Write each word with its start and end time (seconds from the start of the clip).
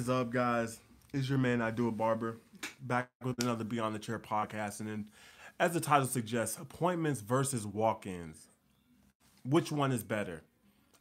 is 0.00 0.08
up, 0.08 0.30
guys? 0.30 0.80
It's 1.12 1.28
your 1.28 1.36
man, 1.36 1.60
I 1.60 1.70
Do 1.70 1.86
a 1.86 1.92
Barber, 1.92 2.38
back 2.80 3.10
with 3.22 3.38
another 3.42 3.64
Beyond 3.64 3.94
the 3.94 3.98
Chair 3.98 4.18
podcast. 4.18 4.80
And 4.80 4.88
then, 4.88 5.04
as 5.58 5.74
the 5.74 5.80
title 5.80 6.06
suggests, 6.06 6.56
appointments 6.56 7.20
versus 7.20 7.66
walk 7.66 8.06
ins. 8.06 8.48
Which 9.44 9.70
one 9.70 9.92
is 9.92 10.02
better? 10.02 10.42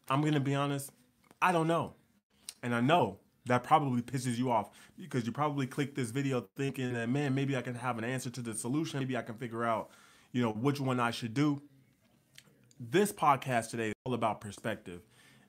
I'm 0.09 0.19
going 0.19 0.33
to 0.33 0.41
be 0.41 0.53
honest, 0.53 0.91
I 1.41 1.53
don't 1.53 1.67
know. 1.67 1.93
And 2.61 2.75
I 2.75 2.81
know 2.81 3.19
that 3.45 3.63
probably 3.63 4.01
pisses 4.01 4.37
you 4.37 4.51
off 4.51 4.69
because 4.99 5.25
you 5.25 5.31
probably 5.31 5.65
clicked 5.65 5.95
this 5.95 6.09
video 6.09 6.49
thinking 6.57 6.93
that, 6.93 7.07
man, 7.07 7.33
maybe 7.33 7.55
I 7.55 7.61
can 7.61 7.75
have 7.75 7.97
an 7.97 8.03
answer 8.03 8.29
to 8.29 8.41
the 8.41 8.53
solution. 8.53 8.99
Maybe 8.99 9.15
I 9.15 9.21
can 9.21 9.35
figure 9.35 9.63
out, 9.63 9.91
you 10.33 10.41
know, 10.41 10.51
which 10.51 10.81
one 10.81 10.99
I 10.99 11.11
should 11.11 11.33
do. 11.33 11.61
This 12.77 13.13
podcast 13.13 13.69
today 13.69 13.87
is 13.89 13.93
all 14.03 14.13
about 14.13 14.41
perspective. 14.41 14.99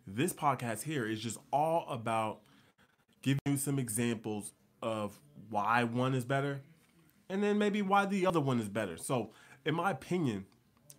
This 0.07 0.33
podcast 0.33 0.85
here 0.85 1.05
is 1.05 1.19
just 1.19 1.39
all 1.53 1.89
about 1.89 2.43
giving 3.23 3.41
you 3.47 3.57
some 3.57 3.79
examples 3.79 4.53
of 4.83 5.19
why 5.49 5.85
one 5.85 6.15
is 6.15 6.25
better 6.25 6.63
and 7.31 7.43
then 7.43 7.59
maybe 7.59 7.81
why 7.81 8.05
the 8.05 8.27
other 8.27 8.41
one 8.41 8.61
is 8.61 8.69
better. 8.69 8.97
So, 8.97 9.31
in 9.65 9.75
my 9.75 9.93
opinion, 9.93 10.47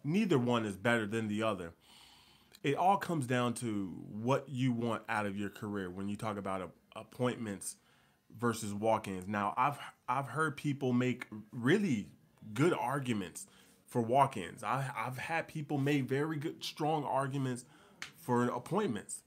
neither 0.04 0.40
one 0.40 0.66
is 0.66 0.78
better 0.78 1.06
than 1.06 1.28
the 1.28 1.44
other. 1.44 1.74
It 2.64 2.76
all 2.76 2.98
comes 2.98 3.28
down 3.28 3.54
to 3.56 3.94
what 4.12 4.48
you 4.48 4.72
want 4.72 5.04
out 5.10 5.26
of 5.26 5.38
your 5.38 5.50
career 5.50 5.90
when 5.90 6.08
you 6.08 6.16
talk 6.16 6.38
about 6.38 6.72
appointments 6.96 7.76
versus 8.40 8.74
walk-ins. 8.74 9.28
Now, 9.28 9.54
I've 9.58 9.78
I've 10.08 10.28
heard 10.28 10.56
people 10.58 10.94
make 10.94 11.28
really 11.52 12.08
good 12.54 12.74
arguments 12.74 13.46
for 13.86 14.02
walk-ins. 14.02 14.64
I, 14.64 14.90
I've 14.96 15.18
had 15.18 15.48
people 15.48 15.78
make 15.78 16.04
very 16.04 16.38
good, 16.38 16.64
strong 16.64 17.04
arguments 17.04 17.66
for 18.16 18.46
appointments. 18.46 19.24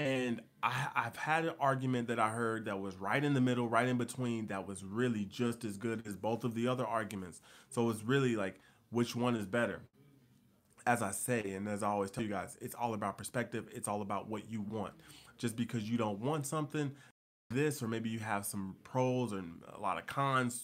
And 0.00 0.40
I, 0.62 0.86
I've 0.96 1.16
had 1.16 1.44
an 1.44 1.52
argument 1.60 2.08
that 2.08 2.18
I 2.18 2.30
heard 2.30 2.64
that 2.64 2.80
was 2.80 2.96
right 2.96 3.22
in 3.22 3.34
the 3.34 3.40
middle, 3.40 3.68
right 3.68 3.86
in 3.86 3.98
between, 3.98 4.46
that 4.46 4.66
was 4.66 4.82
really 4.82 5.26
just 5.26 5.62
as 5.62 5.76
good 5.76 6.06
as 6.06 6.16
both 6.16 6.42
of 6.42 6.54
the 6.54 6.68
other 6.68 6.86
arguments. 6.86 7.42
So 7.68 7.90
it's 7.90 8.02
really 8.02 8.34
like, 8.34 8.60
which 8.88 9.14
one 9.14 9.36
is 9.36 9.44
better? 9.44 9.82
As 10.86 11.02
I 11.02 11.10
say, 11.10 11.52
and 11.52 11.68
as 11.68 11.82
I 11.82 11.88
always 11.88 12.10
tell 12.10 12.24
you 12.24 12.30
guys, 12.30 12.56
it's 12.62 12.74
all 12.74 12.94
about 12.94 13.18
perspective. 13.18 13.68
It's 13.74 13.88
all 13.88 14.00
about 14.00 14.26
what 14.26 14.50
you 14.50 14.62
want. 14.62 14.94
Just 15.36 15.54
because 15.54 15.82
you 15.82 15.98
don't 15.98 16.18
want 16.18 16.46
something, 16.46 16.92
this, 17.50 17.82
or 17.82 17.86
maybe 17.86 18.08
you 18.08 18.20
have 18.20 18.46
some 18.46 18.76
pros 18.84 19.32
and 19.32 19.60
a 19.70 19.78
lot 19.78 19.98
of 19.98 20.06
cons, 20.06 20.62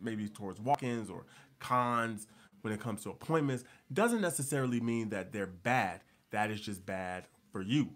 maybe 0.00 0.28
towards 0.28 0.62
walk 0.62 0.82
ins 0.82 1.10
or 1.10 1.26
cons 1.58 2.26
when 2.62 2.72
it 2.72 2.80
comes 2.80 3.02
to 3.02 3.10
appointments, 3.10 3.64
doesn't 3.92 4.22
necessarily 4.22 4.80
mean 4.80 5.10
that 5.10 5.30
they're 5.30 5.46
bad. 5.46 6.00
That 6.30 6.50
is 6.50 6.58
just 6.58 6.86
bad 6.86 7.26
for 7.52 7.60
you 7.60 7.90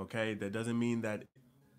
Okay, 0.00 0.34
that 0.34 0.52
doesn't 0.52 0.78
mean 0.78 1.02
that 1.02 1.24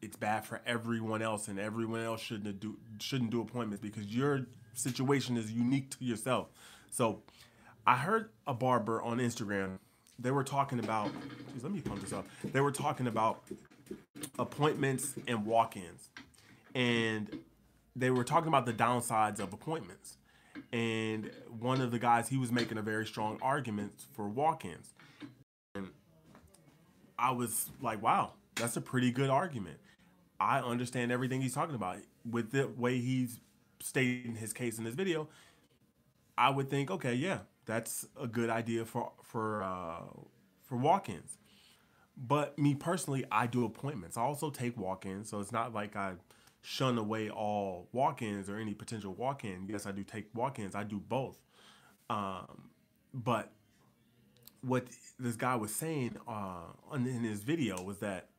it's 0.02 0.16
bad 0.16 0.46
for 0.46 0.62
everyone 0.66 1.22
else 1.22 1.48
and 1.48 1.60
everyone 1.60 2.02
else 2.02 2.22
shouldn't 2.22 2.60
do 2.60 2.78
shouldn't 3.00 3.32
do 3.32 3.42
appointments 3.42 3.82
because 3.82 4.06
your 4.06 4.46
situation 4.74 5.38
is 5.38 5.52
unique 5.52 5.90
to 5.98 6.06
yourself. 6.06 6.48
So, 6.92 7.22
I 7.86 7.98
heard 7.98 8.30
a 8.46 8.54
barber 8.54 9.02
on 9.02 9.18
Instagram. 9.18 9.80
They 10.20 10.32
were 10.32 10.44
talking 10.44 10.80
about. 10.80 11.12
Geez, 11.54 11.64
let 11.64 11.72
me 11.72 11.82
pump 11.82 12.02
this 12.02 12.14
up. 12.14 12.28
They 12.44 12.62
were 12.62 12.72
talking 12.72 13.08
about 13.08 13.44
appointments 14.38 15.16
and 15.28 15.46
walk-ins, 15.46 16.10
and 16.76 17.40
they 17.96 18.12
were 18.12 18.24
talking 18.24 18.48
about 18.48 18.66
the 18.66 18.74
downsides 18.74 19.40
of 19.40 19.52
appointments. 19.54 20.18
And 20.72 21.32
one 21.60 21.82
of 21.82 21.92
the 21.92 22.00
guys, 22.00 22.30
he 22.30 22.38
was 22.38 22.52
making 22.52 22.78
a 22.78 22.82
very 22.82 23.06
strong 23.06 23.40
argument 23.42 24.06
for 24.14 24.28
walk-ins. 24.28 24.94
I 27.22 27.32
was 27.32 27.70
like, 27.82 28.02
wow, 28.02 28.34
that's 28.56 28.76
a 28.76 28.82
pretty 28.82 29.12
good 29.12 29.30
argument. 29.30 29.78
I 30.40 30.60
understand 30.60 31.12
everything 31.12 31.42
he's 31.42 31.54
talking 31.54 31.76
about. 31.76 31.98
With 32.30 32.52
the 32.52 32.68
way 32.68 33.00
he's 33.00 33.40
stating 33.80 34.36
his 34.36 34.54
case 34.54 34.80
in 34.80 34.84
this 34.84 34.96
video, 34.96 35.30
I 36.38 36.50
would 36.50 36.70
think, 36.70 36.90
okay, 36.90 37.14
yeah, 37.14 37.40
that's 37.66 38.08
a 38.20 38.28
good 38.28 38.50
idea 38.50 38.86
for 38.86 39.12
for 39.22 39.62
uh, 39.64 40.02
for 40.64 40.78
walk-ins. 40.78 41.38
But 42.18 42.58
me 42.58 42.74
personally, 42.76 43.24
I 43.32 43.48
do 43.48 43.66
appointments. 43.66 44.18
I 44.18 44.22
also 44.22 44.50
take 44.50 44.78
walk-ins, 44.78 45.30
so 45.30 45.40
it's 45.40 45.52
not 45.52 45.74
like 45.74 45.96
I 45.96 46.14
shun 46.64 46.98
away 46.98 47.30
all 47.30 47.88
walk-ins 47.92 48.50
or 48.50 48.58
any 48.58 48.74
potential 48.74 49.14
walk-in. 49.14 49.68
Yes, 49.68 49.86
I 49.86 49.92
do 49.92 50.04
take 50.04 50.28
walk-ins. 50.34 50.76
I 50.76 50.84
do 50.84 51.00
both. 51.00 51.38
Um, 52.10 52.70
but 53.14 53.52
what 54.62 54.86
this 55.20 55.36
guy 55.36 55.56
was 55.56 55.74
saying 55.74 56.18
uh, 56.28 56.66
in 56.94 57.06
his 57.06 57.44
video 57.44 57.82
was 57.82 57.98
that 58.00 58.30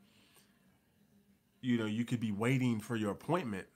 you 1.61 1.79
know 1.79 1.87
you 1.87 2.05
could 2.05 2.21
be 2.21 2.33
waiting 2.33 2.81
for 2.81 2.97
your 2.97 3.11
appointment 3.11 3.67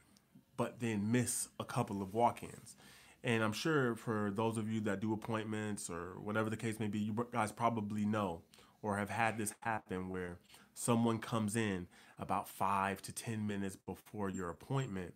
but 0.57 0.81
then 0.81 1.13
miss 1.13 1.49
a 1.61 1.65
couple 1.65 2.01
of 2.01 2.15
walk-ins. 2.15 2.77
And 3.25 3.43
i'm 3.43 3.53
sure 3.53 3.95
for 3.95 4.31
those 4.35 4.57
of 4.59 4.71
you 4.71 4.81
that 4.83 5.01
do 5.01 5.13
appointments 5.13 5.91
or 5.91 6.19
whatever 6.23 6.51
the 6.51 6.57
case 6.57 6.79
may 6.79 6.87
be 6.89 7.01
you 7.01 7.27
guys 7.33 7.53
probably 7.53 8.05
know 8.05 8.43
or 8.83 8.97
have 8.97 9.11
had 9.11 9.39
this 9.39 9.53
happen 9.61 10.09
where 10.09 10.39
someone 10.75 11.19
comes 11.19 11.57
in 11.57 11.89
about 12.19 12.49
five 12.49 13.03
to 13.03 13.13
ten 13.13 13.47
minutes 13.47 13.77
before 13.77 14.31
your 14.31 14.51
appointment 14.51 15.15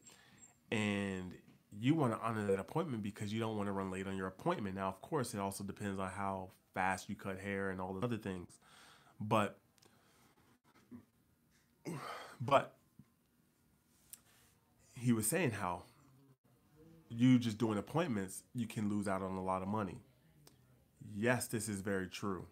and 0.72 1.32
you 1.78 1.94
want 1.94 2.12
to 2.12 2.18
honor 2.20 2.46
that 2.46 2.58
appointment 2.58 3.02
because 3.02 3.32
you 3.32 3.38
don't 3.38 3.56
want 3.56 3.68
to 3.68 3.72
run 3.72 3.92
late 3.92 4.08
on 4.08 4.16
your 4.16 4.26
appointment. 4.26 4.74
Now 4.74 4.88
of 4.88 5.00
course 5.00 5.34
it 5.34 5.38
also 5.38 5.62
depends 5.62 6.00
on 6.00 6.10
how 6.10 6.50
fast 6.74 7.08
you 7.08 7.16
cut 7.16 7.38
hair 7.38 7.70
and 7.70 7.80
all 7.80 7.92
the 7.92 8.04
other 8.04 8.16
things. 8.16 8.58
But 9.20 9.58
but 12.40 12.74
he 14.94 15.12
was 15.12 15.26
saying 15.26 15.52
how 15.52 15.84
you 17.08 17.38
just 17.38 17.58
doing 17.58 17.78
appointments, 17.78 18.44
you 18.54 18.66
can 18.66 18.88
lose 18.88 19.08
out 19.08 19.22
on 19.22 19.32
a 19.32 19.42
lot 19.42 19.62
of 19.62 19.68
money. 19.68 19.98
Yes, 21.14 21.48
this 21.48 21.68
is 21.68 21.80
very 21.80 22.06
true. 22.06 22.46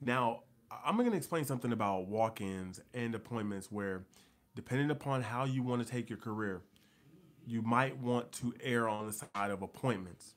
Now, 0.00 0.42
I'm 0.84 0.96
going 0.96 1.10
to 1.10 1.16
explain 1.16 1.44
something 1.44 1.72
about 1.72 2.06
walk 2.06 2.40
ins 2.40 2.80
and 2.94 3.14
appointments 3.14 3.72
where, 3.72 4.04
depending 4.54 4.90
upon 4.90 5.22
how 5.22 5.44
you 5.44 5.62
want 5.62 5.84
to 5.84 5.90
take 5.90 6.08
your 6.08 6.18
career, 6.18 6.62
you 7.46 7.62
might 7.62 7.98
want 7.98 8.30
to 8.32 8.54
err 8.62 8.88
on 8.88 9.06
the 9.06 9.12
side 9.12 9.50
of 9.50 9.62
appointments. 9.62 10.34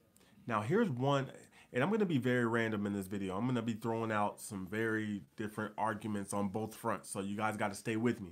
Now, 0.47 0.61
here's 0.61 0.89
one 0.89 1.27
and 1.71 1.83
I'm 1.83 1.89
going 1.89 1.99
to 1.99 2.05
be 2.05 2.17
very 2.17 2.45
random 2.45 2.85
in 2.85 2.93
this 2.93 3.07
video. 3.07 3.35
I'm 3.35 3.43
going 3.43 3.55
to 3.55 3.61
be 3.61 3.73
throwing 3.73 4.11
out 4.11 4.41
some 4.41 4.67
very 4.67 5.21
different 5.37 5.73
arguments 5.77 6.33
on 6.33 6.49
both 6.49 6.75
fronts. 6.75 7.09
So 7.09 7.21
you 7.21 7.37
guys 7.37 7.57
got 7.57 7.69
to 7.69 7.77
stay 7.77 7.95
with 7.95 8.19
me. 8.19 8.31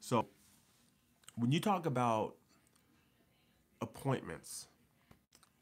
So 0.00 0.26
when 1.36 1.52
you 1.52 1.60
talk 1.60 1.86
about 1.86 2.36
appointments, 3.80 4.68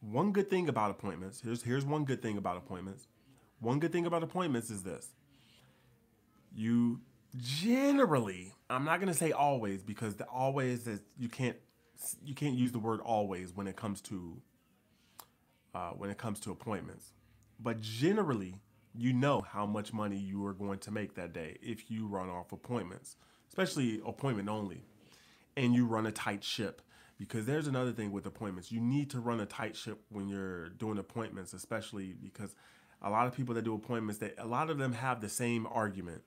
one 0.01 0.33
good 0.33 0.51
thing 0.51 0.69
about 0.69 0.91
appointments, 0.91 1.41
here's 1.41 1.63
here's 1.63 1.85
one 1.85 2.05
good 2.05 2.21
thing 2.21 2.37
about 2.37 2.57
appointments. 2.57 3.07
One 3.61 3.79
good 3.79 3.93
thing 3.93 4.07
about 4.07 4.23
appointments 4.23 4.71
is 4.71 4.83
this. 4.83 5.09
You 6.55 7.01
generally, 7.37 8.53
I'm 8.69 8.85
not 8.85 9.01
going 9.01 9.09
to 9.09 9.19
say 9.19 9.33
always 9.33 9.83
because 9.83 10.17
the 10.17 10.25
always 10.25 10.87
is 10.87 11.01
you 11.17 11.29
can't 11.29 11.57
you 12.25 12.35
can't 12.35 12.55
use 12.55 12.73
the 12.73 12.79
word 12.79 13.01
always 13.01 13.55
when 13.55 13.67
it 13.69 13.77
comes 13.77 14.01
to 14.03 14.41
uh, 15.75 15.91
when 15.91 16.11
it 16.11 16.19
comes 16.19 16.41
to 16.41 16.51
appointments. 16.51 17.13
But 17.61 17.81
generally, 17.81 18.57
you 18.95 19.13
know 19.13 19.41
how 19.41 19.67
much 19.67 19.93
money 19.93 20.17
you 20.17 20.45
are 20.47 20.53
going 20.53 20.79
to 20.81 20.91
make 20.91 21.15
that 21.15 21.33
day 21.33 21.57
if 21.61 21.91
you 21.91 22.07
run 22.07 22.29
off 22.29 22.53
appointments, 22.53 23.17
especially 23.49 24.01
appointment 24.07 24.49
only, 24.49 24.83
and 25.57 25.75
you 25.75 25.87
run 25.87 26.07
a 26.07 26.13
tight 26.13 26.45
ship. 26.45 26.81
Because 27.17 27.47
there's 27.47 27.69
another 27.69 27.93
thing 27.93 28.11
with 28.11 28.27
appointments. 28.27 28.73
You 28.73 28.81
need 28.81 29.11
to 29.11 29.21
run 29.21 29.39
a 29.39 29.47
tight 29.47 29.77
ship 29.77 30.01
when 30.11 30.29
you're 30.29 30.71
doing 30.71 30.99
appointments, 30.99 31.53
especially 31.53 32.13
because 32.21 32.57
a 33.01 33.09
lot 33.09 33.29
of 33.29 33.35
people 33.37 33.55
that 33.55 33.63
do 33.63 33.73
appointments, 33.75 34.19
they, 34.19 34.33
a 34.37 34.47
lot 34.47 34.69
of 34.69 34.79
them 34.79 34.93
have 34.93 35.21
the 35.21 35.29
same 35.29 35.65
argument. 35.69 36.23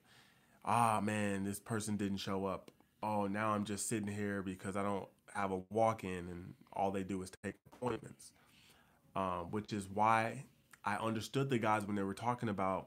Ah, 0.64 1.00
man, 1.02 1.44
this 1.44 1.60
person 1.60 1.96
didn't 1.98 2.18
show 2.18 2.46
up. 2.46 2.70
Oh, 3.02 3.26
now 3.26 3.50
I'm 3.50 3.64
just 3.64 3.86
sitting 3.86 4.08
here 4.08 4.42
because 4.42 4.76
I 4.76 4.82
don't 4.82 5.06
have 5.34 5.52
a 5.52 5.60
walk 5.70 6.04
in 6.04 6.10
and 6.10 6.54
all 6.72 6.90
they 6.90 7.02
do 7.02 7.20
is 7.22 7.30
take 7.42 7.54
appointments 7.72 8.32
um, 9.18 9.50
which 9.50 9.72
is 9.72 9.88
why 9.92 10.44
I 10.84 10.94
understood 10.94 11.50
the 11.50 11.58
guys 11.58 11.84
when 11.84 11.96
they 11.96 12.04
were 12.04 12.14
talking 12.14 12.48
about 12.48 12.86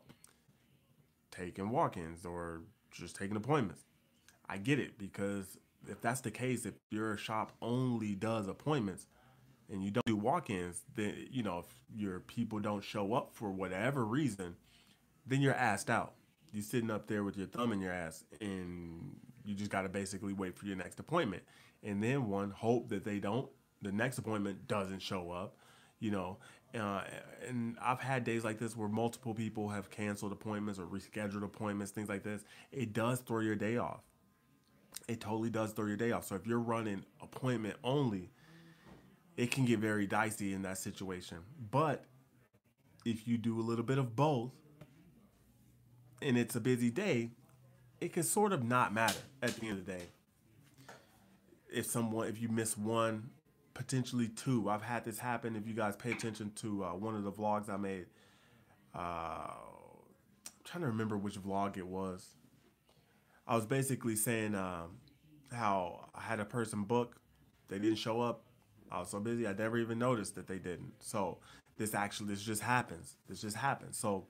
taking 1.30 1.70
walk-ins 1.70 2.26
or 2.26 2.62
just 2.90 3.18
taking 3.18 3.36
appointments. 3.36 3.84
I 4.48 4.58
get 4.58 4.80
it 4.80 4.98
because 4.98 5.58
if 5.90 6.00
that's 6.00 6.22
the 6.22 6.32
case, 6.32 6.66
if 6.66 6.76
your 6.90 7.18
shop 7.18 7.52
only 7.62 8.16
does 8.16 8.48
appointments 8.48 9.08
and 9.70 9.84
you 9.84 9.92
don't 9.92 10.06
do 10.06 10.16
walk-ins, 10.16 10.84
then 10.96 11.28
you 11.30 11.44
know 11.44 11.60
if 11.60 11.66
your 11.94 12.22
people 12.22 12.60
don't 12.60 12.84
show 12.84 13.14
up 13.14 13.32
for 13.34 13.52
whatever 13.52 14.06
reason, 14.06 14.56
then 15.28 15.42
you're 15.42 15.54
asked 15.54 15.90
out. 15.90 16.14
You're 16.54 16.64
sitting 16.64 16.92
up 16.92 17.08
there 17.08 17.26
with 17.26 17.38
your 17.38 17.48
thumb 17.48 17.74
in 17.74 17.82
your 17.82 17.92
ass, 17.92 18.24
and 18.40 19.18
you 19.44 19.54
just 19.54 19.72
got 19.72 19.82
to 19.82 19.90
basically 19.90 20.34
wait 20.34 20.58
for 20.58 20.66
your 20.66 20.78
next 20.78 21.00
appointment. 21.00 21.44
And 21.84 22.02
then 22.02 22.30
one 22.30 22.52
hope 22.52 22.88
that 22.90 23.04
they 23.04 23.20
don't, 23.20 23.50
the 23.82 23.92
next 23.92 24.18
appointment 24.18 24.68
doesn't 24.68 25.02
show 25.02 25.32
up, 25.32 25.56
you 26.02 26.12
know. 26.12 26.38
Uh, 26.78 27.04
and 27.48 27.78
I've 27.82 28.02
had 28.02 28.26
days 28.26 28.44
like 28.44 28.60
this 28.60 28.76
where 28.76 28.90
multiple 28.90 29.34
people 29.34 29.70
have 29.70 29.90
canceled 29.90 30.34
appointments 30.34 30.80
or 30.80 30.86
rescheduled 30.86 31.44
appointments, 31.44 31.92
things 31.94 32.10
like 32.10 32.24
this. 32.24 32.44
It 32.74 32.94
does 32.94 33.20
throw 33.22 33.40
your 33.40 33.56
day 33.56 33.78
off. 33.78 34.02
it 35.08 35.20
totally 35.20 35.50
does 35.50 35.72
throw 35.74 35.86
your 35.88 35.98
day 35.98 36.12
off. 36.12 36.26
So 36.26 36.36
if 36.36 36.48
you're 36.48 36.60
running 36.60 37.04
appointment 37.22 37.76
only, 37.84 38.30
it 39.38 39.52
can 39.52 39.66
get 39.66 39.80
very 39.80 40.08
dicey 40.08 40.54
in 40.54 40.62
that 40.64 40.78
situation. 40.78 41.40
But 41.72 42.06
if 43.06 43.28
you 43.28 43.38
do 43.38 43.60
a 43.60 43.64
little 43.64 43.84
bit 43.86 43.98
of 43.98 44.16
both 44.16 44.52
and 46.22 46.38
it's 46.38 46.56
a 46.56 46.62
busy 46.62 46.90
day, 46.90 47.32
it 48.00 48.14
can 48.14 48.24
sort 48.24 48.54
of 48.54 48.64
not 48.64 48.94
matter 48.94 49.20
at 49.42 49.56
the 49.56 49.68
end 49.68 49.80
of 49.80 49.86
the 49.86 49.92
day. 49.94 50.04
If 51.72 51.86
someone, 51.86 52.28
if 52.28 52.42
you 52.42 52.50
miss 52.50 52.78
one, 52.78 53.30
potentially 53.82 54.28
two, 54.28 54.70
I've 54.70 54.84
had 54.84 55.04
this 55.04 55.18
happen. 55.18 55.56
If 55.56 55.68
you 55.68 55.74
guys 55.74 55.96
pay 55.96 56.12
attention 56.12 56.52
to 56.58 56.84
uh, 56.84 56.88
one 56.90 57.16
of 57.16 57.24
the 57.24 57.32
vlogs 57.32 57.68
I 57.68 57.78
made, 57.78 58.06
uh, 58.94 59.00
I'm 59.00 60.64
trying 60.64 60.82
to 60.82 60.88
remember 60.88 61.18
which 61.18 61.42
vlog 61.42 61.78
it 61.78 61.88
was. 61.88 62.36
I 63.48 63.56
was 63.56 63.66
basically 63.66 64.16
saying 64.16 64.54
um, 64.54 64.98
how 65.52 66.10
I 66.14 66.22
had 66.22 66.40
a 66.40 66.46
person 66.46 66.84
book, 66.84 67.16
they 67.70 67.80
didn't 67.80 67.98
show 67.98 68.22
up. 68.22 68.44
I 68.92 69.00
was 69.00 69.10
so 69.10 69.20
busy, 69.20 69.48
I 69.48 69.54
never 69.54 69.80
even 69.80 69.98
noticed 69.98 70.36
that 70.36 70.46
they 70.46 70.60
didn't. 70.60 70.94
So 71.00 71.40
this 71.78 71.96
actually, 71.96 72.28
this 72.28 72.44
just 72.44 72.62
happens. 72.62 73.16
This 73.28 73.42
just 73.42 73.56
happens. 73.56 73.98
So 73.98 74.28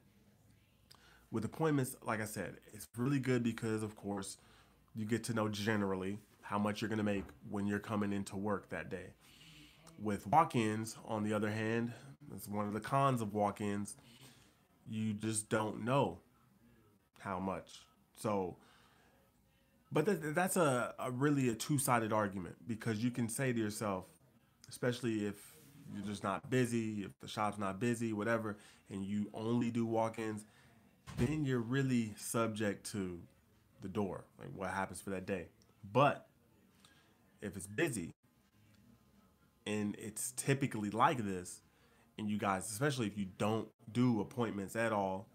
with 1.30 1.44
appointments, 1.44 1.98
like 2.04 2.22
I 2.22 2.26
said, 2.26 2.56
it's 2.72 2.88
really 2.96 3.20
good 3.20 3.44
because, 3.44 3.84
of 3.84 3.98
course, 3.98 4.38
you 4.96 5.06
get 5.06 5.26
to 5.26 5.34
know 5.34 5.50
generally 5.50 6.20
how 6.42 6.58
much 6.58 6.82
you're 6.82 6.90
going 6.90 7.00
to 7.00 7.04
make 7.04 7.26
when 7.50 7.66
you're 7.66 7.80
coming 7.80 8.14
into 8.14 8.38
work 8.38 8.70
that 8.70 8.90
day. 8.90 9.08
With 10.02 10.26
walk 10.28 10.56
ins, 10.56 10.98
on 11.06 11.24
the 11.24 11.34
other 11.34 11.50
hand, 11.50 11.94
it's 12.36 12.48
one 12.48 12.68
of 12.68 12.74
the 12.74 12.80
cons 12.80 13.22
of 13.22 13.34
walk 13.34 13.62
ins, 13.62 13.96
you 14.90 15.14
just 15.14 15.50
don't 15.50 15.86
know 15.86 16.20
how 17.20 17.40
much. 17.40 17.82
So, 18.16 18.58
but 19.92 20.06
th- 20.06 20.18
that's 20.34 20.58
a, 20.58 20.96
a 20.98 21.12
really 21.12 21.50
a 21.50 21.56
two 21.56 21.78
sided 21.78 22.12
argument 22.12 22.56
because 22.68 23.04
you 23.04 23.12
can 23.12 23.30
say 23.30 23.54
to 23.54 23.60
yourself, 23.60 24.06
especially 24.70 25.26
if 25.26 25.36
you're 25.94 26.06
just 26.06 26.24
not 26.24 26.50
busy, 26.50 27.04
if 27.04 27.12
the 27.20 27.28
shop's 27.28 27.60
not 27.60 27.80
busy, 27.80 28.14
whatever, 28.14 28.58
and 28.90 29.06
you 29.06 29.30
only 29.34 29.70
do 29.70 29.86
walk 29.86 30.18
ins 30.18 30.46
then 31.18 31.46
you're 31.46 31.60
really 31.60 32.14
subject 32.18 32.90
to 32.92 33.20
the 33.82 33.88
door, 33.88 34.24
like 34.40 34.50
what 34.56 34.70
happens 34.70 35.02
for 35.02 35.10
that 35.12 35.26
day. 35.26 35.48
But 35.92 36.28
if 37.42 37.56
it's 37.56 37.68
busy 37.68 38.14
and 39.72 39.96
it's 39.98 40.34
typically 40.36 40.90
like 40.90 41.20
this, 41.20 41.62
and 42.18 42.30
you 42.30 42.38
guys, 42.38 42.70
especially 42.70 43.08
if 43.08 43.18
you 43.18 43.28
don't 43.38 43.70
do 43.92 44.20
appointments 44.20 44.76
at 44.76 44.92
all, 44.92 45.28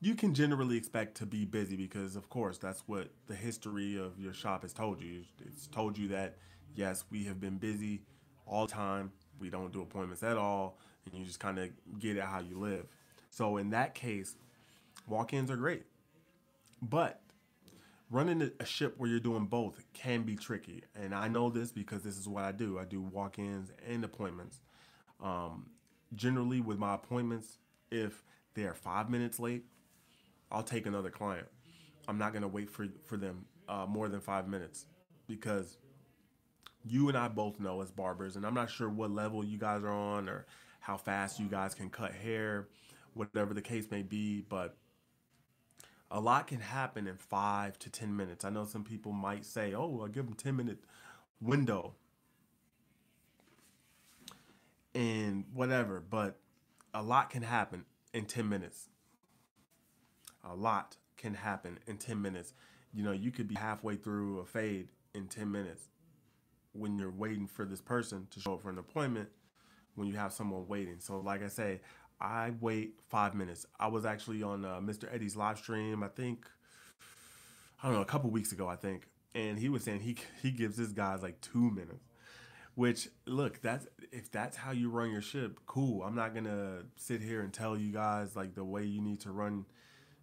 you 0.00 0.16
can 0.16 0.34
generally 0.34 0.76
expect 0.76 1.16
to 1.18 1.26
be 1.26 1.44
busy 1.44 1.76
because, 1.76 2.16
of 2.16 2.28
course, 2.28 2.58
that's 2.58 2.82
what 2.86 3.08
the 3.28 3.34
history 3.34 3.96
of 3.96 4.18
your 4.18 4.32
shop 4.32 4.62
has 4.62 4.72
told 4.72 5.00
you. 5.00 5.22
It's 5.46 5.68
told 5.68 5.96
you 5.96 6.08
that, 6.08 6.36
yes, 6.74 7.04
we 7.10 7.24
have 7.24 7.40
been 7.40 7.58
busy 7.58 8.02
all 8.44 8.66
the 8.66 8.72
time. 8.72 9.12
We 9.38 9.48
don't 9.48 9.72
do 9.72 9.82
appointments 9.82 10.24
at 10.24 10.36
all, 10.36 10.78
and 11.06 11.14
you 11.14 11.24
just 11.24 11.38
kind 11.38 11.58
of 11.58 11.70
get 12.00 12.16
it 12.16 12.24
how 12.24 12.40
you 12.40 12.58
live. 12.58 12.86
So, 13.30 13.56
in 13.56 13.70
that 13.70 13.94
case, 13.94 14.34
Walk 15.06 15.32
ins 15.32 15.50
are 15.50 15.56
great. 15.56 15.84
But 16.80 17.20
running 18.12 18.50
a 18.60 18.64
ship 18.64 18.94
where 18.98 19.08
you're 19.08 19.18
doing 19.18 19.46
both 19.46 19.82
can 19.94 20.22
be 20.22 20.36
tricky. 20.36 20.84
And 20.94 21.14
I 21.14 21.28
know 21.28 21.48
this 21.48 21.72
because 21.72 22.02
this 22.02 22.18
is 22.18 22.28
what 22.28 22.44
I 22.44 22.52
do 22.52 22.78
I 22.78 22.84
do 22.84 23.00
walk 23.00 23.38
ins 23.38 23.72
and 23.88 24.04
appointments. 24.04 24.60
Um, 25.20 25.66
generally, 26.14 26.60
with 26.60 26.78
my 26.78 26.94
appointments, 26.94 27.58
if 27.90 28.22
they're 28.54 28.74
five 28.74 29.08
minutes 29.08 29.38
late, 29.40 29.64
I'll 30.50 30.62
take 30.62 30.86
another 30.86 31.10
client. 31.10 31.46
I'm 32.06 32.18
not 32.18 32.32
going 32.32 32.42
to 32.42 32.48
wait 32.48 32.68
for, 32.68 32.86
for 33.04 33.16
them 33.16 33.46
uh, 33.68 33.86
more 33.88 34.08
than 34.08 34.20
five 34.20 34.46
minutes 34.46 34.86
because 35.26 35.78
you 36.84 37.08
and 37.08 37.16
I 37.16 37.28
both 37.28 37.60
know 37.60 37.80
as 37.80 37.90
barbers, 37.90 38.36
and 38.36 38.44
I'm 38.44 38.54
not 38.54 38.68
sure 38.68 38.88
what 38.88 39.10
level 39.10 39.44
you 39.44 39.56
guys 39.56 39.82
are 39.84 39.92
on 39.92 40.28
or 40.28 40.46
how 40.80 40.96
fast 40.96 41.38
you 41.38 41.46
guys 41.46 41.74
can 41.74 41.88
cut 41.88 42.12
hair, 42.12 42.68
whatever 43.14 43.54
the 43.54 43.62
case 43.62 43.90
may 43.90 44.02
be, 44.02 44.44
but 44.48 44.76
a 46.12 46.20
lot 46.20 46.46
can 46.46 46.60
happen 46.60 47.06
in 47.06 47.16
five 47.16 47.78
to 47.78 47.90
10 47.90 48.14
minutes. 48.14 48.44
I 48.44 48.50
know 48.50 48.66
some 48.66 48.84
people 48.84 49.12
might 49.12 49.46
say, 49.46 49.72
oh, 49.72 50.00
I'll 50.02 50.08
give 50.08 50.26
them 50.26 50.34
10 50.34 50.54
minute 50.54 50.78
window 51.40 51.94
and 54.94 55.46
whatever, 55.54 56.00
but 56.00 56.38
a 56.92 57.02
lot 57.02 57.30
can 57.30 57.42
happen 57.42 57.86
in 58.12 58.26
10 58.26 58.46
minutes. 58.46 58.90
A 60.44 60.54
lot 60.54 60.98
can 61.16 61.32
happen 61.32 61.78
in 61.86 61.96
10 61.96 62.20
minutes. 62.20 62.52
You 62.92 63.02
know, 63.02 63.12
you 63.12 63.30
could 63.30 63.48
be 63.48 63.54
halfway 63.54 63.96
through 63.96 64.40
a 64.40 64.44
fade 64.44 64.90
in 65.14 65.28
10 65.28 65.50
minutes 65.50 65.88
when 66.72 66.98
you're 66.98 67.10
waiting 67.10 67.46
for 67.46 67.64
this 67.64 67.80
person 67.80 68.26
to 68.32 68.40
show 68.40 68.54
up 68.54 68.62
for 68.62 68.68
an 68.68 68.76
appointment 68.76 69.30
when 69.94 70.08
you 70.08 70.14
have 70.16 70.32
someone 70.34 70.66
waiting. 70.68 70.96
So, 70.98 71.20
like 71.20 71.42
I 71.42 71.48
say, 71.48 71.80
I 72.22 72.52
wait 72.60 73.00
five 73.08 73.34
minutes. 73.34 73.66
I 73.80 73.88
was 73.88 74.06
actually 74.06 74.44
on 74.44 74.64
uh, 74.64 74.80
Mr. 74.80 75.12
Eddie's 75.12 75.34
live 75.34 75.58
stream. 75.58 76.04
I 76.04 76.08
think 76.08 76.46
I 77.82 77.88
don't 77.88 77.96
know 77.96 78.02
a 78.02 78.06
couple 78.06 78.30
weeks 78.30 78.52
ago. 78.52 78.68
I 78.68 78.76
think, 78.76 79.08
and 79.34 79.58
he 79.58 79.68
was 79.68 79.82
saying 79.82 80.00
he 80.00 80.16
he 80.40 80.52
gives 80.52 80.78
his 80.78 80.92
guys 80.92 81.20
like 81.22 81.40
two 81.40 81.70
minutes. 81.70 82.06
Which 82.76 83.08
look, 83.26 83.60
that's 83.60 83.88
if 84.12 84.30
that's 84.30 84.56
how 84.56 84.70
you 84.70 84.88
run 84.88 85.10
your 85.10 85.20
ship, 85.20 85.58
cool. 85.66 86.04
I'm 86.04 86.14
not 86.14 86.32
gonna 86.32 86.84
sit 86.96 87.20
here 87.20 87.42
and 87.42 87.52
tell 87.52 87.76
you 87.76 87.92
guys 87.92 88.36
like 88.36 88.54
the 88.54 88.64
way 88.64 88.84
you 88.84 89.02
need 89.02 89.20
to 89.22 89.32
run 89.32 89.66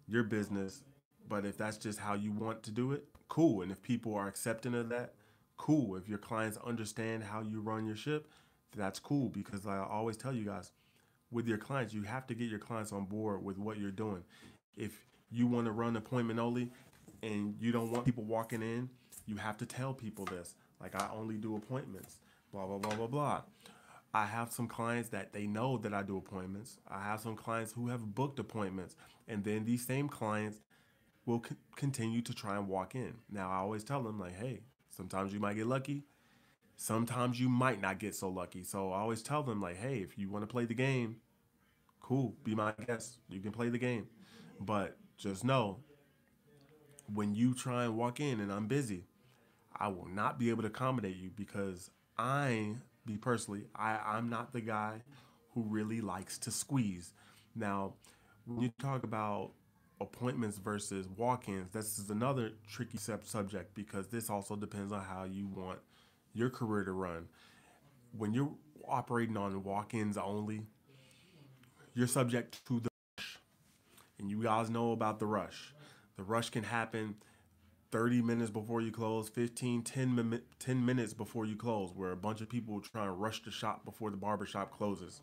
your 0.08 0.22
business. 0.22 0.82
But 1.28 1.44
if 1.44 1.58
that's 1.58 1.76
just 1.76 1.98
how 2.00 2.14
you 2.14 2.32
want 2.32 2.62
to 2.64 2.70
do 2.70 2.92
it, 2.92 3.04
cool. 3.28 3.60
And 3.60 3.70
if 3.70 3.82
people 3.82 4.14
are 4.14 4.26
accepting 4.26 4.74
of 4.74 4.88
that, 4.88 5.14
cool. 5.58 5.96
If 5.96 6.08
your 6.08 6.18
clients 6.18 6.58
understand 6.64 7.24
how 7.24 7.42
you 7.42 7.60
run 7.60 7.86
your 7.86 7.94
ship, 7.94 8.26
that's 8.74 8.98
cool. 8.98 9.28
Because 9.28 9.66
I 9.66 9.78
always 9.78 10.16
tell 10.16 10.32
you 10.32 10.44
guys, 10.46 10.72
with 11.30 11.46
your 11.46 11.58
clients, 11.58 11.94
you 11.94 12.02
have 12.02 12.26
to 12.28 12.34
get 12.34 12.48
your 12.48 12.58
clients 12.58 12.92
on 12.92 13.04
board 13.04 13.44
with 13.44 13.58
what 13.58 13.78
you're 13.78 13.90
doing. 13.90 14.24
If 14.76 14.92
you 15.30 15.46
want 15.46 15.66
to 15.66 15.72
run 15.72 15.96
appointment 15.96 16.40
only 16.40 16.70
and 17.22 17.54
you 17.60 17.72
don't 17.72 17.90
want 17.90 18.04
people 18.04 18.24
walking 18.24 18.62
in, 18.62 18.90
you 19.26 19.36
have 19.36 19.56
to 19.58 19.66
tell 19.66 19.94
people 19.94 20.24
this. 20.24 20.54
Like 20.80 20.94
I 20.94 21.08
only 21.14 21.36
do 21.36 21.56
appointments, 21.56 22.18
blah 22.52 22.66
blah 22.66 22.78
blah 22.78 22.94
blah 22.94 23.06
blah. 23.06 23.42
I 24.12 24.26
have 24.26 24.50
some 24.50 24.66
clients 24.66 25.10
that 25.10 25.32
they 25.32 25.46
know 25.46 25.78
that 25.78 25.94
I 25.94 26.02
do 26.02 26.16
appointments. 26.16 26.78
I 26.88 27.02
have 27.04 27.20
some 27.20 27.36
clients 27.36 27.72
who 27.72 27.88
have 27.88 28.14
booked 28.14 28.40
appointments, 28.40 28.96
and 29.28 29.44
then 29.44 29.64
these 29.64 29.86
same 29.86 30.08
clients 30.08 30.58
will 31.26 31.44
c- 31.48 31.54
continue 31.76 32.20
to 32.22 32.34
try 32.34 32.56
and 32.56 32.66
walk 32.66 32.96
in. 32.96 33.14
Now 33.30 33.50
I 33.50 33.56
always 33.56 33.84
tell 33.84 34.02
them 34.02 34.18
like, 34.18 34.36
hey, 34.36 34.62
sometimes 34.88 35.32
you 35.32 35.38
might 35.38 35.54
get 35.54 35.66
lucky, 35.66 36.02
Sometimes 36.82 37.38
you 37.38 37.50
might 37.50 37.78
not 37.78 37.98
get 37.98 38.14
so 38.14 38.30
lucky. 38.30 38.64
So 38.64 38.90
I 38.90 39.00
always 39.00 39.20
tell 39.20 39.42
them 39.42 39.60
like, 39.60 39.76
hey, 39.76 39.98
if 39.98 40.16
you 40.16 40.30
want 40.30 40.44
to 40.44 40.46
play 40.46 40.64
the 40.64 40.72
game, 40.72 41.16
cool, 42.00 42.34
be 42.42 42.54
my 42.54 42.72
guest. 42.86 43.18
You 43.28 43.38
can 43.40 43.52
play 43.52 43.68
the 43.68 43.76
game. 43.76 44.06
But 44.58 44.96
just 45.18 45.44
know 45.44 45.80
when 47.12 47.34
you 47.34 47.52
try 47.52 47.84
and 47.84 47.98
walk 47.98 48.18
in 48.18 48.40
and 48.40 48.50
I'm 48.50 48.66
busy, 48.66 49.04
I 49.76 49.88
will 49.88 50.08
not 50.08 50.38
be 50.38 50.48
able 50.48 50.62
to 50.62 50.68
accommodate 50.68 51.16
you 51.16 51.28
because 51.36 51.90
I, 52.16 52.76
be 53.04 53.18
personally, 53.18 53.66
I, 53.76 53.98
I'm 54.02 54.30
not 54.30 54.54
the 54.54 54.62
guy 54.62 55.02
who 55.52 55.64
really 55.64 56.00
likes 56.00 56.38
to 56.38 56.50
squeeze. 56.50 57.12
Now, 57.54 57.92
when 58.46 58.62
you 58.62 58.72
talk 58.80 59.04
about 59.04 59.50
appointments 60.00 60.56
versus 60.56 61.06
walk-ins, 61.14 61.72
this 61.72 61.98
is 61.98 62.08
another 62.08 62.52
tricky 62.66 62.96
sub- 62.96 63.26
subject 63.26 63.74
because 63.74 64.06
this 64.06 64.30
also 64.30 64.56
depends 64.56 64.94
on 64.94 65.04
how 65.04 65.24
you 65.24 65.46
want 65.46 65.80
your 66.32 66.50
career 66.50 66.84
to 66.84 66.92
run. 66.92 67.28
When 68.16 68.34
you're 68.34 68.52
operating 68.88 69.36
on 69.36 69.62
walk 69.62 69.94
ins 69.94 70.16
only, 70.16 70.62
you're 71.94 72.06
subject 72.06 72.64
to 72.66 72.80
the 72.80 72.90
rush. 73.18 73.38
And 74.18 74.30
you 74.30 74.42
guys 74.42 74.70
know 74.70 74.92
about 74.92 75.18
the 75.18 75.26
rush. 75.26 75.74
The 76.16 76.22
rush 76.22 76.50
can 76.50 76.64
happen 76.64 77.16
30 77.92 78.22
minutes 78.22 78.50
before 78.50 78.80
you 78.80 78.92
close, 78.92 79.28
15, 79.28 79.82
10, 79.82 80.42
10 80.58 80.84
minutes 80.84 81.12
before 81.12 81.46
you 81.46 81.56
close, 81.56 81.90
where 81.94 82.12
a 82.12 82.16
bunch 82.16 82.40
of 82.40 82.48
people 82.48 82.74
will 82.74 82.80
try 82.80 83.04
and 83.04 83.20
rush 83.20 83.42
the 83.42 83.50
shop 83.50 83.84
before 83.84 84.10
the 84.10 84.16
barber 84.16 84.46
shop 84.46 84.70
closes. 84.70 85.22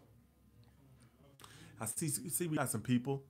I 1.80 1.86
see, 1.86 2.10
see, 2.10 2.48
we 2.48 2.58
got 2.58 2.70
some 2.70 2.82
people. 2.82 3.24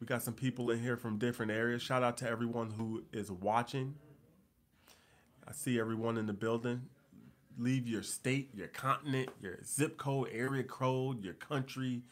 We 0.00 0.06
got 0.06 0.22
some 0.22 0.34
people 0.34 0.70
in 0.70 0.80
here 0.80 0.96
from 0.96 1.18
different 1.18 1.50
areas. 1.50 1.82
Shout 1.82 2.02
out 2.02 2.16
to 2.18 2.28
everyone 2.28 2.70
who 2.70 3.02
is 3.12 3.32
watching 3.32 3.96
I 5.48 5.52
see 5.52 5.80
everyone 5.80 6.18
in 6.18 6.26
the 6.26 6.34
building. 6.34 6.82
Leave 7.56 7.88
your 7.88 8.02
state, 8.02 8.50
your 8.54 8.68
continent, 8.68 9.30
your 9.40 9.58
zip 9.64 9.96
code, 9.96 10.28
area 10.30 10.62
code, 10.62 11.24
your 11.24 11.34
country, 11.34 12.02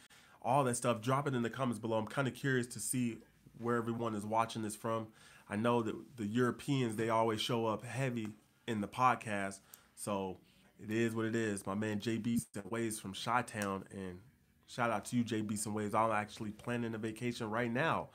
all 0.40 0.64
that 0.64 0.76
stuff. 0.76 1.02
Drop 1.02 1.28
it 1.28 1.34
in 1.34 1.42
the 1.42 1.50
comments 1.50 1.78
below. 1.78 1.98
I'm 1.98 2.06
kind 2.06 2.26
of 2.26 2.34
curious 2.34 2.66
to 2.68 2.80
see 2.80 3.18
where 3.58 3.76
everyone 3.76 4.14
is 4.14 4.24
watching 4.24 4.62
this 4.62 4.74
from. 4.74 5.08
I 5.50 5.56
know 5.56 5.82
that 5.82 5.94
the 6.16 6.26
Europeans, 6.26 6.96
they 6.96 7.10
always 7.10 7.40
show 7.40 7.66
up 7.66 7.84
heavy 7.84 8.28
in 8.66 8.80
the 8.80 8.88
podcast. 8.88 9.58
So 9.94 10.38
it 10.82 10.90
is 10.90 11.14
what 11.14 11.26
it 11.26 11.36
is. 11.36 11.66
My 11.66 11.74
man 11.74 12.00
JB 12.00 12.42
Waves 12.70 12.98
from 12.98 13.12
Chi 13.12 13.42
Town. 13.42 13.84
And 13.92 14.20
shout 14.66 14.90
out 14.90 15.04
to 15.06 15.16
you, 15.16 15.24
JB 15.24 15.58
Some 15.58 15.74
Waves. 15.74 15.94
I'm 15.94 16.10
actually 16.10 16.52
planning 16.52 16.94
a 16.94 16.98
vacation 16.98 17.50
right 17.50 17.70
now 17.70 18.08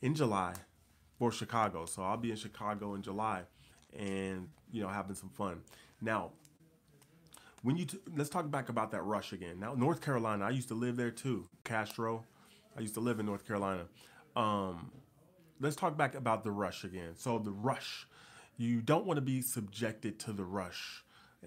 in 0.00 0.14
July 0.14 0.54
for 1.18 1.30
Chicago. 1.30 1.84
So 1.84 2.02
I'll 2.02 2.16
be 2.16 2.30
in 2.30 2.36
Chicago 2.36 2.94
in 2.94 3.02
July, 3.02 3.42
and 3.94 4.48
you 4.70 4.82
know 4.82 4.88
having 4.88 5.14
some 5.14 5.30
fun. 5.30 5.62
Now, 6.00 6.32
when 7.62 7.76
you 7.76 7.86
let's 8.16 8.30
talk 8.30 8.50
back 8.50 8.68
about 8.68 8.92
that 8.92 9.02
rush 9.02 9.32
again. 9.32 9.58
Now, 9.58 9.74
North 9.74 10.00
Carolina, 10.00 10.44
I 10.44 10.50
used 10.50 10.68
to 10.68 10.74
live 10.74 10.96
there 10.96 11.10
too. 11.10 11.48
Castro, 11.64 12.24
I 12.76 12.80
used 12.80 12.94
to 12.94 13.00
live 13.00 13.18
in 13.20 13.26
North 13.26 13.46
Carolina. 13.46 13.86
Um, 14.34 14.90
let's 15.60 15.76
talk 15.76 15.96
back 15.96 16.14
about 16.14 16.44
the 16.44 16.50
rush 16.50 16.84
again. 16.84 17.14
So 17.16 17.38
the 17.38 17.52
rush, 17.52 18.06
you 18.56 18.82
don't 18.82 19.06
want 19.06 19.16
to 19.16 19.22
be 19.22 19.40
subjected 19.40 20.18
to 20.20 20.32
the 20.32 20.44
rush. 20.44 21.02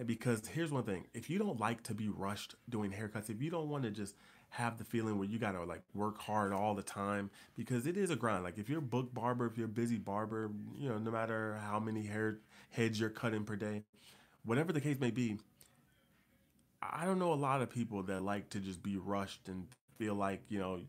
Because 0.06 0.48
here's 0.48 0.72
one 0.72 0.84
thing, 0.84 1.08
if 1.14 1.30
you 1.30 1.40
don't 1.40 1.60
like 1.60 1.84
to 1.84 1.94
be 1.94 2.08
rushed 2.08 2.56
doing 2.70 2.92
haircuts, 2.92 3.30
if 3.30 3.42
you 3.42 3.50
don't 3.50 3.70
want 3.70 3.84
to 3.84 3.92
just 3.92 4.16
have 4.50 4.78
the 4.78 4.84
feeling 4.84 5.18
where 5.18 5.28
you 5.28 5.38
got 5.38 5.52
to 5.52 5.64
like 5.64 5.84
work 5.94 6.20
hard 6.20 6.52
all 6.52 6.74
the 6.74 6.84
time 6.84 7.30
because 7.56 7.86
it 7.86 7.98
is 7.98 8.10
a 8.10 8.16
grind. 8.16 8.44
Like 8.44 8.58
if 8.58 8.68
you're 8.70 8.80
a 8.80 8.82
book 8.82 9.14
barber, 9.14 9.46
if 9.46 9.58
you're 9.58 9.68
a 9.68 9.70
busy 9.70 9.98
barber, 9.98 10.52
you 10.78 10.90
know, 10.90 10.98
no 10.98 11.12
matter 11.12 11.60
how 11.68 11.80
many 11.80 12.04
hair 12.04 12.40
heads 12.72 13.00
you're 13.00 13.10
cutting 13.10 13.44
per 13.44 13.56
day, 13.56 13.84
whatever 14.44 14.74
the 14.74 14.82
case 14.82 15.00
may 15.00 15.12
be, 15.12 15.38
I 16.82 17.06
don't 17.06 17.20
know 17.20 17.34
a 17.34 17.36
lot 17.36 17.62
of 17.62 17.70
people 17.70 18.04
that 18.04 18.24
like 18.24 18.50
to 18.50 18.60
just 18.60 18.82
be 18.82 18.98
rushed 18.98 19.48
and 19.48 19.68
feel 19.98 20.16
like, 20.16 20.42
you 20.50 20.60
know, 20.60 20.82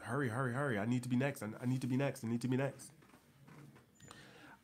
hurry, 0.00 0.28
hurry, 0.28 0.52
hurry. 0.52 0.78
I 0.78 0.86
need 0.86 1.02
to 1.02 1.08
be 1.08 1.16
next. 1.16 1.42
I 1.42 1.66
need 1.66 1.80
to 1.80 1.86
be 1.86 1.96
next. 1.96 2.24
I 2.24 2.28
need 2.28 2.42
to 2.42 2.48
be 2.48 2.56
next. 2.56 2.90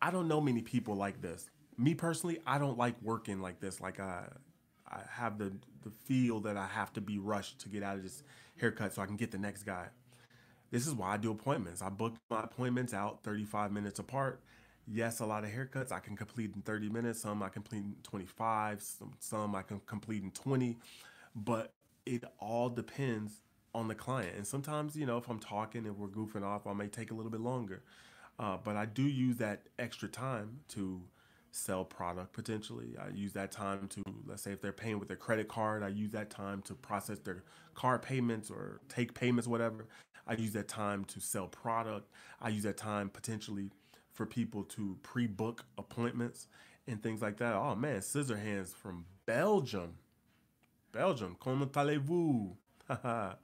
I 0.01 0.11
don't 0.11 0.29
know 0.29 0.41
many 0.41 0.63
people 0.63 0.95
like 0.95 1.21
this. 1.21 1.51
Me 1.79 1.95
personally, 1.95 2.39
I 2.47 2.59
don't 2.59 2.79
like 2.79 2.95
working 3.03 3.41
like 3.41 3.61
this. 3.61 3.81
Like 3.81 3.99
I, 3.99 4.25
I 4.91 5.01
have 5.11 5.39
the 5.39 5.53
the 5.83 5.91
feel 5.91 6.41
that 6.41 6.57
I 6.57 6.67
have 6.67 6.93
to 6.95 7.01
be 7.01 7.19
rushed 7.19 7.61
to 7.61 7.69
get 7.69 7.83
out 7.83 7.97
of 7.97 8.03
this 8.03 8.23
haircut 8.57 8.95
so 8.95 9.03
I 9.03 9.07
can 9.07 9.17
get 9.17 9.31
the 9.31 9.39
next 9.39 9.63
guy. 9.63 9.89
This 10.71 10.87
is 10.87 10.95
why 10.95 11.15
I 11.15 11.17
do 11.17 11.31
appointments. 11.31 11.81
I 11.81 11.89
book 11.91 12.15
my 12.31 12.43
appointments 12.43 12.93
out 12.93 13.23
35 13.23 13.71
minutes 13.71 13.99
apart. 13.99 14.41
Yes, 14.89 15.21
a 15.21 15.27
lot 15.27 15.45
of 15.45 15.51
haircuts 15.51 15.93
I 15.93 16.01
can 16.01 16.17
complete 16.17 16.53
in 16.55 16.63
30 16.63 16.89
minutes. 16.89 17.21
Some 17.21 17.43
I 17.43 17.49
complete 17.49 17.79
in 17.79 17.95
25. 18.03 18.83
Some 18.83 19.13
some 19.19 19.55
I 19.55 19.63
can 19.63 19.81
complete 19.87 20.23
in 20.23 20.31
20. 20.31 20.77
But 21.35 21.73
it 22.05 22.25
all 22.39 22.69
depends 22.69 23.41
on 23.75 23.89
the 23.89 23.95
client. 23.95 24.37
And 24.37 24.47
sometimes, 24.47 24.97
you 24.97 25.07
know, 25.07 25.19
if 25.19 25.29
I'm 25.29 25.39
talking 25.39 25.87
and 25.87 25.99
we're 25.99 26.09
goofing 26.09 26.43
off, 26.43 26.67
I 26.67 26.73
may 26.73 26.87
take 26.89 27.11
a 27.11 27.15
little 27.15 27.31
bit 27.31 27.41
longer. 27.41 27.83
Uh, 28.39 28.57
but 28.63 28.77
I 28.77 28.87
do 28.87 29.03
use 29.03 29.37
that 29.37 29.63
extra 29.79 30.09
time 30.09 30.61
to 30.69 31.03
sell 31.57 31.85
product 31.85 32.33
potentially. 32.33 32.97
I 33.01 33.09
use 33.15 33.33
that 33.33 33.51
time 33.51 33.89
to, 33.89 34.03
let's 34.27 34.43
say, 34.43 34.53
if 34.53 34.61
they're 34.61 34.73
paying 34.73 34.99
with 34.99 35.09
their 35.09 35.17
credit 35.17 35.49
card, 35.49 35.83
I 35.83 35.89
use 35.89 36.13
that 36.13 36.31
time 36.31 36.63
to 36.63 36.75
process 36.75 37.19
their 37.19 37.43
card 37.75 38.03
payments 38.03 38.51
or 38.51 38.81
take 38.89 39.15
payments, 39.15 39.49
whatever. 39.49 39.87
I 40.27 40.35
use 40.35 40.53
that 40.53 40.69
time 40.69 41.05
to 41.07 41.21
sell 41.21 41.47
product. 41.47 42.11
I 42.41 42.51
use 42.51 42.65
that 42.65 42.77
time 42.77 43.09
potentially 43.09 43.71
for 44.13 44.27
people 44.27 44.65
to 44.65 44.99
pre 45.03 45.27
book 45.27 45.65
appointments 45.79 46.49
and 46.87 47.03
things 47.03 47.23
like 47.23 47.39
that. 47.39 47.55
Oh 47.55 47.75
man, 47.75 48.03
Scissor 48.03 48.37
Hands 48.37 48.71
from 48.73 49.07
Belgium. 49.25 49.95
Belgium. 50.93 51.37
Comment 51.41 51.75
allez-vous? 51.77 52.57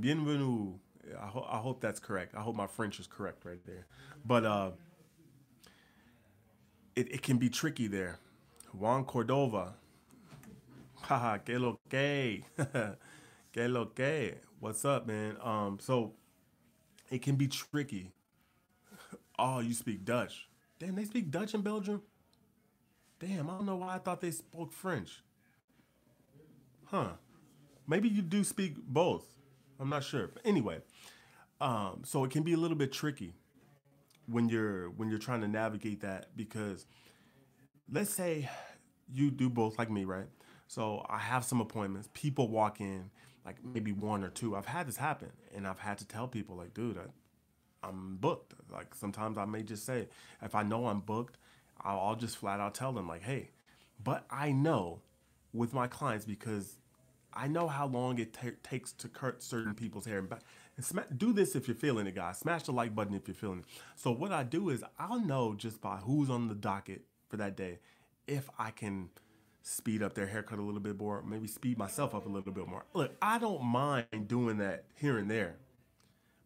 Bienvenue. 0.00 0.74
I, 1.20 1.26
ho- 1.26 1.46
I 1.48 1.58
hope 1.58 1.80
that's 1.80 2.00
correct. 2.00 2.34
I 2.34 2.40
hope 2.40 2.56
my 2.56 2.66
French 2.66 2.98
is 2.98 3.06
correct 3.06 3.44
right 3.44 3.64
there. 3.66 3.86
But 4.24 4.44
uh, 4.44 4.70
it, 6.96 7.12
it 7.12 7.22
can 7.22 7.38
be 7.38 7.48
tricky 7.48 7.86
there. 7.86 8.18
Juan 8.72 9.04
Cordova. 9.04 9.74
Haha, 11.02 11.38
que 11.38 11.58
lo 11.58 11.78
que. 11.88 12.42
que 13.52 13.68
lo 13.68 13.86
que. 13.86 14.34
What's 14.60 14.84
up, 14.84 15.06
man? 15.06 15.36
Um, 15.42 15.78
so 15.80 16.12
it 17.10 17.22
can 17.22 17.36
be 17.36 17.48
tricky. 17.48 18.12
Oh, 19.38 19.58
you 19.58 19.74
speak 19.74 20.04
Dutch. 20.04 20.48
Damn, 20.78 20.94
they 20.94 21.04
speak 21.04 21.30
Dutch 21.30 21.54
in 21.54 21.60
Belgium? 21.60 22.02
Damn, 23.18 23.50
I 23.50 23.54
don't 23.54 23.66
know 23.66 23.76
why 23.76 23.94
I 23.94 23.98
thought 23.98 24.20
they 24.20 24.30
spoke 24.30 24.72
French. 24.72 25.22
Huh. 26.86 27.10
Maybe 27.86 28.08
you 28.08 28.22
do 28.22 28.44
speak 28.44 28.76
both. 28.76 29.26
I'm 29.80 29.88
not 29.88 30.04
sure. 30.04 30.28
But 30.28 30.42
anyway, 30.44 30.78
um, 31.60 32.02
so 32.04 32.24
it 32.24 32.30
can 32.30 32.42
be 32.42 32.52
a 32.52 32.56
little 32.56 32.76
bit 32.76 32.92
tricky 32.92 33.34
when 34.26 34.48
you're 34.48 34.90
when 34.90 35.08
you're 35.08 35.18
trying 35.18 35.40
to 35.42 35.48
navigate 35.48 36.00
that 36.00 36.28
because 36.36 36.86
let's 37.90 38.12
say 38.12 38.48
you 39.12 39.30
do 39.30 39.48
both 39.48 39.78
like 39.78 39.90
me, 39.90 40.04
right? 40.04 40.26
So 40.66 41.04
I 41.08 41.18
have 41.18 41.44
some 41.44 41.60
appointments. 41.60 42.08
People 42.14 42.48
walk 42.48 42.80
in, 42.80 43.10
like 43.44 43.56
maybe 43.64 43.92
one 43.92 44.24
or 44.24 44.30
two. 44.30 44.56
I've 44.56 44.66
had 44.66 44.88
this 44.88 44.96
happen, 44.96 45.30
and 45.54 45.66
I've 45.66 45.78
had 45.78 45.98
to 45.98 46.06
tell 46.06 46.26
people, 46.26 46.56
like, 46.56 46.74
dude, 46.74 46.98
I, 46.98 47.86
I'm 47.86 48.16
booked. 48.16 48.54
Like 48.70 48.94
sometimes 48.94 49.38
I 49.38 49.44
may 49.44 49.62
just 49.62 49.84
say, 49.84 50.08
if 50.42 50.54
I 50.54 50.62
know 50.62 50.86
I'm 50.86 51.00
booked, 51.00 51.38
I'll, 51.80 52.00
I'll 52.00 52.16
just 52.16 52.36
flat 52.38 52.60
out 52.60 52.74
tell 52.74 52.92
them, 52.92 53.06
like, 53.06 53.22
hey. 53.22 53.50
But 54.02 54.24
I 54.30 54.52
know 54.52 55.02
with 55.52 55.72
my 55.72 55.86
clients 55.86 56.24
because 56.24 56.78
I 57.32 57.46
know 57.46 57.68
how 57.68 57.86
long 57.86 58.18
it 58.18 58.32
ta 58.32 58.48
takes 58.62 58.92
to 58.94 59.08
cut 59.08 59.42
certain 59.42 59.74
people's 59.74 60.06
hair. 60.06 60.18
And, 60.18 60.32
and 60.76 61.18
do 61.18 61.32
this 61.32 61.54
if 61.54 61.68
you're 61.68 61.74
feeling 61.74 62.06
it, 62.06 62.14
guys. 62.14 62.38
Smash 62.38 62.64
the 62.64 62.72
like 62.72 62.94
button 62.94 63.14
if 63.14 63.28
you're 63.28 63.34
feeling 63.34 63.60
it. 63.60 63.64
So 63.96 64.10
what 64.10 64.32
I 64.32 64.42
do 64.42 64.70
is 64.70 64.82
I'll 64.98 65.20
know 65.20 65.54
just 65.54 65.80
by 65.80 65.96
who's 65.96 66.30
on 66.30 66.48
the 66.48 66.54
docket 66.54 67.02
for 67.28 67.36
that 67.36 67.56
day 67.56 67.78
if 68.26 68.48
I 68.58 68.70
can 68.70 69.10
speed 69.62 70.02
up 70.02 70.14
their 70.14 70.26
haircut 70.26 70.58
a 70.58 70.62
little 70.62 70.80
bit 70.80 70.98
more, 70.98 71.22
maybe 71.22 71.46
speed 71.46 71.78
myself 71.78 72.14
up 72.14 72.26
a 72.26 72.28
little 72.28 72.52
bit 72.52 72.66
more. 72.66 72.84
Look, 72.94 73.12
I 73.22 73.38
don't 73.38 73.62
mind 73.62 74.28
doing 74.28 74.58
that 74.58 74.84
here 74.94 75.18
and 75.18 75.30
there, 75.30 75.56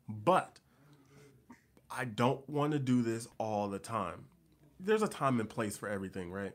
but 0.08 0.58
I 1.90 2.04
don't 2.04 2.48
want 2.48 2.72
to 2.72 2.78
do 2.78 3.02
this 3.02 3.28
all 3.38 3.68
the 3.68 3.78
time. 3.78 4.26
There's 4.80 5.02
a 5.02 5.08
time 5.08 5.40
and 5.40 5.48
place 5.48 5.76
for 5.76 5.88
everything, 5.88 6.30
right? 6.30 6.52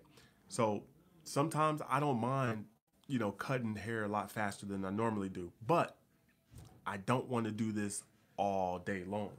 So 0.48 0.84
sometimes 1.24 1.82
I 1.90 2.00
don't 2.00 2.20
mind 2.20 2.66
you 3.08 3.20
know, 3.20 3.32
cutting 3.32 3.76
hair 3.76 4.04
a 4.04 4.08
lot 4.08 4.32
faster 4.32 4.66
than 4.66 4.86
I 4.86 4.90
normally 4.90 5.30
do. 5.30 5.52
But 5.66 5.98
I 6.86 6.98
don't 6.98 7.28
want 7.30 7.46
to 7.46 7.52
do 7.52 7.72
this 7.72 8.04
all 8.38 8.80
day 8.80 9.04
long. 9.08 9.32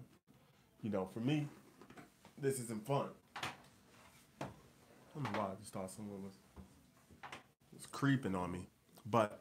You 0.83 0.91
know, 0.91 1.09
for 1.13 1.21
me, 1.21 1.49
this 2.41 2.61
isn't 2.61 2.87
fun. 2.87 3.09
I 4.41 4.47
don't 5.15 5.33
know 5.33 5.39
why 5.39 5.47
I 5.47 5.55
just 5.61 5.73
thought 5.73 5.91
someone 5.91 6.23
was 6.23 6.35
was 7.73 7.87
creeping 7.87 8.35
on 8.35 8.53
me. 8.53 8.69
But 9.07 9.41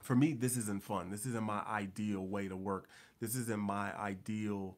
for 0.00 0.14
me, 0.16 0.32
this 0.32 0.56
isn't 0.56 0.82
fun. 0.82 1.10
This 1.10 1.26
isn't 1.26 1.44
my 1.44 1.62
ideal 1.68 2.26
way 2.26 2.48
to 2.48 2.56
work. 2.56 2.88
This 3.20 3.36
isn't 3.36 3.60
my 3.60 3.96
ideal 3.96 4.76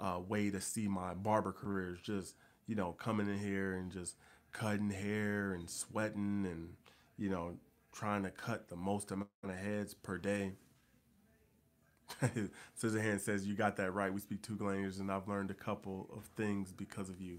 uh, 0.00 0.20
way 0.26 0.50
to 0.50 0.60
see 0.60 0.88
my 0.88 1.14
barber 1.14 1.52
career. 1.52 1.92
It's 1.92 2.02
just, 2.02 2.36
you 2.66 2.74
know, 2.74 2.92
coming 2.92 3.28
in 3.28 3.38
here 3.38 3.74
and 3.74 3.90
just 3.92 4.16
cutting 4.52 4.90
hair 4.90 5.52
and 5.52 5.68
sweating 5.68 6.46
and, 6.50 6.70
you 7.18 7.28
know, 7.28 7.56
trying 7.92 8.22
to 8.22 8.30
cut 8.30 8.68
the 8.68 8.76
most 8.76 9.10
amount 9.10 9.28
of 9.44 9.50
heads 9.50 9.92
per 9.94 10.16
day. 10.16 10.52
Scissorhand 12.80 13.20
says, 13.20 13.46
You 13.46 13.54
got 13.54 13.76
that 13.76 13.92
right. 13.92 14.12
We 14.12 14.20
speak 14.20 14.42
two 14.42 14.56
languages, 14.60 15.00
and 15.00 15.10
I've 15.10 15.28
learned 15.28 15.50
a 15.50 15.54
couple 15.54 16.08
of 16.16 16.24
things 16.36 16.72
because 16.72 17.08
of 17.08 17.20
you. 17.20 17.38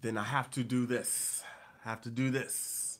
Then 0.00 0.16
I 0.16 0.24
have 0.24 0.50
to 0.52 0.64
do 0.64 0.86
this. 0.86 1.42
I 1.84 1.90
have 1.90 2.00
to 2.02 2.10
do 2.10 2.30
this. 2.30 2.98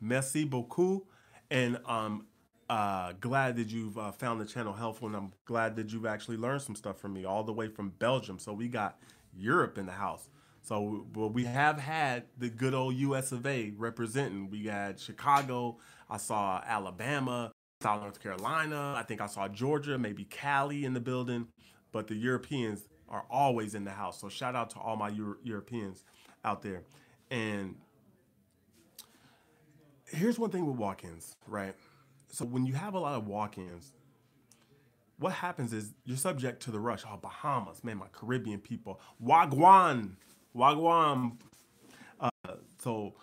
Merci 0.00 0.44
beaucoup. 0.44 1.06
And 1.50 1.78
I'm 1.86 2.26
uh, 2.68 3.12
glad 3.20 3.56
that 3.56 3.68
you've 3.68 3.98
uh, 3.98 4.12
found 4.12 4.40
the 4.40 4.46
channel 4.46 4.72
helpful, 4.72 5.08
and 5.08 5.16
I'm 5.16 5.32
glad 5.44 5.76
that 5.76 5.92
you've 5.92 6.06
actually 6.06 6.36
learned 6.36 6.62
some 6.62 6.74
stuff 6.74 6.98
from 6.98 7.12
me 7.12 7.24
all 7.24 7.44
the 7.44 7.52
way 7.52 7.68
from 7.68 7.90
Belgium. 7.98 8.38
So 8.38 8.52
we 8.52 8.68
got 8.68 8.98
Europe 9.36 9.78
in 9.78 9.86
the 9.86 9.92
house. 9.92 10.28
So 10.62 11.06
well, 11.14 11.28
we 11.28 11.44
have 11.44 11.78
had 11.78 12.24
the 12.38 12.48
good 12.48 12.72
old 12.72 12.94
US 12.96 13.32
of 13.32 13.46
A 13.46 13.72
representing. 13.76 14.48
We 14.48 14.62
got 14.62 14.98
Chicago. 14.98 15.76
I 16.08 16.16
saw 16.16 16.62
Alabama, 16.66 17.52
South 17.84 18.00
North 18.00 18.18
Carolina. 18.18 18.94
I 18.96 19.02
think 19.02 19.20
I 19.20 19.26
saw 19.26 19.46
Georgia, 19.46 19.98
maybe 19.98 20.24
Cali 20.24 20.86
in 20.86 20.94
the 20.94 21.00
building. 21.00 21.48
But 21.92 22.06
the 22.06 22.14
Europeans 22.14 22.88
are 23.10 23.26
always 23.30 23.74
in 23.74 23.84
the 23.84 23.90
house. 23.90 24.18
So 24.22 24.30
shout 24.30 24.56
out 24.56 24.70
to 24.70 24.78
all 24.78 24.96
my 24.96 25.10
Euro- 25.10 25.36
Europeans 25.42 26.02
out 26.46 26.62
there. 26.62 26.84
And 27.30 27.74
here's 30.06 30.38
one 30.38 30.48
thing 30.48 30.64
with 30.64 30.76
walk-ins, 30.76 31.36
right? 31.46 31.74
So 32.28 32.46
when 32.46 32.64
you 32.64 32.72
have 32.72 32.94
a 32.94 32.98
lot 32.98 33.16
of 33.16 33.26
walk-ins, 33.26 33.92
what 35.18 35.34
happens 35.34 35.74
is 35.74 35.92
you're 36.06 36.16
subject 36.16 36.62
to 36.62 36.70
the 36.70 36.80
rush. 36.80 37.02
Oh, 37.06 37.18
Bahamas, 37.18 37.84
man, 37.84 37.98
my 37.98 38.08
Caribbean 38.12 38.60
people. 38.60 38.98
Wagwan, 39.22 40.16
Wagwan. 40.56 41.36
Uh, 42.18 42.30
so 42.78 43.14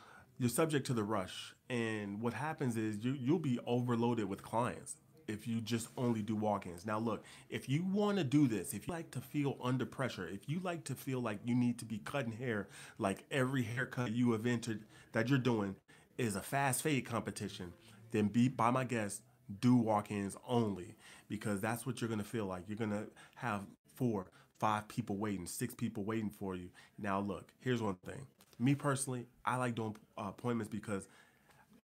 you're 0.41 0.49
subject 0.49 0.87
to 0.87 0.93
the 0.93 1.03
rush, 1.03 1.53
and 1.69 2.19
what 2.19 2.33
happens 2.33 2.75
is 2.75 2.97
you 3.05 3.11
you'll 3.13 3.37
be 3.37 3.59
overloaded 3.67 4.27
with 4.27 4.41
clients 4.41 4.95
if 5.27 5.47
you 5.47 5.61
just 5.61 5.87
only 5.97 6.23
do 6.23 6.35
walk-ins. 6.35 6.83
Now 6.83 6.97
look, 6.97 7.23
if 7.51 7.69
you 7.69 7.83
want 7.83 8.17
to 8.17 8.23
do 8.23 8.47
this, 8.47 8.73
if 8.73 8.87
you 8.87 8.93
like 8.93 9.11
to 9.11 9.21
feel 9.21 9.55
under 9.63 9.85
pressure, 9.85 10.27
if 10.27 10.49
you 10.49 10.59
like 10.61 10.83
to 10.85 10.95
feel 10.95 11.21
like 11.21 11.37
you 11.45 11.53
need 11.53 11.77
to 11.77 11.85
be 11.85 11.99
cutting 11.99 12.31
hair, 12.31 12.69
like 12.97 13.23
every 13.29 13.61
haircut 13.61 14.13
you 14.13 14.31
have 14.31 14.47
entered 14.47 14.81
that 15.11 15.29
you're 15.29 15.37
doing 15.37 15.75
is 16.17 16.35
a 16.35 16.41
fast 16.41 16.81
fade 16.81 17.05
competition, 17.05 17.71
then 18.09 18.27
be 18.27 18.47
by 18.47 18.71
my 18.71 18.83
guest, 18.83 19.21
do 19.59 19.75
walk-ins 19.75 20.35
only 20.47 20.95
because 21.29 21.61
that's 21.61 21.85
what 21.85 22.01
you're 22.01 22.09
gonna 22.09 22.23
feel 22.23 22.47
like. 22.47 22.63
You're 22.67 22.79
gonna 22.79 23.05
have 23.35 23.61
four, 23.93 24.25
five 24.57 24.87
people 24.87 25.17
waiting, 25.17 25.45
six 25.45 25.75
people 25.75 26.03
waiting 26.03 26.31
for 26.31 26.55
you. 26.55 26.69
Now, 26.97 27.19
look, 27.19 27.51
here's 27.59 27.81
one 27.83 27.97
thing. 28.03 28.25
Me 28.61 28.75
personally, 28.75 29.25
I 29.43 29.57
like 29.57 29.73
doing 29.73 29.95
uh, 30.17 30.25
appointments 30.27 30.71
because 30.71 31.07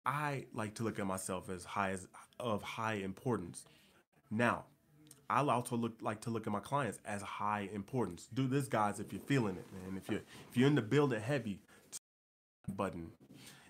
I 0.05 0.45
like 0.53 0.75
to 0.75 0.83
look 0.83 0.99
at 0.99 1.07
myself 1.07 1.49
as 1.49 1.63
high 1.63 1.91
as 1.91 2.05
of 2.37 2.61
high 2.61 2.95
importance. 2.95 3.63
Now, 4.29 4.65
I 5.29 5.39
also 5.39 5.77
look 5.77 5.93
like 6.01 6.19
to 6.21 6.29
look 6.29 6.45
at 6.45 6.51
my 6.51 6.59
clients 6.59 6.99
as 7.05 7.21
high 7.21 7.69
importance. 7.73 8.27
Do 8.33 8.45
this, 8.45 8.67
guys, 8.67 8.99
if 8.99 9.13
you're 9.13 9.21
feeling 9.21 9.55
it, 9.55 9.65
man. 9.71 9.97
If 9.97 10.09
you're 10.09 10.21
if 10.49 10.57
you're 10.57 10.67
in 10.67 10.75
the 10.75 10.81
building 10.81 11.21
heavy, 11.21 11.61
button. 12.75 13.11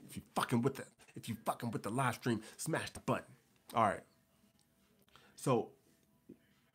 If 0.10 0.16
you 0.16 0.24
fucking 0.36 0.64
with 0.64 0.78
the 0.78 0.86
if 1.16 1.30
you 1.30 1.36
fucking 1.46 1.72
with 1.72 1.84
the 1.84 1.92
live 1.92 2.16
stream, 2.16 2.42
smash 2.58 2.90
the 2.90 3.02
button. 3.02 3.34
All 3.76 3.84
right. 3.84 4.04
So 5.36 5.70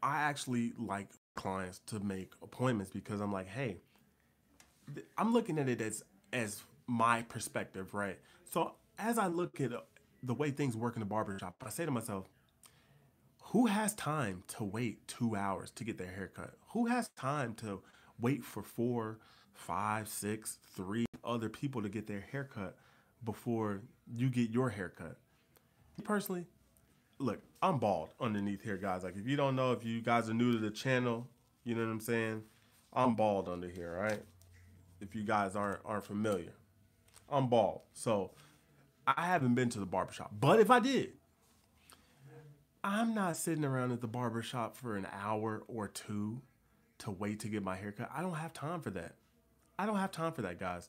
I 0.00 0.22
actually 0.22 0.74
like 0.78 1.08
clients 1.34 1.80
to 1.86 1.98
make 2.00 2.32
appointments 2.40 2.92
because 2.92 3.20
I'm 3.20 3.32
like, 3.32 3.48
hey, 3.48 3.78
I'm 5.18 5.32
looking 5.32 5.58
at 5.58 5.68
it 5.68 5.80
as 5.80 6.04
as 6.32 6.62
my 6.86 7.22
perspective, 7.22 7.94
right? 7.94 8.18
So 8.52 8.74
as 8.98 9.18
I 9.18 9.26
look 9.26 9.60
at 9.60 9.70
the 10.22 10.34
way 10.34 10.50
things 10.50 10.76
work 10.76 10.96
in 10.96 11.00
the 11.00 11.06
barbershop, 11.06 11.54
I 11.64 11.70
say 11.70 11.84
to 11.84 11.90
myself, 11.90 12.28
who 13.44 13.66
has 13.66 13.94
time 13.94 14.44
to 14.48 14.64
wait 14.64 15.06
two 15.08 15.34
hours 15.34 15.70
to 15.72 15.84
get 15.84 15.98
their 15.98 16.10
haircut? 16.10 16.54
Who 16.68 16.86
has 16.86 17.08
time 17.16 17.54
to 17.54 17.82
wait 18.20 18.44
for 18.44 18.62
four, 18.62 19.18
five, 19.54 20.08
six, 20.08 20.58
three 20.74 21.06
other 21.24 21.48
people 21.48 21.82
to 21.82 21.88
get 21.88 22.06
their 22.06 22.20
haircut 22.20 22.76
before 23.24 23.82
you 24.06 24.28
get 24.30 24.50
your 24.50 24.70
haircut? 24.70 25.16
Personally, 26.04 26.46
look, 27.18 27.40
I'm 27.60 27.78
bald 27.78 28.10
underneath 28.20 28.62
here, 28.62 28.76
guys. 28.76 29.02
Like 29.02 29.16
if 29.16 29.26
you 29.26 29.36
don't 29.36 29.56
know, 29.56 29.72
if 29.72 29.84
you 29.84 30.00
guys 30.00 30.30
are 30.30 30.34
new 30.34 30.52
to 30.52 30.58
the 30.58 30.70
channel, 30.70 31.26
you 31.64 31.74
know 31.74 31.84
what 31.84 31.90
I'm 31.90 32.00
saying? 32.00 32.42
I'm 32.92 33.14
bald 33.14 33.48
under 33.48 33.68
here, 33.68 33.96
right? 34.00 34.20
If 35.00 35.14
you 35.14 35.22
guys 35.22 35.56
aren't 35.56 35.80
aren't 35.84 36.04
familiar. 36.04 36.52
I'm 37.28 37.48
bald. 37.48 37.82
So 37.92 38.32
I 39.06 39.26
haven't 39.26 39.54
been 39.54 39.70
to 39.70 39.80
the 39.80 39.86
barbershop. 39.86 40.32
But 40.38 40.60
if 40.60 40.70
I 40.70 40.80
did, 40.80 41.12
I'm 42.82 43.14
not 43.14 43.36
sitting 43.36 43.64
around 43.64 43.92
at 43.92 44.00
the 44.00 44.08
barbershop 44.08 44.76
for 44.76 44.96
an 44.96 45.06
hour 45.12 45.62
or 45.68 45.88
two 45.88 46.42
to 46.98 47.10
wait 47.10 47.40
to 47.40 47.48
get 47.48 47.62
my 47.62 47.76
haircut. 47.76 48.10
I 48.14 48.22
don't 48.22 48.34
have 48.34 48.52
time 48.52 48.80
for 48.80 48.90
that. 48.90 49.16
I 49.78 49.86
don't 49.86 49.96
have 49.96 50.10
time 50.10 50.32
for 50.32 50.42
that, 50.42 50.58
guys. 50.58 50.88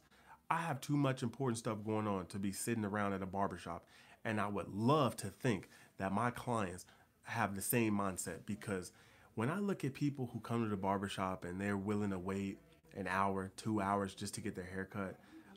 I 0.49 0.57
have 0.57 0.81
too 0.81 0.97
much 0.97 1.23
important 1.23 1.57
stuff 1.57 1.77
going 1.85 2.07
on 2.07 2.25
to 2.27 2.39
be 2.39 2.51
sitting 2.51 2.85
around 2.85 3.13
at 3.13 3.21
a 3.21 3.25
barbershop. 3.25 3.85
And 4.25 4.39
I 4.39 4.47
would 4.47 4.67
love 4.67 5.15
to 5.17 5.27
think 5.27 5.69
that 5.97 6.11
my 6.11 6.29
clients 6.29 6.85
have 7.23 7.55
the 7.55 7.61
same 7.61 7.97
mindset 7.97 8.45
because 8.45 8.91
when 9.35 9.49
I 9.49 9.59
look 9.59 9.85
at 9.85 9.93
people 9.93 10.29
who 10.33 10.39
come 10.39 10.63
to 10.63 10.69
the 10.69 10.77
barbershop 10.77 11.45
and 11.45 11.59
they're 11.59 11.77
willing 11.77 12.09
to 12.11 12.19
wait 12.19 12.59
an 12.95 13.07
hour, 13.07 13.51
two 13.57 13.81
hours 13.81 14.13
just 14.13 14.33
to 14.35 14.41
get 14.41 14.55
their 14.55 14.65
haircut, 14.65 15.15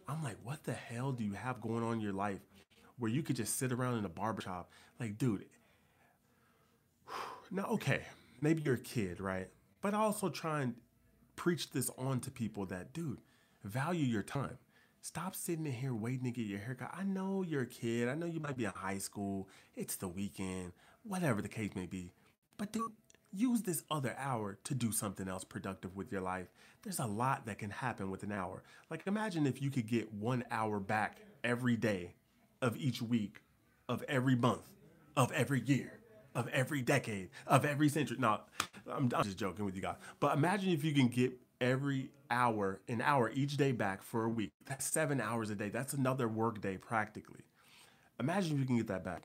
I'm 0.08 0.22
like, 0.22 0.36
what 0.42 0.64
the 0.64 0.72
hell 0.72 1.12
do 1.12 1.24
you 1.24 1.32
have 1.32 1.60
going 1.60 1.82
on 1.82 1.94
in 1.94 2.00
your 2.00 2.12
life 2.12 2.40
where 2.98 3.10
you 3.10 3.22
could 3.22 3.36
just 3.36 3.58
sit 3.58 3.72
around 3.72 3.98
in 3.98 4.04
a 4.04 4.10
barbershop? 4.10 4.70
Like, 5.00 5.18
dude, 5.18 5.46
now, 7.50 7.66
okay, 7.66 8.02
maybe 8.40 8.62
you're 8.62 8.74
a 8.74 8.78
kid, 8.78 9.20
right? 9.20 9.48
But 9.80 9.94
I 9.94 9.98
also 9.98 10.28
try 10.28 10.62
and 10.62 10.74
preach 11.36 11.70
this 11.70 11.90
on 11.98 12.20
to 12.20 12.30
people 12.30 12.66
that, 12.66 12.92
dude, 12.92 13.18
value 13.64 14.04
your 14.04 14.22
time. 14.22 14.58
Stop 15.00 15.36
sitting 15.36 15.66
in 15.66 15.72
here 15.72 15.94
waiting 15.94 16.24
to 16.24 16.30
get 16.30 16.46
your 16.46 16.60
haircut. 16.60 16.90
I 16.96 17.02
know 17.02 17.42
you're 17.42 17.62
a 17.62 17.66
kid. 17.66 18.08
I 18.08 18.14
know 18.14 18.24
you 18.24 18.40
might 18.40 18.56
be 18.56 18.64
in 18.64 18.72
high 18.74 18.98
school. 18.98 19.48
It's 19.76 19.96
the 19.96 20.08
weekend, 20.08 20.72
whatever 21.02 21.42
the 21.42 21.48
case 21.48 21.72
may 21.74 21.84
be. 21.84 22.12
But 22.56 22.72
dude, 22.72 22.92
use 23.34 23.62
this 23.62 23.82
other 23.90 24.14
hour 24.18 24.58
to 24.64 24.74
do 24.74 24.92
something 24.92 25.28
else 25.28 25.44
productive 25.44 25.96
with 25.96 26.12
your 26.12 26.20
life. 26.20 26.48
There's 26.82 26.98
a 26.98 27.06
lot 27.06 27.46
that 27.46 27.58
can 27.58 27.70
happen 27.70 28.10
with 28.10 28.22
an 28.22 28.32
hour. 28.32 28.62
Like 28.90 29.06
imagine 29.06 29.46
if 29.46 29.60
you 29.60 29.70
could 29.70 29.86
get 29.86 30.12
one 30.12 30.44
hour 30.50 30.80
back 30.80 31.18
every 31.42 31.76
day 31.76 32.14
of 32.62 32.76
each 32.76 33.02
week, 33.02 33.42
of 33.88 34.02
every 34.08 34.34
month, 34.36 34.68
of 35.16 35.32
every 35.32 35.60
year, 35.60 36.00
of 36.34 36.48
every 36.48 36.82
decade, 36.82 37.30
of 37.46 37.64
every 37.64 37.88
century. 37.88 38.16
No, 38.18 38.40
I'm, 38.90 39.10
I'm 39.14 39.24
just 39.24 39.38
joking 39.38 39.64
with 39.64 39.76
you 39.76 39.82
guys. 39.82 39.96
But 40.20 40.36
imagine 40.36 40.72
if 40.72 40.84
you 40.84 40.92
can 40.92 41.08
get 41.08 41.32
every 41.60 42.10
hour, 42.30 42.80
an 42.88 43.00
hour 43.00 43.30
each 43.34 43.56
day 43.56 43.72
back 43.72 44.02
for 44.02 44.24
a 44.24 44.28
week. 44.28 44.50
That's 44.66 44.84
seven 44.84 45.20
hours 45.20 45.50
a 45.50 45.54
day. 45.54 45.68
That's 45.68 45.92
another 45.92 46.28
work 46.28 46.60
day 46.60 46.76
practically. 46.76 47.40
Imagine 48.20 48.52
if 48.54 48.60
you 48.60 48.66
can 48.66 48.76
get 48.76 48.88
that 48.88 49.04
back. 49.04 49.22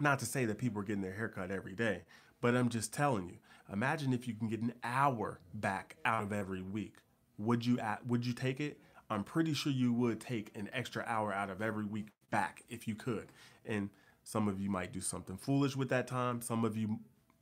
Not 0.00 0.18
to 0.20 0.26
say 0.26 0.44
that 0.46 0.58
people 0.58 0.80
are 0.80 0.84
getting 0.84 1.02
their 1.02 1.12
haircut 1.12 1.50
every 1.50 1.74
day, 1.74 2.02
but 2.42 2.54
I'm 2.54 2.68
just 2.68 2.92
telling 2.92 3.30
you. 3.30 3.38
Imagine 3.72 4.12
if 4.12 4.28
you 4.28 4.34
can 4.34 4.48
get 4.48 4.60
an 4.60 4.74
hour 4.84 5.40
back 5.54 5.96
out 6.04 6.24
of 6.24 6.32
every 6.32 6.60
week. 6.60 6.96
Would 7.38 7.64
you 7.64 7.78
would 8.06 8.26
you 8.26 8.34
take 8.34 8.60
it? 8.60 8.78
I'm 9.08 9.24
pretty 9.24 9.54
sure 9.54 9.72
you 9.72 9.94
would 9.94 10.20
take 10.20 10.54
an 10.54 10.68
extra 10.74 11.04
hour 11.06 11.32
out 11.32 11.48
of 11.48 11.62
every 11.62 11.86
week 11.86 12.08
back 12.30 12.64
if 12.68 12.86
you 12.86 12.94
could. 12.94 13.32
And 13.64 13.88
some 14.24 14.48
of 14.48 14.60
you 14.60 14.68
might 14.68 14.92
do 14.92 15.00
something 15.00 15.38
foolish 15.38 15.74
with 15.74 15.88
that 15.88 16.06
time. 16.06 16.42
Some 16.42 16.66
of 16.66 16.76
you 16.76 16.98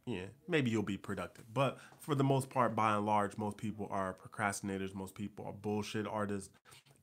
yeah, 0.06 0.26
maybe 0.48 0.70
you'll 0.70 0.82
be 0.82 0.96
productive. 0.96 1.44
But 1.52 1.78
for 1.98 2.14
the 2.14 2.24
most 2.24 2.50
part, 2.50 2.74
by 2.74 2.96
and 2.96 3.06
large, 3.06 3.36
most 3.36 3.56
people 3.56 3.88
are 3.90 4.14
procrastinators. 4.14 4.94
Most 4.94 5.14
people 5.14 5.46
are 5.46 5.52
bullshit 5.52 6.06
artists. 6.06 6.50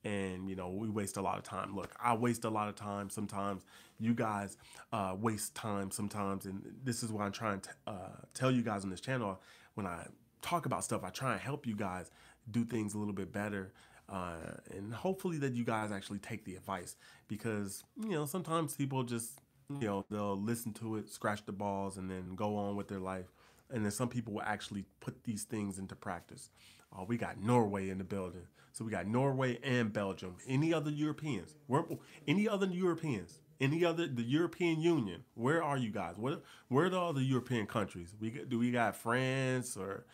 And, 0.04 0.48
you 0.48 0.56
know, 0.56 0.68
we 0.70 0.88
waste 0.88 1.16
a 1.16 1.22
lot 1.22 1.38
of 1.38 1.44
time. 1.44 1.74
Look, 1.74 1.94
I 2.02 2.14
waste 2.14 2.44
a 2.44 2.50
lot 2.50 2.68
of 2.68 2.76
time 2.76 3.10
sometimes. 3.10 3.64
You 3.98 4.14
guys 4.14 4.56
uh, 4.92 5.16
waste 5.18 5.54
time 5.54 5.90
sometimes. 5.90 6.46
And 6.46 6.62
this 6.84 7.02
is 7.02 7.10
why 7.10 7.24
I'm 7.24 7.32
trying 7.32 7.60
to 7.60 7.70
uh, 7.86 8.16
tell 8.34 8.50
you 8.50 8.62
guys 8.62 8.84
on 8.84 8.90
this 8.90 9.00
channel 9.00 9.40
when 9.74 9.86
I 9.86 10.06
talk 10.40 10.66
about 10.66 10.84
stuff, 10.84 11.02
I 11.04 11.10
try 11.10 11.32
and 11.32 11.40
help 11.40 11.66
you 11.66 11.74
guys 11.74 12.10
do 12.50 12.64
things 12.64 12.94
a 12.94 12.98
little 12.98 13.14
bit 13.14 13.32
better. 13.32 13.72
Uh, 14.08 14.36
and 14.70 14.94
hopefully 14.94 15.36
that 15.38 15.52
you 15.52 15.64
guys 15.64 15.92
actually 15.92 16.18
take 16.18 16.44
the 16.44 16.54
advice 16.54 16.96
because, 17.26 17.84
you 18.02 18.10
know, 18.10 18.24
sometimes 18.24 18.74
people 18.74 19.02
just 19.02 19.40
you 19.80 19.86
know 19.86 20.04
they'll 20.10 20.40
listen 20.40 20.72
to 20.72 20.96
it 20.96 21.10
scratch 21.10 21.44
the 21.44 21.52
balls 21.52 21.98
and 21.98 22.10
then 22.10 22.34
go 22.34 22.56
on 22.56 22.76
with 22.76 22.88
their 22.88 23.00
life 23.00 23.26
and 23.70 23.84
then 23.84 23.92
some 23.92 24.08
people 24.08 24.32
will 24.32 24.42
actually 24.42 24.84
put 25.00 25.24
these 25.24 25.44
things 25.44 25.78
into 25.78 25.94
practice 25.94 26.50
uh, 26.96 27.04
we 27.06 27.16
got 27.16 27.42
norway 27.42 27.88
in 27.90 27.98
the 27.98 28.04
building. 28.04 28.46
So 28.72 28.84
we 28.84 28.90
got 28.90 29.06
norway 29.06 29.58
and 29.62 29.92
belgium. 29.92 30.36
Any 30.46 30.72
other 30.72 30.90
europeans? 30.90 31.56
Where 31.66 31.84
any 32.26 32.48
other 32.48 32.66
europeans? 32.66 33.40
Any 33.60 33.84
other 33.84 34.06
the 34.06 34.22
european 34.22 34.80
union? 34.80 35.24
Where 35.34 35.62
are 35.62 35.76
you 35.76 35.90
guys? 35.90 36.14
Where 36.16 36.38
where 36.68 36.86
are 36.86 36.94
all 36.94 37.12
the 37.12 37.24
european 37.24 37.66
countries? 37.66 38.14
We 38.20 38.30
do 38.30 38.58
we 38.58 38.70
got 38.70 38.94
france 38.94 39.76
or 39.76 40.06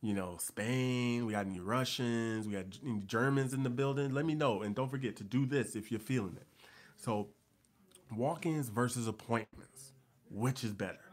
you 0.00 0.14
know 0.14 0.38
spain? 0.40 1.26
We 1.26 1.32
got 1.32 1.46
any 1.46 1.60
russians? 1.60 2.46
We 2.46 2.54
got 2.54 2.64
any 2.84 3.00
germans 3.00 3.52
in 3.52 3.62
the 3.62 3.70
building? 3.70 4.14
Let 4.14 4.24
me 4.24 4.34
know. 4.34 4.62
And 4.62 4.74
don't 4.74 4.90
forget 4.90 5.16
to 5.16 5.24
do 5.24 5.44
this 5.44 5.76
if 5.76 5.90
you're 5.90 6.00
feeling 6.00 6.36
it. 6.36 6.46
So 6.96 7.28
walk-ins 8.10 8.70
versus 8.70 9.06
appointments. 9.06 9.92
Which 10.28 10.64
is 10.64 10.72
better 10.72 11.05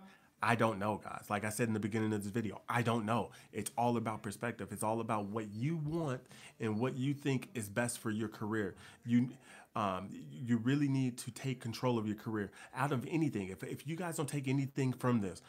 i 0.43 0.55
don't 0.55 0.77
know 0.77 1.01
guys. 1.03 1.25
Like 1.29 1.45
i 1.45 1.49
said 1.49 1.67
in 1.67 1.73
the 1.73 1.79
beginning 1.79 2.13
of 2.13 2.23
this 2.23 2.31
video 2.31 2.61
i 2.69 2.81
don't 2.81 3.05
know. 3.05 3.31
It's 3.51 3.71
all 3.77 3.97
about 3.97 4.21
perspective. 4.21 4.69
It's 4.71 4.83
all 4.83 4.99
about 4.99 5.25
what 5.25 5.53
you 5.53 5.77
want 5.77 6.21
and 6.59 6.79
what 6.79 6.95
you 6.95 7.13
think 7.13 7.49
is 7.53 7.69
best 7.69 7.99
for 7.99 8.11
your 8.11 8.29
career. 8.29 8.75
You 9.05 9.29
um, 9.75 10.09
you 10.31 10.57
really 10.57 10.87
need 10.87 11.17
to 11.19 11.31
take 11.31 11.59
control 11.59 11.97
of 11.97 12.05
your 12.05 12.15
career 12.15 12.51
out 12.75 12.91
of 12.91 13.07
anything. 13.09 13.47
If, 13.47 13.63
if 13.63 13.87
you 13.87 13.95
guys 13.95 14.17
don't 14.17 14.29
take 14.29 14.47
anything 14.47 14.93
from 14.93 15.21
this 15.21 15.41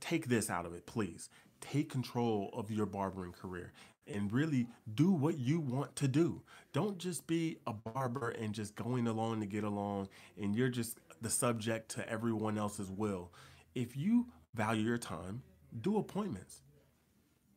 take 0.00 0.28
this 0.28 0.50
out 0.50 0.66
of 0.66 0.74
it 0.74 0.86
please. 0.86 1.30
Take 1.60 1.90
control 1.90 2.50
of 2.52 2.70
your 2.70 2.86
barbering 2.86 3.32
career 3.32 3.72
and 4.06 4.32
really 4.32 4.68
do 4.94 5.10
what 5.10 5.38
you 5.38 5.60
want 5.60 5.96
to 5.96 6.08
do. 6.08 6.42
Don't 6.72 6.98
just 6.98 7.26
be 7.26 7.58
a 7.66 7.72
barber 7.72 8.30
and 8.30 8.54
just 8.54 8.74
going 8.76 9.06
along 9.06 9.40
to 9.40 9.46
get 9.46 9.64
along 9.64 10.08
and 10.40 10.54
you're 10.54 10.68
just 10.68 10.98
the 11.20 11.30
subject 11.30 11.90
to 11.90 12.08
everyone 12.08 12.58
else's 12.58 12.90
will. 12.90 13.32
If 13.74 13.96
you 13.96 14.26
value 14.54 14.84
your 14.84 14.98
time, 14.98 15.42
do 15.80 15.98
appointments. 15.98 16.62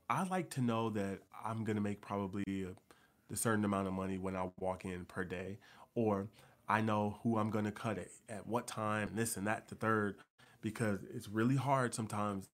I 0.09 0.23
like 0.23 0.49
to 0.51 0.61
know 0.61 0.89
that 0.91 1.19
I'm 1.45 1.63
going 1.63 1.77
to 1.77 1.81
make 1.81 2.01
probably 2.01 2.43
a, 2.47 3.33
a, 3.33 3.35
certain 3.35 3.63
amount 3.63 3.87
of 3.87 3.93
money 3.93 4.17
when 4.17 4.35
I 4.35 4.49
walk 4.59 4.83
in 4.83 5.05
per 5.05 5.23
day, 5.23 5.57
or 5.95 6.27
I 6.67 6.81
know 6.81 7.19
who 7.23 7.37
I'm 7.37 7.49
going 7.49 7.65
to 7.65 7.71
cut 7.71 7.97
it 7.97 8.11
at 8.27 8.45
what 8.45 8.67
time, 8.67 9.11
this 9.15 9.37
and 9.37 9.47
that, 9.47 9.69
the 9.69 9.75
third, 9.75 10.17
because 10.61 10.99
it's 11.13 11.29
really 11.29 11.55
hard 11.55 11.93
sometimes. 11.93 12.49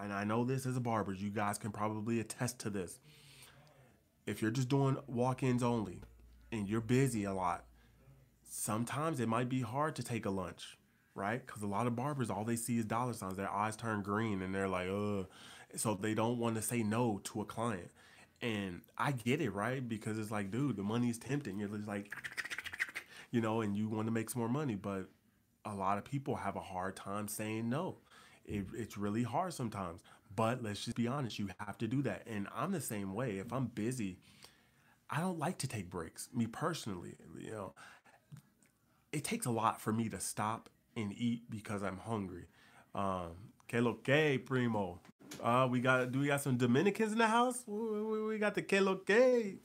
And 0.00 0.12
I 0.12 0.24
know 0.24 0.44
this 0.44 0.64
as 0.64 0.76
a 0.76 0.80
barber, 0.80 1.12
you 1.12 1.28
guys 1.28 1.58
can 1.58 1.70
probably 1.70 2.18
attest 2.18 2.58
to 2.60 2.70
this 2.70 2.98
if 4.26 4.40
you're 4.40 4.50
just 4.50 4.68
doing 4.68 4.96
walk-ins 5.06 5.62
only 5.62 6.00
and 6.50 6.68
you're 6.68 6.80
busy 6.80 7.24
a 7.24 7.32
lot, 7.32 7.64
sometimes 8.48 9.20
it 9.20 9.28
might 9.28 9.48
be 9.48 9.60
hard 9.62 9.96
to 9.96 10.02
take 10.02 10.26
a 10.26 10.30
lunch, 10.30 10.78
right? 11.14 11.44
Because 11.44 11.62
a 11.62 11.66
lot 11.66 11.86
of 11.86 11.96
barbers, 11.96 12.30
all 12.30 12.44
they 12.44 12.56
see 12.56 12.78
is 12.78 12.84
dollar 12.84 13.12
signs. 13.12 13.36
Their 13.36 13.50
eyes 13.50 13.76
turn 13.76 14.02
green 14.02 14.42
and 14.42 14.54
they're 14.54 14.68
like, 14.68 14.88
ugh. 14.88 15.26
So 15.76 15.94
they 15.94 16.14
don't 16.14 16.38
want 16.38 16.56
to 16.56 16.62
say 16.62 16.82
no 16.82 17.20
to 17.24 17.40
a 17.40 17.44
client. 17.44 17.90
And 18.40 18.82
I 18.98 19.12
get 19.12 19.40
it, 19.40 19.50
right? 19.50 19.86
Because 19.86 20.18
it's 20.18 20.30
like, 20.30 20.50
dude, 20.50 20.76
the 20.76 20.82
money 20.82 21.08
is 21.08 21.18
tempting. 21.18 21.58
You're 21.58 21.68
just 21.68 21.86
like, 21.86 22.12
you 23.30 23.40
know, 23.40 23.60
and 23.60 23.76
you 23.76 23.88
want 23.88 24.06
to 24.06 24.12
make 24.12 24.30
some 24.30 24.40
more 24.40 24.48
money. 24.48 24.74
But 24.74 25.06
a 25.64 25.74
lot 25.74 25.98
of 25.98 26.04
people 26.04 26.36
have 26.36 26.56
a 26.56 26.60
hard 26.60 26.96
time 26.96 27.28
saying 27.28 27.68
no. 27.70 27.96
It, 28.44 28.66
it's 28.74 28.98
really 28.98 29.22
hard 29.22 29.54
sometimes. 29.54 30.02
But 30.34 30.62
let's 30.62 30.84
just 30.84 30.96
be 30.96 31.06
honest, 31.06 31.38
you 31.38 31.50
have 31.60 31.78
to 31.78 31.86
do 31.86 32.02
that. 32.02 32.26
And 32.26 32.48
I'm 32.54 32.72
the 32.72 32.80
same 32.80 33.14
way. 33.14 33.38
If 33.38 33.52
I'm 33.52 33.66
busy, 33.66 34.18
I 35.08 35.20
don't 35.20 35.38
like 35.38 35.58
to 35.58 35.68
take 35.68 35.90
breaks. 35.90 36.28
Me 36.34 36.46
personally, 36.46 37.14
you 37.38 37.50
know, 37.50 37.74
it 39.12 39.24
takes 39.24 39.46
a 39.46 39.50
lot 39.50 39.80
for 39.80 39.92
me 39.92 40.08
to 40.08 40.18
stop 40.18 40.70
and 40.96 41.12
eat 41.14 41.50
because 41.50 41.82
I'm 41.82 41.98
hungry. 41.98 42.46
Um, 42.94 43.32
que 43.68 43.80
lo 43.80 43.94
que, 43.94 44.38
primo? 44.40 45.00
Uh, 45.42 45.68
we 45.70 45.80
got 45.80 46.12
do 46.12 46.20
we 46.20 46.28
got 46.28 46.40
some 46.42 46.56
Dominicans 46.58 47.12
in 47.12 47.18
the 47.18 47.26
house? 47.28 47.64
We, 47.66 48.38
got 48.38 48.54
the 48.54 48.62
que 48.62 48.80
lo 48.80 48.96
que, 48.96 49.58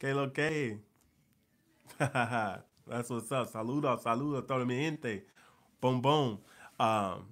que 0.00 0.14
lo 0.14 0.30
que. 0.30 0.78
That's 1.98 3.10
what's 3.10 3.32
up. 3.32 3.52
Saludos, 3.52 4.02
saludos, 4.04 4.46
todo 4.48 4.64
mi 4.66 4.76
gente. 4.84 5.22
Boom, 5.80 6.00
boom. 6.02 6.38
Um, 6.80 7.26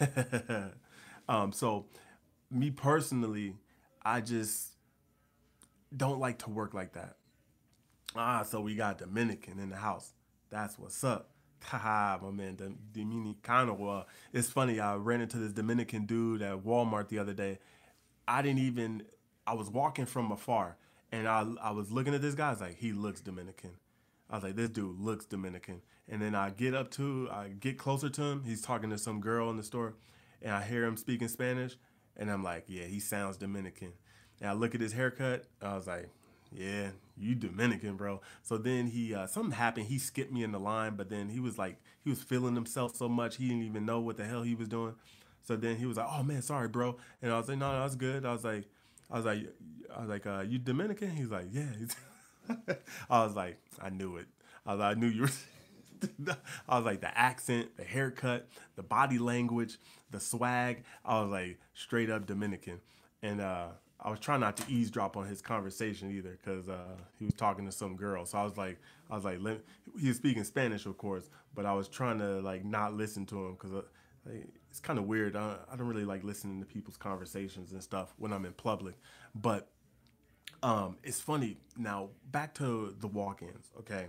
um, 1.28 1.52
so 1.52 1.86
me 2.50 2.70
personally, 2.70 3.56
I 4.04 4.20
just 4.22 4.72
don't 5.96 6.20
like 6.20 6.40
to 6.40 6.50
work 6.50 6.74
like 6.74 6.94
that. 6.94 7.16
Ah, 8.16 8.44
so 8.44 8.62
we 8.62 8.76
got 8.76 8.98
Dominican 8.98 9.60
in 9.60 9.70
the 9.70 9.76
house. 9.76 10.14
That's 10.50 10.78
what's 10.78 11.04
up. 11.04 11.31
Haha, 11.64 12.18
my 12.22 12.30
man, 12.30 12.56
the 12.56 12.72
Dominicano. 12.98 14.00
Uh, 14.00 14.04
it's 14.32 14.50
funny. 14.50 14.80
I 14.80 14.96
ran 14.96 15.20
into 15.20 15.38
this 15.38 15.52
Dominican 15.52 16.06
dude 16.06 16.42
at 16.42 16.58
Walmart 16.58 17.08
the 17.08 17.18
other 17.18 17.32
day. 17.32 17.58
I 18.26 18.42
didn't 18.42 18.60
even. 18.60 19.04
I 19.46 19.54
was 19.54 19.70
walking 19.70 20.06
from 20.06 20.30
afar, 20.30 20.76
and 21.10 21.26
I 21.26 21.46
I 21.62 21.70
was 21.70 21.90
looking 21.90 22.14
at 22.14 22.22
this 22.22 22.34
guy. 22.34 22.48
I 22.48 22.50
was 22.50 22.60
like, 22.60 22.76
he 22.76 22.92
looks 22.92 23.20
Dominican. 23.20 23.72
I 24.32 24.36
was 24.36 24.44
like, 24.44 24.56
this 24.56 24.70
dude 24.70 24.98
looks 24.98 25.26
Dominican. 25.26 25.82
And 26.08 26.20
then 26.20 26.34
I 26.34 26.50
get 26.50 26.74
up 26.74 26.90
to, 26.92 27.28
I 27.30 27.48
get 27.48 27.78
closer 27.78 28.08
to 28.08 28.22
him. 28.22 28.42
He's 28.44 28.62
talking 28.62 28.90
to 28.90 28.98
some 28.98 29.20
girl 29.20 29.50
in 29.50 29.58
the 29.58 29.62
store, 29.62 29.94
and 30.40 30.52
I 30.52 30.62
hear 30.64 30.84
him 30.84 30.96
speaking 30.96 31.28
Spanish, 31.28 31.76
and 32.16 32.30
I'm 32.30 32.42
like, 32.42 32.64
yeah, 32.66 32.84
he 32.84 32.98
sounds 32.98 33.36
Dominican. 33.36 33.92
And 34.40 34.48
I 34.48 34.54
look 34.54 34.74
at 34.74 34.80
his 34.80 34.94
haircut. 34.94 35.44
I 35.60 35.74
was 35.76 35.86
like, 35.86 36.08
yeah, 36.54 36.90
you 37.16 37.34
Dominican, 37.34 37.96
bro. 37.96 38.20
So 38.42 38.58
then 38.58 38.86
he 38.86 39.14
uh, 39.14 39.26
something 39.26 39.52
happened. 39.52 39.86
He 39.86 39.98
skipped 39.98 40.32
me 40.32 40.42
in 40.44 40.52
the 40.52 40.60
line, 40.60 40.96
but 40.96 41.08
then 41.08 41.28
he 41.28 41.40
was 41.40 41.58
like 41.58 41.76
he 42.04 42.10
was 42.10 42.22
feeling 42.22 42.54
himself 42.54 42.96
so 42.96 43.08
much 43.08 43.36
he 43.36 43.48
didn't 43.48 43.64
even 43.64 43.86
know 43.86 44.00
what 44.00 44.16
the 44.16 44.24
hell 44.24 44.42
he 44.42 44.54
was 44.54 44.68
doing. 44.68 44.94
So 45.42 45.56
then 45.56 45.76
he 45.76 45.86
was 45.86 45.96
like, 45.96 46.06
"Oh 46.10 46.22
man, 46.22 46.42
sorry, 46.42 46.68
bro." 46.68 46.96
And 47.20 47.32
I 47.32 47.38
was 47.38 47.48
like, 47.48 47.58
"No, 47.58 47.72
that's 47.72 47.96
good." 47.96 48.24
I 48.24 48.32
was 48.32 48.44
like, 48.44 48.64
"I 49.10 49.16
was 49.16 49.24
like, 49.26 49.46
I 49.94 50.00
was 50.00 50.08
like, 50.08 50.26
uh, 50.26 50.44
you 50.46 50.58
Dominican?" 50.58 51.10
He's 51.10 51.30
like, 51.30 51.46
"Yeah." 51.50 51.64
I 53.10 53.24
was 53.24 53.34
like, 53.34 53.58
"I 53.80 53.90
knew 53.90 54.16
it." 54.16 54.26
I 54.66 54.72
was 54.72 54.80
like, 54.80 54.96
"I 54.96 55.00
knew 55.00 55.08
you 55.08 55.22
were." 55.22 55.30
I 56.68 56.76
was 56.76 56.84
like, 56.84 57.00
the 57.00 57.16
accent, 57.16 57.76
the 57.76 57.84
haircut, 57.84 58.48
the 58.76 58.82
body 58.82 59.18
language, 59.18 59.78
the 60.10 60.20
swag. 60.20 60.82
I 61.04 61.20
was 61.20 61.30
like, 61.30 61.58
straight 61.74 62.10
up 62.10 62.26
Dominican, 62.26 62.80
and 63.22 63.40
uh, 63.40 63.68
I 64.04 64.10
was 64.10 64.18
trying 64.18 64.40
not 64.40 64.56
to 64.56 64.68
eavesdrop 64.68 65.16
on 65.16 65.26
his 65.26 65.40
conversation 65.40 66.10
either 66.10 66.36
because 66.42 66.68
uh, 66.68 66.96
he 67.18 67.24
was 67.24 67.34
talking 67.34 67.64
to 67.66 67.72
some 67.72 67.94
girl. 67.94 68.26
So 68.26 68.36
I 68.36 68.42
was 68.42 68.56
like, 68.56 68.80
I 69.08 69.14
was 69.14 69.24
like, 69.24 69.38
he 70.00 70.08
was 70.08 70.16
speaking 70.16 70.42
Spanish, 70.42 70.86
of 70.86 70.98
course, 70.98 71.30
but 71.54 71.66
I 71.66 71.72
was 71.72 71.88
trying 71.88 72.18
to 72.18 72.40
like 72.40 72.64
not 72.64 72.94
listen 72.94 73.26
to 73.26 73.46
him 73.46 73.52
because 73.52 73.72
uh, 73.72 73.82
it's 74.68 74.80
kind 74.80 74.98
of 74.98 75.06
weird. 75.06 75.36
I, 75.36 75.54
I 75.72 75.76
don't 75.76 75.86
really 75.86 76.04
like 76.04 76.24
listening 76.24 76.58
to 76.60 76.66
people's 76.66 76.96
conversations 76.96 77.70
and 77.72 77.80
stuff 77.80 78.12
when 78.18 78.32
I'm 78.32 78.44
in 78.44 78.54
public. 78.54 78.96
But 79.36 79.68
um, 80.64 80.96
it's 81.04 81.20
funny 81.20 81.58
now. 81.76 82.08
Back 82.32 82.54
to 82.54 82.96
the 82.98 83.06
walk-ins. 83.06 83.70
Okay, 83.78 84.06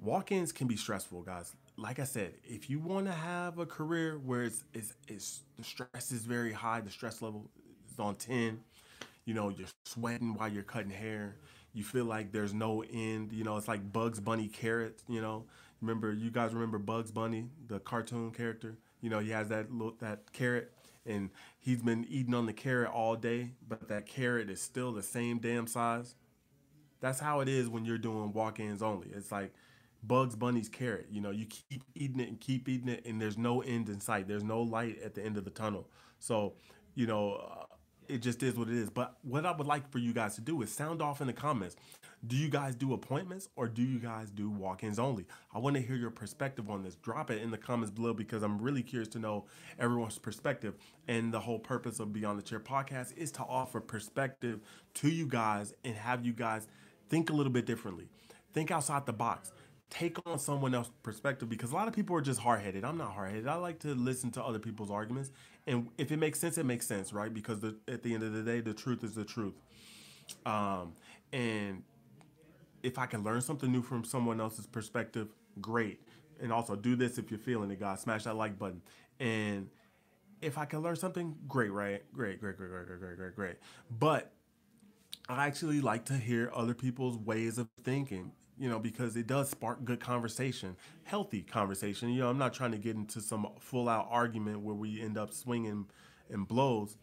walk-ins 0.00 0.52
can 0.52 0.66
be 0.66 0.76
stressful, 0.76 1.20
guys. 1.22 1.54
Like 1.76 1.98
I 1.98 2.04
said, 2.04 2.32
if 2.44 2.70
you 2.70 2.78
want 2.78 3.04
to 3.04 3.12
have 3.12 3.58
a 3.58 3.66
career 3.66 4.18
where 4.24 4.44
it's, 4.44 4.64
it's, 4.72 4.94
it's 5.06 5.42
the 5.58 5.64
stress 5.64 6.12
is 6.12 6.24
very 6.24 6.52
high, 6.52 6.80
the 6.80 6.90
stress 6.90 7.20
level 7.20 7.50
is 7.92 7.98
on 8.00 8.14
ten 8.14 8.60
you 9.26 9.34
know, 9.34 9.50
you're 9.50 9.68
sweating 9.84 10.34
while 10.34 10.48
you're 10.48 10.62
cutting 10.62 10.90
hair. 10.90 11.36
You 11.74 11.84
feel 11.84 12.06
like 12.06 12.32
there's 12.32 12.54
no 12.54 12.82
end. 12.90 13.32
You 13.32 13.44
know, 13.44 13.58
it's 13.58 13.68
like 13.68 13.92
Bugs 13.92 14.20
Bunny 14.20 14.48
carrot. 14.48 15.02
You 15.08 15.20
know, 15.20 15.44
remember 15.82 16.12
you 16.12 16.30
guys 16.30 16.54
remember 16.54 16.78
Bugs 16.78 17.10
Bunny, 17.10 17.50
the 17.68 17.78
cartoon 17.80 18.30
character? 18.30 18.78
You 19.02 19.10
know, 19.10 19.18
he 19.18 19.30
has 19.30 19.48
that 19.48 19.70
little 19.70 19.94
that 20.00 20.32
carrot, 20.32 20.72
and 21.04 21.28
he's 21.58 21.82
been 21.82 22.06
eating 22.08 22.32
on 22.32 22.46
the 22.46 22.54
carrot 22.54 22.90
all 22.90 23.14
day, 23.14 23.50
but 23.68 23.88
that 23.88 24.06
carrot 24.06 24.48
is 24.48 24.62
still 24.62 24.92
the 24.92 25.02
same 25.02 25.38
damn 25.38 25.66
size. 25.66 26.14
That's 27.00 27.20
how 27.20 27.40
it 27.40 27.48
is 27.48 27.68
when 27.68 27.84
you're 27.84 27.98
doing 27.98 28.32
walk-ins 28.32 28.82
only. 28.82 29.08
It's 29.14 29.30
like 29.30 29.52
Bugs 30.02 30.34
Bunny's 30.34 30.70
carrot. 30.70 31.08
You 31.10 31.20
know, 31.20 31.30
you 31.30 31.44
keep 31.46 31.84
eating 31.94 32.20
it 32.20 32.28
and 32.28 32.40
keep 32.40 32.68
eating 32.68 32.88
it, 32.88 33.04
and 33.04 33.20
there's 33.20 33.36
no 33.36 33.60
end 33.60 33.90
in 33.90 34.00
sight. 34.00 34.28
There's 34.28 34.44
no 34.44 34.62
light 34.62 35.02
at 35.02 35.14
the 35.14 35.22
end 35.22 35.36
of 35.36 35.44
the 35.44 35.50
tunnel. 35.50 35.88
So, 36.20 36.54
you 36.94 37.06
know, 37.06 37.66
it 38.08 38.18
just 38.18 38.42
is 38.42 38.56
what 38.56 38.68
it 38.68 38.74
is. 38.74 38.90
But 38.90 39.16
what 39.22 39.46
I 39.46 39.52
would 39.52 39.66
like 39.66 39.90
for 39.90 39.98
you 39.98 40.12
guys 40.12 40.34
to 40.36 40.40
do 40.40 40.60
is 40.62 40.70
sound 40.70 41.02
off 41.02 41.20
in 41.20 41.26
the 41.26 41.32
comments. 41.32 41.76
Do 42.26 42.36
you 42.36 42.48
guys 42.48 42.74
do 42.74 42.92
appointments 42.92 43.48
or 43.56 43.68
do 43.68 43.82
you 43.82 43.98
guys 43.98 44.30
do 44.30 44.50
walk 44.50 44.82
ins 44.82 44.98
only? 44.98 45.26
I 45.54 45.58
want 45.58 45.76
to 45.76 45.82
hear 45.82 45.96
your 45.96 46.10
perspective 46.10 46.70
on 46.70 46.82
this. 46.82 46.96
Drop 46.96 47.30
it 47.30 47.42
in 47.42 47.50
the 47.50 47.58
comments 47.58 47.90
below 47.90 48.14
because 48.14 48.42
I'm 48.42 48.58
really 48.58 48.82
curious 48.82 49.08
to 49.10 49.18
know 49.18 49.44
everyone's 49.78 50.18
perspective. 50.18 50.74
And 51.08 51.32
the 51.32 51.40
whole 51.40 51.58
purpose 51.58 52.00
of 52.00 52.12
Beyond 52.12 52.38
the 52.38 52.42
Chair 52.42 52.60
podcast 52.60 53.16
is 53.16 53.30
to 53.32 53.42
offer 53.42 53.80
perspective 53.80 54.60
to 54.94 55.08
you 55.08 55.26
guys 55.26 55.74
and 55.84 55.94
have 55.94 56.24
you 56.24 56.32
guys 56.32 56.66
think 57.08 57.30
a 57.30 57.32
little 57.32 57.52
bit 57.52 57.66
differently. 57.66 58.08
Think 58.52 58.70
outside 58.70 59.06
the 59.06 59.12
box 59.12 59.52
take 59.90 60.18
on 60.26 60.38
someone 60.38 60.74
else's 60.74 60.92
perspective 61.02 61.48
because 61.48 61.70
a 61.70 61.74
lot 61.74 61.88
of 61.88 61.94
people 61.94 62.16
are 62.16 62.20
just 62.20 62.40
hard 62.40 62.60
headed. 62.60 62.84
I'm 62.84 62.98
not 62.98 63.12
hard 63.12 63.30
headed. 63.30 63.46
I 63.46 63.54
like 63.54 63.78
to 63.80 63.94
listen 63.94 64.30
to 64.32 64.42
other 64.42 64.58
people's 64.58 64.90
arguments, 64.90 65.30
and 65.66 65.88
if 65.98 66.12
it 66.12 66.18
makes 66.18 66.38
sense, 66.38 66.58
it 66.58 66.66
makes 66.66 66.86
sense, 66.86 67.12
right? 67.12 67.32
Because 67.32 67.60
the, 67.60 67.76
at 67.88 68.02
the 68.02 68.14
end 68.14 68.22
of 68.22 68.32
the 68.32 68.42
day, 68.42 68.60
the 68.60 68.74
truth 68.74 69.02
is 69.02 69.14
the 69.14 69.24
truth. 69.24 69.54
Um, 70.44 70.92
and 71.32 71.82
if 72.82 72.98
I 72.98 73.06
can 73.06 73.24
learn 73.24 73.40
something 73.40 73.70
new 73.70 73.82
from 73.82 74.04
someone 74.04 74.40
else's 74.40 74.66
perspective, 74.66 75.28
great. 75.60 76.00
And 76.40 76.52
also 76.52 76.76
do 76.76 76.94
this 76.94 77.18
if 77.18 77.30
you're 77.30 77.40
feeling 77.40 77.70
it, 77.70 77.80
guys. 77.80 78.00
Smash 78.00 78.24
that 78.24 78.36
like 78.36 78.58
button. 78.58 78.82
And 79.18 79.68
if 80.40 80.58
I 80.58 80.66
can 80.66 80.82
learn 80.82 80.96
something, 80.96 81.34
great, 81.48 81.72
right? 81.72 82.02
Great, 82.12 82.40
great, 82.40 82.56
great, 82.56 82.70
great, 82.70 82.86
great, 82.86 83.00
great, 83.00 83.16
great, 83.16 83.34
great. 83.34 83.56
But 83.90 84.32
I 85.28 85.46
actually 85.46 85.80
like 85.80 86.04
to 86.06 86.14
hear 86.14 86.50
other 86.54 86.74
people's 86.74 87.16
ways 87.16 87.58
of 87.58 87.68
thinking 87.82 88.30
you 88.58 88.68
know, 88.68 88.78
because 88.78 89.16
it 89.16 89.26
does 89.26 89.50
spark 89.50 89.84
good 89.84 90.00
conversation, 90.00 90.76
healthy 91.04 91.42
conversation. 91.42 92.08
You 92.10 92.20
know, 92.20 92.30
I'm 92.30 92.38
not 92.38 92.54
trying 92.54 92.72
to 92.72 92.78
get 92.78 92.96
into 92.96 93.20
some 93.20 93.46
full 93.60 93.88
out 93.88 94.08
argument 94.10 94.60
where 94.60 94.74
we 94.74 95.00
end 95.00 95.18
up 95.18 95.32
swinging 95.32 95.86
and 96.30 96.48
blows. 96.48 96.96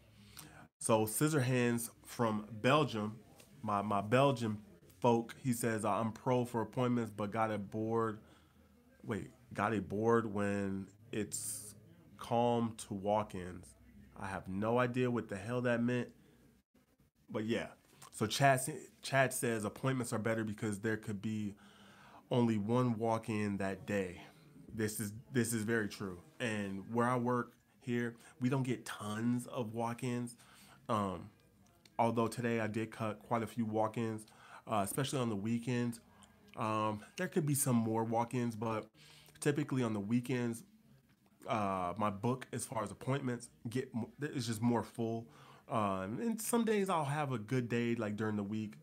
So, 0.78 1.06
Scissor 1.06 1.40
Hands 1.40 1.90
from 2.04 2.46
Belgium, 2.60 3.16
my, 3.62 3.82
my 3.82 4.00
Belgian 4.00 4.58
folk, 5.00 5.34
he 5.42 5.52
says, 5.52 5.84
I'm 5.84 6.12
pro 6.12 6.44
for 6.44 6.60
appointments, 6.60 7.12
but 7.16 7.30
got 7.30 7.50
it 7.50 7.70
bored. 7.70 8.18
Wait, 9.02 9.30
got 9.52 9.72
it 9.72 9.88
bored 9.88 10.32
when 10.32 10.86
it's 11.12 11.74
calm 12.18 12.74
to 12.88 12.94
walk 12.94 13.34
ins. 13.34 13.74
I 14.18 14.26
have 14.26 14.48
no 14.48 14.78
idea 14.78 15.10
what 15.10 15.28
the 15.28 15.36
hell 15.36 15.60
that 15.62 15.82
meant. 15.82 16.08
But 17.30 17.44
yeah, 17.44 17.68
so 18.14 18.26
Chad, 18.26 18.60
Chad 19.02 19.32
says 19.32 19.64
appointments 19.64 20.12
are 20.12 20.18
better 20.18 20.44
because 20.44 20.78
there 20.78 20.96
could 20.96 21.20
be 21.20 21.56
only 22.30 22.58
one 22.58 22.96
walk-in 22.96 23.56
that 23.56 23.86
day. 23.86 24.22
This 24.72 25.00
is 25.00 25.12
this 25.32 25.52
is 25.52 25.62
very 25.64 25.88
true. 25.88 26.20
And 26.38 26.84
where 26.92 27.08
I 27.08 27.16
work 27.16 27.52
here, 27.80 28.14
we 28.40 28.48
don't 28.48 28.62
get 28.62 28.86
tons 28.86 29.46
of 29.48 29.74
walk-ins. 29.74 30.36
Um, 30.88 31.28
although 31.98 32.28
today 32.28 32.60
I 32.60 32.68
did 32.68 32.92
cut 32.92 33.18
quite 33.20 33.42
a 33.42 33.46
few 33.48 33.64
walk-ins, 33.64 34.26
uh, 34.66 34.82
especially 34.84 35.18
on 35.18 35.28
the 35.28 35.36
weekends. 35.36 35.98
Um, 36.56 37.00
there 37.16 37.26
could 37.26 37.46
be 37.46 37.54
some 37.54 37.76
more 37.76 38.04
walk-ins, 38.04 38.54
but 38.54 38.86
typically 39.40 39.82
on 39.82 39.92
the 39.92 40.00
weekends, 40.00 40.62
uh, 41.48 41.94
my 41.96 42.10
book 42.10 42.46
as 42.52 42.64
far 42.64 42.84
as 42.84 42.92
appointments 42.92 43.48
get 43.68 43.90
is 44.22 44.46
just 44.46 44.62
more 44.62 44.84
full. 44.84 45.26
Um, 45.68 46.18
and 46.20 46.40
some 46.40 46.64
days 46.64 46.90
I'll 46.90 47.04
have 47.04 47.32
a 47.32 47.38
good 47.38 47.68
day, 47.68 47.94
like 47.94 48.16
during 48.16 48.36
the 48.36 48.42
week. 48.42 48.74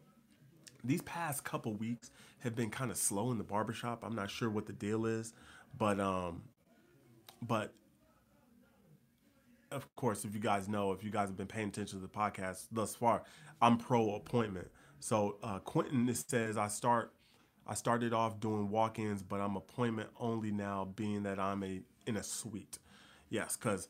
These 0.84 1.04
past 1.04 1.44
couple 1.44 1.74
weeks 1.74 2.10
have 2.40 2.56
been 2.56 2.72
kind 2.72 2.90
of 2.90 2.98
slow 2.98 3.32
in 3.32 3.38
the 3.38 3.44
barbershop. 3.44 4.04
I'm 4.04 4.16
not 4.16 4.32
sure 4.32 4.50
what 4.50 4.66
the 4.66 4.74
deal 4.74 5.06
is, 5.06 5.34
but 5.78 6.00
um, 6.00 6.42
but 7.42 7.74
of 9.72 9.96
course, 9.96 10.26
if 10.26 10.34
you 10.34 10.40
guys 10.40 10.68
know, 10.68 10.92
if 10.92 11.04
you 11.04 11.12
guys 11.12 11.30
have 11.30 11.38
been 11.38 11.48
paying 11.48 11.70
attention 11.70 12.00
to 12.00 12.02
the 12.02 12.12
podcast 12.12 12.66
thus 12.72 12.96
far, 12.96 13.24
I'm 13.62 13.78
pro 13.78 14.16
appointment. 14.16 14.70
So 15.00 15.38
uh, 15.44 15.60
Quentin 15.60 16.14
says 16.14 16.58
I 16.58 16.68
start, 16.68 17.14
I 17.66 17.74
started 17.74 18.14
off 18.14 18.40
doing 18.40 18.70
walk-ins, 18.70 19.24
but 19.24 19.40
I'm 19.40 19.56
appointment 19.56 20.10
only 20.20 20.52
now, 20.52 20.86
being 20.96 21.24
that 21.24 21.40
I'm 21.40 21.64
a 21.64 21.82
in 22.06 22.18
a 22.18 22.24
suite. 22.24 22.80
Yes, 23.30 23.56
because 23.56 23.88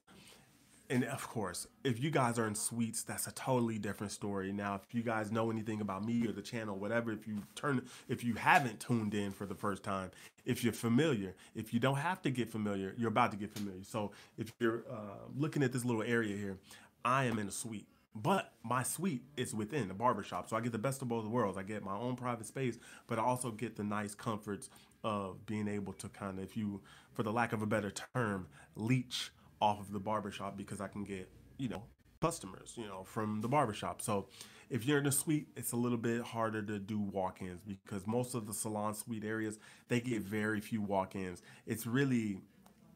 and 0.92 1.06
of 1.06 1.28
course, 1.30 1.68
if 1.86 2.04
you 2.04 2.12
guys 2.12 2.38
are 2.38 2.46
in 2.46 2.54
suites, 2.54 3.02
that's 3.04 3.26
a 3.26 3.32
totally 3.32 3.80
different 3.80 4.12
story. 4.12 4.52
Now, 4.52 4.76
if 4.76 4.94
you 4.94 5.02
guys 5.02 5.32
know 5.32 5.50
anything 5.50 5.80
about 5.80 6.06
me 6.06 6.28
or 6.28 6.34
the 6.34 6.42
channel, 6.42 6.78
whatever, 6.78 7.14
if 7.14 7.26
you 7.26 7.44
turn, 7.56 7.82
if 8.10 8.26
you 8.26 8.34
haven't 8.34 8.82
tuned 8.82 9.14
in 9.14 9.32
for 9.32 9.46
the 9.46 9.56
first 9.56 9.84
time, 9.84 10.12
if 10.46 10.66
you're 10.66 10.74
familiar, 10.74 11.34
if 11.56 11.74
you 11.74 11.80
don't 11.80 11.96
have 11.96 12.22
to 12.24 12.30
get 12.30 12.50
familiar, 12.50 12.94
you're 12.98 13.08
about 13.08 13.32
to 13.32 13.38
get 13.38 13.54
familiar. 13.54 13.84
So, 13.84 14.12
if 14.38 14.52
you're 14.60 14.84
uh, 14.92 15.30
looking 15.36 15.64
at 15.64 15.72
this 15.72 15.86
little 15.86 16.04
area 16.04 16.36
here, 16.36 16.58
I 17.06 17.24
am 17.24 17.40
in 17.40 17.48
a 17.48 17.52
suite. 17.52 17.88
But 18.14 18.52
my 18.62 18.84
suite 18.84 19.24
is 19.38 19.56
within 19.56 19.88
the 19.88 19.94
barbershop. 19.94 20.50
So 20.50 20.58
I 20.58 20.60
get 20.60 20.74
the 20.74 20.78
best 20.78 21.02
of 21.02 21.08
both 21.08 21.26
worlds. 21.26 21.58
I 21.58 21.64
get 21.64 21.82
my 21.82 21.96
own 21.96 22.18
private 22.18 22.46
space, 22.46 22.78
but 23.08 23.18
I 23.18 23.22
also 23.22 23.52
get 23.52 23.78
the 23.78 23.86
nice 23.86 24.14
comforts 24.14 24.70
of 25.06 25.46
being 25.46 25.70
able 25.70 25.94
to 25.94 26.10
kind 26.10 26.38
of, 26.38 26.44
if 26.44 26.58
you, 26.58 26.82
for 27.14 27.24
the 27.24 27.32
lack 27.32 27.54
of 27.54 27.62
a 27.62 27.66
better 27.66 27.92
term, 28.14 28.48
leech 28.76 29.32
off 29.62 29.80
of 29.80 29.92
the 29.92 30.00
barbershop 30.00 30.58
because 30.58 30.82
I 30.82 30.88
can 30.88 31.04
get, 31.04 31.30
you 31.58 31.70
know, 31.70 31.84
customers, 32.22 32.74
you 32.76 32.86
know, 32.86 33.04
from 33.04 33.42
the 33.42 33.48
barbershop. 33.48 34.02
So 34.02 34.28
if 34.70 34.86
you're 34.86 35.00
in 35.00 35.08
a 35.08 35.12
suite, 35.12 35.48
it's 35.56 35.72
a 35.72 35.76
little 35.76 35.98
bit 35.98 36.22
harder 36.22 36.62
to 36.64 36.80
do 36.80 37.00
walk-ins 37.00 37.62
because 37.62 38.08
most 38.08 38.36
of 38.36 38.48
the 38.48 38.54
salon 38.54 38.94
suite 38.94 39.24
areas, 39.24 39.60
they 39.88 40.00
get 40.00 40.22
very 40.22 40.62
few 40.62 40.82
walk-ins. 40.82 41.42
It's 41.66 41.86
really 41.86 42.42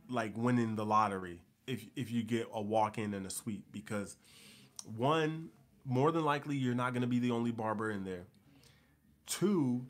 like 0.10 0.38
winning 0.38 0.76
the 0.76 0.86
lottery 0.86 1.42
if 1.68 1.86
if 1.96 2.12
you 2.12 2.24
get 2.24 2.48
a 2.54 2.62
walk-in 2.62 3.14
and 3.14 3.26
a 3.26 3.30
suite 3.30 3.64
because 3.72 4.18
one, 4.96 5.50
more 5.84 6.12
than 6.12 6.24
likely 6.24 6.56
you're 6.56 6.76
not 6.76 6.94
going 6.94 7.02
to 7.02 7.08
be 7.08 7.20
the 7.20 7.32
only 7.32 7.52
barber 7.52 7.92
in 7.92 8.04
there. 8.04 8.28
Two, 9.26 9.86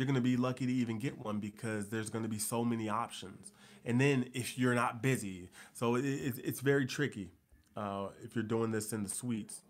you're 0.00 0.06
going 0.06 0.14
to 0.14 0.20
be 0.22 0.38
lucky 0.38 0.64
to 0.64 0.72
even 0.72 0.98
get 0.98 1.18
one 1.18 1.40
because 1.40 1.90
there's 1.90 2.08
going 2.08 2.22
to 2.22 2.28
be 2.28 2.38
so 2.38 2.64
many 2.64 2.88
options. 2.88 3.52
And 3.84 4.00
then 4.00 4.30
if 4.32 4.58
you're 4.58 4.74
not 4.74 5.02
busy, 5.02 5.50
so 5.74 5.94
it, 5.94 6.06
it, 6.06 6.34
it's 6.42 6.60
very 6.60 6.86
tricky 6.86 7.28
uh, 7.76 8.08
if 8.24 8.34
you're 8.34 8.42
doing 8.42 8.70
this 8.70 8.94
in 8.94 9.02
the 9.02 9.10
suites. 9.10 9.60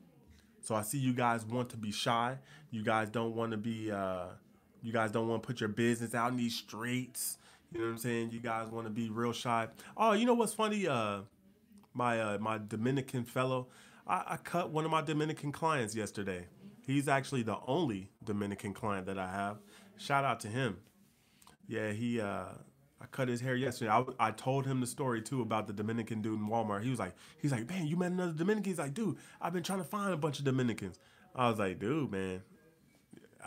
So 0.61 0.77
I 0.77 0.83
see 0.83 0.99
you 0.99 1.13
guys 1.13 1.45
want 1.45 1.69
to 1.71 1.77
be 1.77 1.91
shy. 1.91 2.39
You 2.71 2.85
guys 2.85 3.09
don't 3.09 3.35
want 3.35 3.51
to 3.51 3.57
be. 3.57 3.91
Uh, 3.91 4.27
you 4.83 4.93
guys 4.93 5.11
don't 5.11 5.27
want 5.27 5.43
to 5.43 5.47
put 5.47 5.59
your 5.59 5.69
business 5.69 6.15
out 6.15 6.31
in 6.31 6.37
these 6.37 6.55
streets. 6.55 7.39
You 7.73 7.81
know 7.81 7.87
what 7.87 7.93
I'm 7.93 7.99
saying? 7.99 8.31
You 8.31 8.41
guys 8.41 8.69
want 8.69 8.87
to 8.87 8.91
be 8.91 9.11
real 9.11 9.33
shy. 9.33 9.67
Oh, 9.97 10.13
you 10.13 10.27
know 10.27 10.35
what's 10.35 10.55
funny? 10.55 10.87
Uh, 10.87 11.23
my 11.93 12.21
uh, 12.21 12.39
my 12.39 12.59
Dominican 12.59 13.25
fellow, 13.25 13.69
I, 14.07 14.23
I 14.29 14.37
cut 14.37 14.71
one 14.71 14.85
of 14.85 14.93
my 14.93 15.03
Dominican 15.03 15.51
clients 15.51 15.97
yesterday. 15.97 16.47
He's 16.87 17.09
actually 17.09 17.43
the 17.43 17.59
only 17.67 18.11
Dominican 18.25 18.75
client 18.75 19.07
that 19.07 19.19
I 19.19 19.31
have. 19.31 19.59
Shout 20.01 20.25
out 20.25 20.41
to 20.41 20.49
him. 20.49 20.79
Yeah, 21.69 21.93
he 21.93 22.21
uh, 22.21 22.47
I 23.01 23.07
cut 23.11 23.29
his 23.29 23.43
hair 23.43 23.55
yesterday. 23.55 23.91
I, 23.91 24.05
I 24.19 24.31
told 24.31 24.67
him 24.67 24.81
the 24.81 24.87
story 24.87 25.21
too 25.21 25.43
about 25.43 25.67
the 25.67 25.75
Dominican 25.75 26.23
dude 26.23 26.41
in 26.41 26.49
Walmart. 26.49 26.83
He 26.83 26.91
was 26.91 26.99
like, 26.99 27.15
he's 27.39 27.53
like, 27.53 27.69
man, 27.69 27.87
you 27.87 27.97
met 27.97 28.13
another 28.13 28.33
Dominican? 28.33 28.71
He's 28.71 28.79
like, 28.79 28.95
dude, 28.95 29.19
I've 29.43 29.53
been 29.53 29.63
trying 29.63 29.81
to 29.81 29.85
find 29.85 30.13
a 30.13 30.17
bunch 30.17 30.39
of 30.39 30.47
Dominicans. 30.47 30.99
I 31.35 31.51
was 31.51 31.59
like, 31.59 31.79
dude, 31.79 32.11
man, 32.11 32.43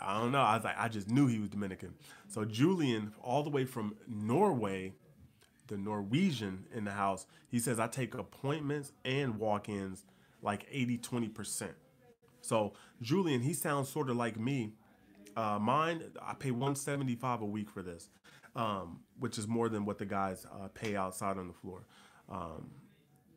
I 0.00 0.20
don't 0.20 0.30
know. 0.30 0.40
I 0.40 0.54
was 0.54 0.64
like, 0.64 0.76
I 0.78 0.86
just 0.88 1.10
knew 1.10 1.26
he 1.26 1.40
was 1.40 1.48
Dominican. 1.48 1.94
So 2.28 2.44
Julian, 2.44 3.12
all 3.20 3.42
the 3.42 3.50
way 3.50 3.64
from 3.64 3.96
Norway, 4.06 4.92
the 5.66 5.76
Norwegian 5.76 6.66
in 6.72 6.84
the 6.84 6.92
house, 6.92 7.26
he 7.48 7.58
says 7.58 7.80
I 7.80 7.88
take 7.88 8.14
appointments 8.14 8.92
and 9.04 9.40
walk-ins 9.40 10.04
like 10.40 10.66
80, 10.70 10.98
20%. 10.98 11.70
So 12.42 12.74
Julian, 13.02 13.40
he 13.40 13.54
sounds 13.54 13.88
sort 13.88 14.08
of 14.08 14.16
like 14.16 14.38
me. 14.38 14.74
Uh, 15.36 15.58
mine, 15.58 16.02
I 16.22 16.34
pay 16.34 16.50
175 16.50 17.42
a 17.42 17.46
week 17.46 17.70
for 17.70 17.82
this 17.82 18.08
um, 18.56 19.00
which 19.18 19.38
is 19.38 19.46
more 19.48 19.68
than 19.68 19.84
what 19.84 19.98
the 19.98 20.06
guys 20.06 20.46
uh, 20.46 20.68
pay 20.68 20.96
outside 20.96 21.38
on 21.38 21.48
the 21.48 21.54
floor. 21.54 21.86
Um, 22.28 22.70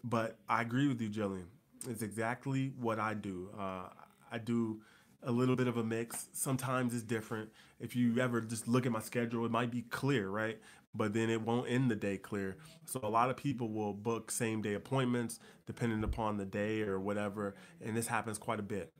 but 0.04 0.38
I 0.48 0.62
agree 0.62 0.88
with 0.88 1.02
you, 1.02 1.10
Jillian. 1.10 1.48
It's 1.88 2.02
exactly 2.02 2.74
what 2.80 3.00
I 3.00 3.14
do. 3.14 3.50
Uh, 3.58 3.90
I 4.32 4.38
do 4.38 4.82
a 5.24 5.32
little 5.32 5.56
bit 5.56 5.68
of 5.68 5.78
a 5.78 5.84
mix. 5.84 6.30
Sometimes 6.34 6.94
it's 6.94 7.04
different. 7.04 7.50
If 7.80 7.96
you 7.96 8.20
ever 8.20 8.42
just 8.42 8.68
look 8.68 8.86
at 8.86 8.92
my 8.92 9.00
schedule, 9.00 9.46
it 9.46 9.52
might 9.52 9.72
be 9.72 9.82
clear, 9.84 10.30
right? 10.30 10.60
But 10.94 11.14
then 11.14 11.30
it 11.30 11.42
won't 11.42 11.70
end 11.70 11.92
the 11.92 11.96
day 11.96 12.18
clear. 12.18 12.58
So 12.86 13.00
a 13.04 13.10
lot 13.10 13.30
of 13.30 13.38
people 13.38 13.70
will 13.70 13.94
book 13.94 14.32
same 14.32 14.62
day 14.62 14.74
appointments 14.74 15.40
depending 15.66 16.04
upon 16.04 16.38
the 16.38 16.46
day 16.46 16.82
or 16.82 17.00
whatever. 17.00 17.56
And 17.84 17.96
this 17.96 18.08
happens 18.08 18.38
quite 18.38 18.60
a 18.60 18.64
bit. 18.64 18.94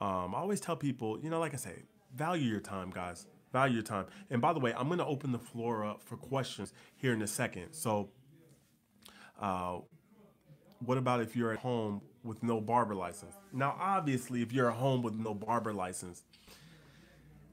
Um, 0.00 0.34
I 0.34 0.38
always 0.38 0.60
tell 0.60 0.76
people, 0.76 1.18
you 1.20 1.30
know, 1.30 1.38
like 1.38 1.54
I 1.54 1.58
say, 1.58 1.82
value 2.14 2.50
your 2.50 2.60
time, 2.60 2.90
guys 2.90 3.26
value 3.54 3.74
your 3.74 3.82
time. 3.84 4.06
And 4.30 4.42
by 4.42 4.52
the 4.52 4.58
way, 4.58 4.74
I'm 4.76 4.88
going 4.88 4.98
to 4.98 5.06
open 5.06 5.32
the 5.32 5.38
floor 5.38 5.84
up 5.86 6.02
for 6.02 6.16
questions 6.16 6.74
here 6.96 7.14
in 7.14 7.22
a 7.22 7.26
second. 7.26 7.72
So, 7.72 8.10
uh, 9.40 9.78
what 10.84 10.98
about 10.98 11.20
if 11.20 11.36
you're 11.36 11.52
at 11.52 11.60
home 11.60 12.02
with 12.24 12.42
no 12.42 12.60
barber 12.60 12.96
license? 12.96 13.36
Now, 13.52 13.76
obviously, 13.78 14.42
if 14.42 14.52
you're 14.52 14.70
at 14.70 14.76
home 14.76 15.02
with 15.02 15.14
no 15.14 15.34
barber 15.34 15.72
license, 15.72 16.24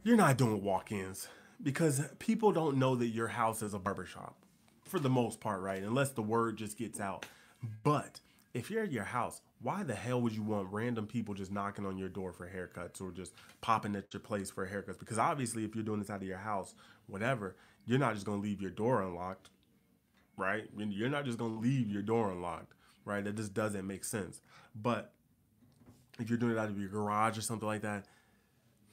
you're 0.03 0.17
not 0.17 0.37
doing 0.37 0.63
walk 0.63 0.91
ins 0.91 1.27
because 1.61 2.01
people 2.17 2.51
don't 2.51 2.77
know 2.77 2.95
that 2.95 3.07
your 3.07 3.27
house 3.27 3.61
is 3.61 3.75
a 3.75 3.79
barbershop 3.79 4.35
for 4.83 4.99
the 4.99 5.09
most 5.09 5.39
part, 5.39 5.61
right? 5.61 5.83
Unless 5.83 6.11
the 6.11 6.23
word 6.23 6.57
just 6.57 6.77
gets 6.79 6.99
out. 6.99 7.27
But 7.83 8.19
if 8.55 8.71
you're 8.71 8.83
at 8.83 8.91
your 8.91 9.03
house, 9.03 9.41
why 9.61 9.83
the 9.83 9.93
hell 9.93 10.21
would 10.21 10.33
you 10.33 10.41
want 10.41 10.67
random 10.71 11.05
people 11.05 11.33
just 11.33 11.51
knocking 11.51 11.85
on 11.85 11.97
your 11.97 12.09
door 12.09 12.33
for 12.33 12.47
haircuts 12.47 12.99
or 13.01 13.11
just 13.11 13.33
popping 13.61 13.95
at 13.95 14.13
your 14.13 14.19
place 14.19 14.49
for 14.49 14.67
haircuts? 14.67 14.97
Because 14.99 15.19
obviously, 15.19 15.63
if 15.63 15.75
you're 15.75 15.83
doing 15.83 15.99
this 15.99 16.09
out 16.09 16.21
of 16.21 16.27
your 16.27 16.37
house, 16.37 16.73
whatever, 17.07 17.55
you're 17.85 17.99
not 17.99 18.13
just 18.13 18.25
gonna 18.25 18.41
leave 18.41 18.61
your 18.61 18.71
door 18.71 19.03
unlocked, 19.03 19.49
right? 20.35 20.65
You're 20.75 21.09
not 21.09 21.25
just 21.25 21.37
gonna 21.37 21.59
leave 21.59 21.89
your 21.89 22.01
door 22.01 22.31
unlocked, 22.31 22.73
right? 23.05 23.23
That 23.23 23.35
just 23.35 23.53
doesn't 23.53 23.85
make 23.85 24.03
sense. 24.03 24.41
But 24.75 25.13
if 26.19 26.29
you're 26.29 26.39
doing 26.39 26.53
it 26.53 26.57
out 26.57 26.69
of 26.69 26.79
your 26.79 26.89
garage 26.89 27.37
or 27.37 27.41
something 27.41 27.67
like 27.67 27.81
that, 27.81 28.05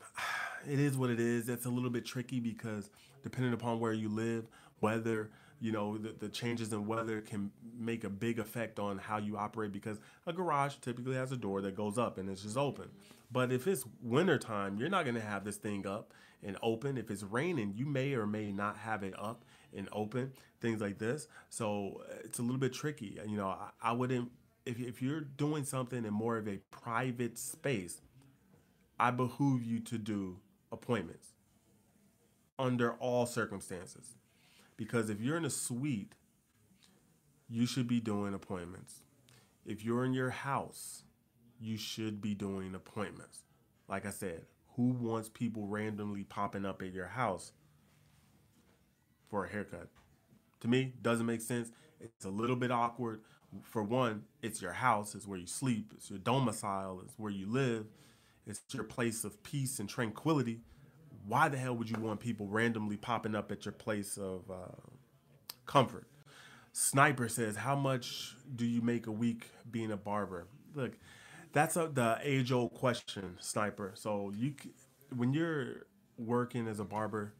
it 0.68 0.78
is 0.78 0.98
what 0.98 1.11
it 1.11 1.20
is. 1.20 1.48
It's 1.48 1.66
a 1.66 1.70
little 1.70 1.90
bit 1.90 2.04
tricky 2.04 2.40
because 2.40 2.90
depending 3.22 3.54
upon 3.54 3.81
where 3.81 3.92
you 3.92 4.09
live, 4.09 4.46
whether 4.81 5.31
you 5.61 5.73
know 5.73 5.99
the, 5.99 6.14
the 6.18 6.29
changes 6.29 6.73
in 6.73 6.87
weather 6.87 7.21
can 7.21 7.51
make 7.79 8.05
a 8.05 8.11
big 8.11 8.38
effect 8.38 8.79
on 8.79 8.99
how 8.99 9.18
you 9.18 9.37
operate 9.37 9.73
because 9.73 9.99
a 10.27 10.33
garage 10.33 10.77
typically 10.81 11.16
has 11.16 11.33
a 11.33 11.37
door 11.37 11.61
that 11.61 11.75
goes 11.75 11.99
up 11.99 12.18
and 12.18 12.29
it's 12.29 12.42
just 12.42 12.57
open. 12.57 12.88
But 13.31 13.53
if 13.53 13.66
it's 13.66 13.85
wintertime 14.03 14.77
you're 14.79 14.88
not 14.88 15.05
going 15.05 15.16
to 15.16 15.21
have 15.21 15.44
this 15.44 15.57
thing 15.57 15.87
up 15.87 16.12
and 16.42 16.57
open. 16.62 16.97
If 16.97 17.11
it's 17.11 17.23
raining 17.23 17.75
you 17.77 17.87
may 17.87 18.14
or 18.14 18.27
may 18.27 18.53
not 18.53 18.77
have 18.79 19.03
it 19.03 19.14
up 19.18 19.44
and 19.77 19.88
open 19.92 20.33
things 20.61 20.81
like 20.81 20.99
this. 20.99 21.29
So 21.51 22.03
uh, 22.09 22.14
it's 22.25 22.38
a 22.38 22.42
little 22.42 22.59
bit 22.59 22.73
tricky. 22.73 23.18
You 23.27 23.37
know 23.37 23.49
i, 23.49 23.71
I 23.83 23.92
wouldn't 23.92 24.31
if, 24.68 24.79
if 24.79 25.01
you're 25.01 25.23
doing 25.23 25.64
something 25.64 26.05
in 26.05 26.12
more 26.12 26.37
of 26.37 26.47
a 26.47 26.59
private 26.71 27.38
space 27.38 28.03
i 29.01 29.11
behoove 29.11 29.62
you 29.62 29.81
to 29.81 29.97
do 29.97 30.38
appointments 30.71 31.29
under 32.59 32.92
all 32.94 33.25
circumstances 33.25 34.17
because 34.78 35.10
if 35.10 35.20
you're 35.20 35.36
in 35.36 35.44
a 35.44 35.50
suite, 35.50 36.14
you 37.50 37.66
should 37.66 37.88
be 37.88 38.00
doing 38.00 38.32
appointments. 38.32 39.02
If 39.66 39.84
you're 39.84 40.04
in 40.04 40.14
your 40.14 40.30
house, 40.30 41.02
you 41.60 41.76
should 41.76 42.22
be 42.22 42.34
doing 42.34 42.74
appointments. 42.74 43.42
Like 43.88 44.06
I 44.06 44.10
said, 44.10 44.46
who 44.76 44.92
wants 44.92 45.28
people 45.28 45.66
randomly 45.66 46.22
popping 46.22 46.64
up 46.64 46.80
at 46.80 46.94
your 46.94 47.08
house 47.08 47.52
for 49.28 49.44
a 49.44 49.48
haircut? 49.48 49.88
To 50.60 50.68
me, 50.68 50.94
doesn't 51.02 51.26
make 51.26 51.40
sense. 51.40 51.70
It's 52.00 52.24
a 52.24 52.30
little 52.30 52.56
bit 52.56 52.70
awkward. 52.70 53.22
For 53.62 53.82
one, 53.82 54.24
it's 54.42 54.62
your 54.62 54.72
house, 54.72 55.14
it's 55.14 55.26
where 55.26 55.38
you 55.38 55.46
sleep, 55.46 55.92
it's 55.96 56.10
your 56.10 56.18
domicile, 56.18 57.00
it's 57.02 57.14
where 57.16 57.32
you 57.32 57.50
live, 57.50 57.86
it's 58.46 58.60
your 58.72 58.84
place 58.84 59.24
of 59.24 59.42
peace 59.42 59.80
and 59.80 59.88
tranquility 59.88 60.60
why 61.26 61.48
the 61.48 61.57
hell 61.59 61.74
would 61.74 61.90
you 61.90 61.98
want 61.98 62.20
people 62.20 62.46
randomly 62.46 62.96
popping 62.96 63.35
up 63.35 63.50
at 63.52 63.64
your 63.64 63.72
place 63.72 64.16
of 64.16 64.50
uh, 64.50 64.76
comfort? 65.66 66.07
Sniper 66.72 67.28
says, 67.28 67.57
"How 67.57 67.74
much 67.74 68.37
do 68.54 68.64
you 68.64 68.81
make 68.81 69.07
a 69.07 69.12
week 69.12 69.48
being 69.70 69.90
a 69.90 69.96
barber?" 69.96 70.46
Look, 70.74 70.92
that's 71.52 71.76
a, 71.76 71.88
the 71.88 72.18
age-old 72.22 72.74
question, 72.74 73.37
Sniper. 73.40 73.92
So 73.94 74.33
you, 74.37 74.54
when 75.16 75.33
you're 75.33 75.87
working 76.16 76.68
as 76.68 76.78
a 76.81 76.85
barber, 76.85 77.33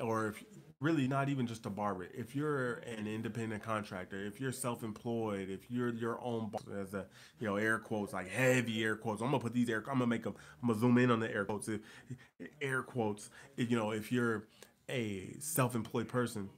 or 0.00 0.28
if 0.28 0.44
really 0.84 1.08
not 1.08 1.30
even 1.30 1.46
just 1.46 1.64
a 1.64 1.70
barber. 1.70 2.06
If 2.12 2.36
you're 2.36 2.74
an 2.74 3.06
independent 3.06 3.62
contractor, 3.62 4.24
if 4.26 4.38
you're 4.38 4.52
self-employed, 4.52 5.48
if 5.48 5.70
you're 5.70 5.88
your 5.88 6.22
own 6.22 6.50
boss, 6.50 6.62
as 6.78 6.92
a 6.92 7.06
you 7.40 7.46
know 7.48 7.56
air 7.56 7.78
quotes 7.78 8.12
like 8.12 8.28
heavy 8.28 8.84
air 8.84 8.94
quotes. 8.94 9.22
I'm 9.22 9.28
gonna 9.28 9.40
put 9.40 9.54
these 9.54 9.70
air. 9.70 9.78
I'm 9.78 9.94
gonna 9.94 10.06
make 10.06 10.24
them. 10.24 10.34
I'm 10.62 10.68
gonna 10.68 10.80
zoom 10.80 10.98
in 10.98 11.10
on 11.10 11.20
the 11.20 11.32
air 11.32 11.46
quotes. 11.46 11.68
If, 11.68 11.80
air 12.60 12.82
quotes. 12.82 13.30
If, 13.56 13.70
you 13.70 13.76
know, 13.78 13.92
if 13.92 14.12
you're 14.12 14.44
a 14.88 15.34
self-employed 15.38 16.06
person, 16.06 16.50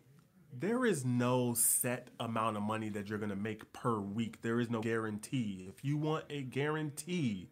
there 0.53 0.85
is 0.85 1.05
no 1.05 1.55
set 1.55 2.09
amount 2.19 2.57
of 2.57 2.65
money 2.65 2.89
that 2.91 3.09
you're 3.09 3.19
gonna 3.19 3.37
make 3.37 3.73
per 3.73 4.01
week. 4.01 4.43
There 4.43 4.59
is 4.59 4.69
no 4.69 4.81
guarantee. 4.81 5.67
If 5.69 5.85
you 5.85 5.97
want 5.97 6.25
a 6.31 6.43
guarantee, 6.43 7.49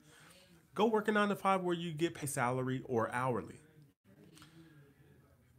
go 0.75 0.87
work 0.87 1.07
a 1.07 1.13
nine 1.13 1.29
to 1.29 1.37
five 1.37 1.63
where 1.63 1.77
you 1.77 1.93
get 1.93 2.15
paid 2.15 2.31
salary 2.31 2.83
or 2.85 3.13
hourly 3.13 3.61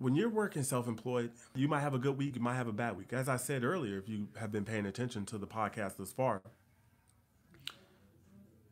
when 0.05 0.13
you're 0.13 0.29
working 0.29 0.61
self-employed, 0.61 1.31
you 1.55 1.67
might 1.67 1.79
have 1.79 1.95
a 1.95 1.97
good 1.97 2.15
week, 2.15 2.35
you 2.35 2.41
might 2.41 2.53
have 2.53 2.67
a 2.67 2.71
bad 2.71 2.95
week. 2.95 3.11
As 3.11 3.27
I 3.27 3.37
said 3.37 3.63
earlier, 3.63 3.97
if 3.97 4.07
you 4.07 4.27
have 4.39 4.51
been 4.51 4.63
paying 4.63 4.85
attention 4.85 5.25
to 5.25 5.39
the 5.39 5.47
podcast 5.47 5.97
this 5.97 6.11
far, 6.13 6.43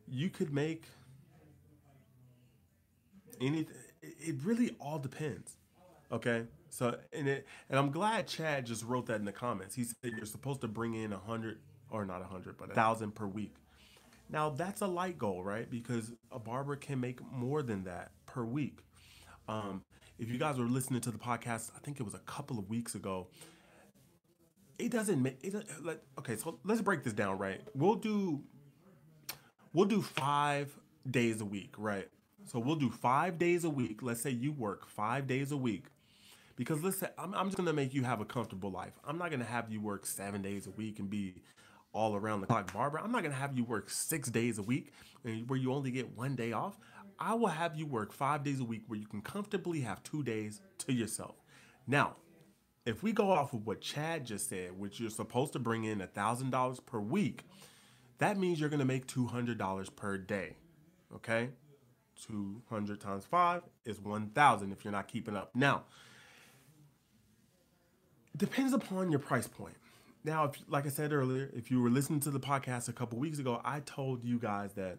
you 0.07 0.29
could 0.29 0.53
make 0.53 0.83
anything. 3.41 3.73
It 4.03 4.35
really 4.43 4.75
all 4.79 4.99
depends. 4.99 5.55
Okay, 6.11 6.43
so 6.69 6.99
and 7.11 7.27
it 7.27 7.47
and 7.67 7.79
I'm 7.79 7.89
glad 7.89 8.27
Chad 8.27 8.67
just 8.67 8.85
wrote 8.85 9.07
that 9.07 9.15
in 9.15 9.25
the 9.25 9.31
comments. 9.31 9.73
He 9.73 9.85
said 9.85 10.11
you're 10.15 10.27
supposed 10.27 10.61
to 10.61 10.67
bring 10.67 10.93
in 10.93 11.13
a 11.13 11.17
hundred 11.17 11.57
or 11.89 12.05
not 12.05 12.21
a 12.21 12.25
hundred, 12.25 12.57
but 12.59 12.69
a 12.69 12.75
thousand 12.75 13.15
per 13.15 13.25
week. 13.25 13.55
Now 14.29 14.51
that's 14.51 14.81
a 14.81 14.87
light 14.87 15.17
goal, 15.17 15.43
right? 15.43 15.67
Because 15.67 16.11
a 16.31 16.37
barber 16.37 16.75
can 16.75 16.99
make 16.99 17.25
more 17.31 17.63
than 17.63 17.85
that 17.85 18.11
per 18.27 18.43
week. 18.43 18.77
Um, 19.47 19.81
if 20.19 20.29
you 20.29 20.37
guys 20.37 20.57
were 20.57 20.65
listening 20.65 21.01
to 21.01 21.11
the 21.11 21.17
podcast, 21.17 21.71
I 21.75 21.79
think 21.79 21.99
it 21.99 22.03
was 22.03 22.13
a 22.13 22.19
couple 22.19 22.59
of 22.59 22.69
weeks 22.69 22.95
ago. 22.95 23.27
It 24.79 24.91
doesn't 24.91 25.21
make 25.21 25.37
it. 25.43 25.53
Like, 25.81 26.01
okay, 26.19 26.35
so 26.35 26.59
let's 26.63 26.81
break 26.81 27.03
this 27.03 27.13
down, 27.13 27.37
right? 27.37 27.61
We'll 27.75 27.95
do 27.95 28.41
we'll 29.73 29.85
do 29.85 30.01
five 30.01 30.77
days 31.09 31.41
a 31.41 31.45
week, 31.45 31.73
right? 31.77 32.07
So 32.45 32.59
we'll 32.59 32.75
do 32.75 32.89
five 32.89 33.37
days 33.37 33.63
a 33.63 33.69
week. 33.69 34.01
Let's 34.01 34.21
say 34.21 34.29
you 34.29 34.51
work 34.51 34.87
five 34.87 35.27
days 35.27 35.51
a 35.51 35.57
week. 35.57 35.85
Because 36.55 36.83
let's 36.83 36.99
say 36.99 37.07
I'm, 37.17 37.33
I'm 37.33 37.47
just 37.47 37.57
gonna 37.57 37.73
make 37.73 37.93
you 37.93 38.03
have 38.03 38.21
a 38.21 38.25
comfortable 38.25 38.71
life. 38.71 38.93
I'm 39.05 39.17
not 39.17 39.31
gonna 39.31 39.43
have 39.43 39.71
you 39.71 39.81
work 39.81 40.05
seven 40.05 40.41
days 40.41 40.67
a 40.67 40.71
week 40.71 40.99
and 40.99 41.09
be 41.09 41.35
all 41.93 42.15
around 42.15 42.41
the 42.41 42.47
clock 42.47 42.71
barber. 42.73 42.99
I'm 42.99 43.11
not 43.11 43.23
gonna 43.23 43.35
have 43.35 43.57
you 43.57 43.63
work 43.63 43.89
six 43.89 44.29
days 44.29 44.57
a 44.57 44.63
week 44.63 44.91
where 45.47 45.57
you 45.57 45.73
only 45.73 45.91
get 45.91 46.15
one 46.15 46.35
day 46.35 46.51
off. 46.51 46.77
I 47.25 47.35
will 47.35 47.47
have 47.47 47.77
you 47.77 47.85
work 47.85 48.11
five 48.11 48.43
days 48.43 48.59
a 48.59 48.65
week 48.65 48.81
where 48.87 48.99
you 48.99 49.07
can 49.07 49.21
comfortably 49.21 49.79
have 49.79 50.03
two 50.03 50.23
days 50.23 50.59
to 50.79 50.91
yourself. 50.91 51.35
Now, 51.87 52.17
if 52.85 53.01
we 53.01 53.13
go 53.13 53.31
off 53.31 53.53
of 53.53 53.65
what 53.65 53.79
Chad 53.79 54.25
just 54.25 54.49
said, 54.49 54.77
which 54.77 54.99
you're 54.99 55.09
supposed 55.09 55.53
to 55.53 55.59
bring 55.59 55.85
in 55.85 56.01
a 56.01 56.07
thousand 56.07 56.49
dollars 56.49 56.81
per 56.81 56.99
week, 56.99 57.45
that 58.17 58.37
means 58.37 58.59
you're 58.59 58.69
gonna 58.69 58.83
make 58.83 59.07
two 59.07 59.25
hundred 59.25 59.57
dollars 59.57 59.89
per 59.89 60.17
day. 60.17 60.57
Okay, 61.15 61.51
two 62.21 62.61
hundred 62.69 62.99
times 62.99 63.25
five 63.25 63.61
is 63.85 64.01
one 64.01 64.27
thousand 64.31 64.73
if 64.73 64.83
you're 64.83 64.91
not 64.91 65.07
keeping 65.07 65.37
up. 65.37 65.55
Now, 65.55 65.83
depends 68.35 68.73
upon 68.73 69.11
your 69.11 69.19
price 69.21 69.47
point. 69.47 69.77
Now, 70.25 70.45
if, 70.45 70.57
like 70.67 70.85
I 70.85 70.89
said 70.89 71.13
earlier, 71.13 71.49
if 71.55 71.71
you 71.71 71.81
were 71.81 71.89
listening 71.89 72.19
to 72.21 72.31
the 72.31 72.39
podcast 72.39 72.89
a 72.89 72.93
couple 72.93 73.17
weeks 73.17 73.39
ago, 73.39 73.61
I 73.63 73.79
told 73.79 74.25
you 74.25 74.39
guys 74.39 74.73
that. 74.73 74.97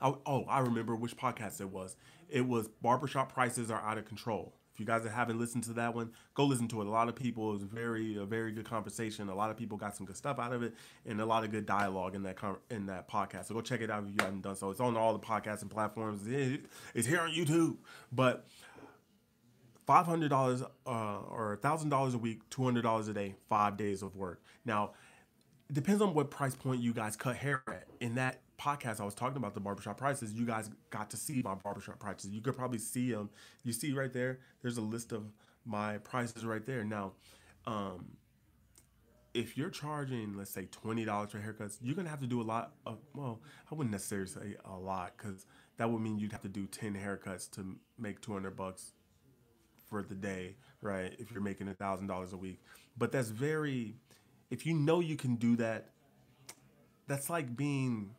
Oh, 0.00 0.18
oh, 0.26 0.44
I 0.44 0.60
remember 0.60 0.94
which 0.94 1.16
podcast 1.16 1.60
it 1.60 1.70
was. 1.70 1.96
It 2.28 2.46
was 2.46 2.68
barbershop 2.68 3.32
prices 3.32 3.70
are 3.70 3.80
out 3.80 3.98
of 3.98 4.04
control. 4.04 4.54
If 4.74 4.80
you 4.80 4.86
guys 4.86 5.04
haven't 5.04 5.40
listened 5.40 5.64
to 5.64 5.72
that 5.72 5.92
one, 5.92 6.12
go 6.34 6.44
listen 6.44 6.68
to 6.68 6.80
it. 6.80 6.86
A 6.86 6.90
lot 6.90 7.08
of 7.08 7.16
people, 7.16 7.50
it 7.50 7.54
was 7.54 7.62
very 7.64 8.16
a 8.16 8.24
very 8.24 8.52
good 8.52 8.64
conversation. 8.64 9.28
A 9.28 9.34
lot 9.34 9.50
of 9.50 9.56
people 9.56 9.76
got 9.76 9.96
some 9.96 10.06
good 10.06 10.16
stuff 10.16 10.38
out 10.38 10.52
of 10.52 10.62
it, 10.62 10.72
and 11.04 11.20
a 11.20 11.26
lot 11.26 11.42
of 11.42 11.50
good 11.50 11.66
dialogue 11.66 12.14
in 12.14 12.22
that 12.22 12.36
in 12.70 12.86
that 12.86 13.10
podcast. 13.10 13.46
So 13.46 13.54
go 13.54 13.60
check 13.60 13.80
it 13.80 13.90
out 13.90 14.04
if 14.04 14.10
you 14.10 14.16
haven't 14.20 14.42
done 14.42 14.54
so. 14.54 14.70
It's 14.70 14.78
on 14.78 14.96
all 14.96 15.12
the 15.12 15.18
podcasting 15.18 15.68
platforms. 15.68 16.20
It's 16.94 17.08
here 17.08 17.20
on 17.20 17.32
YouTube. 17.32 17.78
But 18.12 18.46
five 19.84 20.06
hundred 20.06 20.28
dollars 20.28 20.62
uh, 20.86 21.20
or 21.22 21.58
thousand 21.60 21.88
dollars 21.88 22.14
a 22.14 22.18
week, 22.18 22.48
two 22.48 22.62
hundred 22.62 22.82
dollars 22.82 23.08
a 23.08 23.12
day, 23.12 23.34
five 23.48 23.76
days 23.76 24.02
of 24.02 24.14
work. 24.14 24.42
Now, 24.64 24.92
it 25.68 25.72
depends 25.72 26.00
on 26.00 26.14
what 26.14 26.30
price 26.30 26.54
point 26.54 26.82
you 26.82 26.94
guys 26.94 27.16
cut 27.16 27.34
hair 27.34 27.64
at. 27.66 27.88
In 27.98 28.14
that 28.14 28.42
podcast, 28.60 29.00
I 29.00 29.04
was 29.04 29.14
talking 29.14 29.36
about 29.36 29.54
the 29.54 29.60
barbershop 29.60 29.96
prices. 29.96 30.32
You 30.32 30.46
guys 30.46 30.70
got 30.90 31.10
to 31.10 31.16
see 31.16 31.42
my 31.42 31.54
barbershop 31.54 31.98
prices. 31.98 32.30
You 32.30 32.40
could 32.40 32.56
probably 32.56 32.78
see 32.78 33.12
them. 33.12 33.30
You 33.64 33.72
see 33.72 33.92
right 33.92 34.12
there. 34.12 34.40
There's 34.62 34.78
a 34.78 34.82
list 34.82 35.12
of 35.12 35.32
my 35.64 35.98
prices 35.98 36.44
right 36.44 36.64
there. 36.64 36.84
Now, 36.84 37.12
um, 37.66 38.16
if 39.34 39.56
you're 39.56 39.70
charging, 39.70 40.36
let's 40.36 40.50
say 40.50 40.66
twenty 40.70 41.04
dollars 41.04 41.30
for 41.30 41.38
haircuts, 41.38 41.78
you're 41.80 41.94
gonna 41.94 42.08
have 42.08 42.20
to 42.20 42.26
do 42.26 42.40
a 42.40 42.42
lot 42.42 42.72
of. 42.86 42.98
Well, 43.14 43.40
I 43.70 43.74
wouldn't 43.74 43.92
necessarily 43.92 44.26
say 44.28 44.56
a 44.64 44.76
lot 44.76 45.12
because 45.16 45.46
that 45.76 45.90
would 45.90 46.00
mean 46.00 46.18
you'd 46.18 46.32
have 46.32 46.42
to 46.42 46.48
do 46.48 46.66
ten 46.66 46.94
haircuts 46.94 47.50
to 47.52 47.76
make 47.98 48.20
two 48.20 48.32
hundred 48.32 48.56
bucks 48.56 48.92
for 49.88 50.02
the 50.02 50.14
day, 50.14 50.56
right? 50.82 51.14
If 51.18 51.30
you're 51.30 51.42
making 51.42 51.68
a 51.68 51.74
thousand 51.74 52.08
dollars 52.08 52.32
a 52.32 52.36
week, 52.36 52.60
but 52.96 53.12
that's 53.12 53.28
very, 53.28 53.94
if 54.50 54.66
you 54.66 54.74
know 54.74 55.00
you 55.00 55.16
can 55.16 55.36
do 55.36 55.56
that, 55.56 55.90
that's 57.06 57.30
like 57.30 57.56
being, 57.56 58.10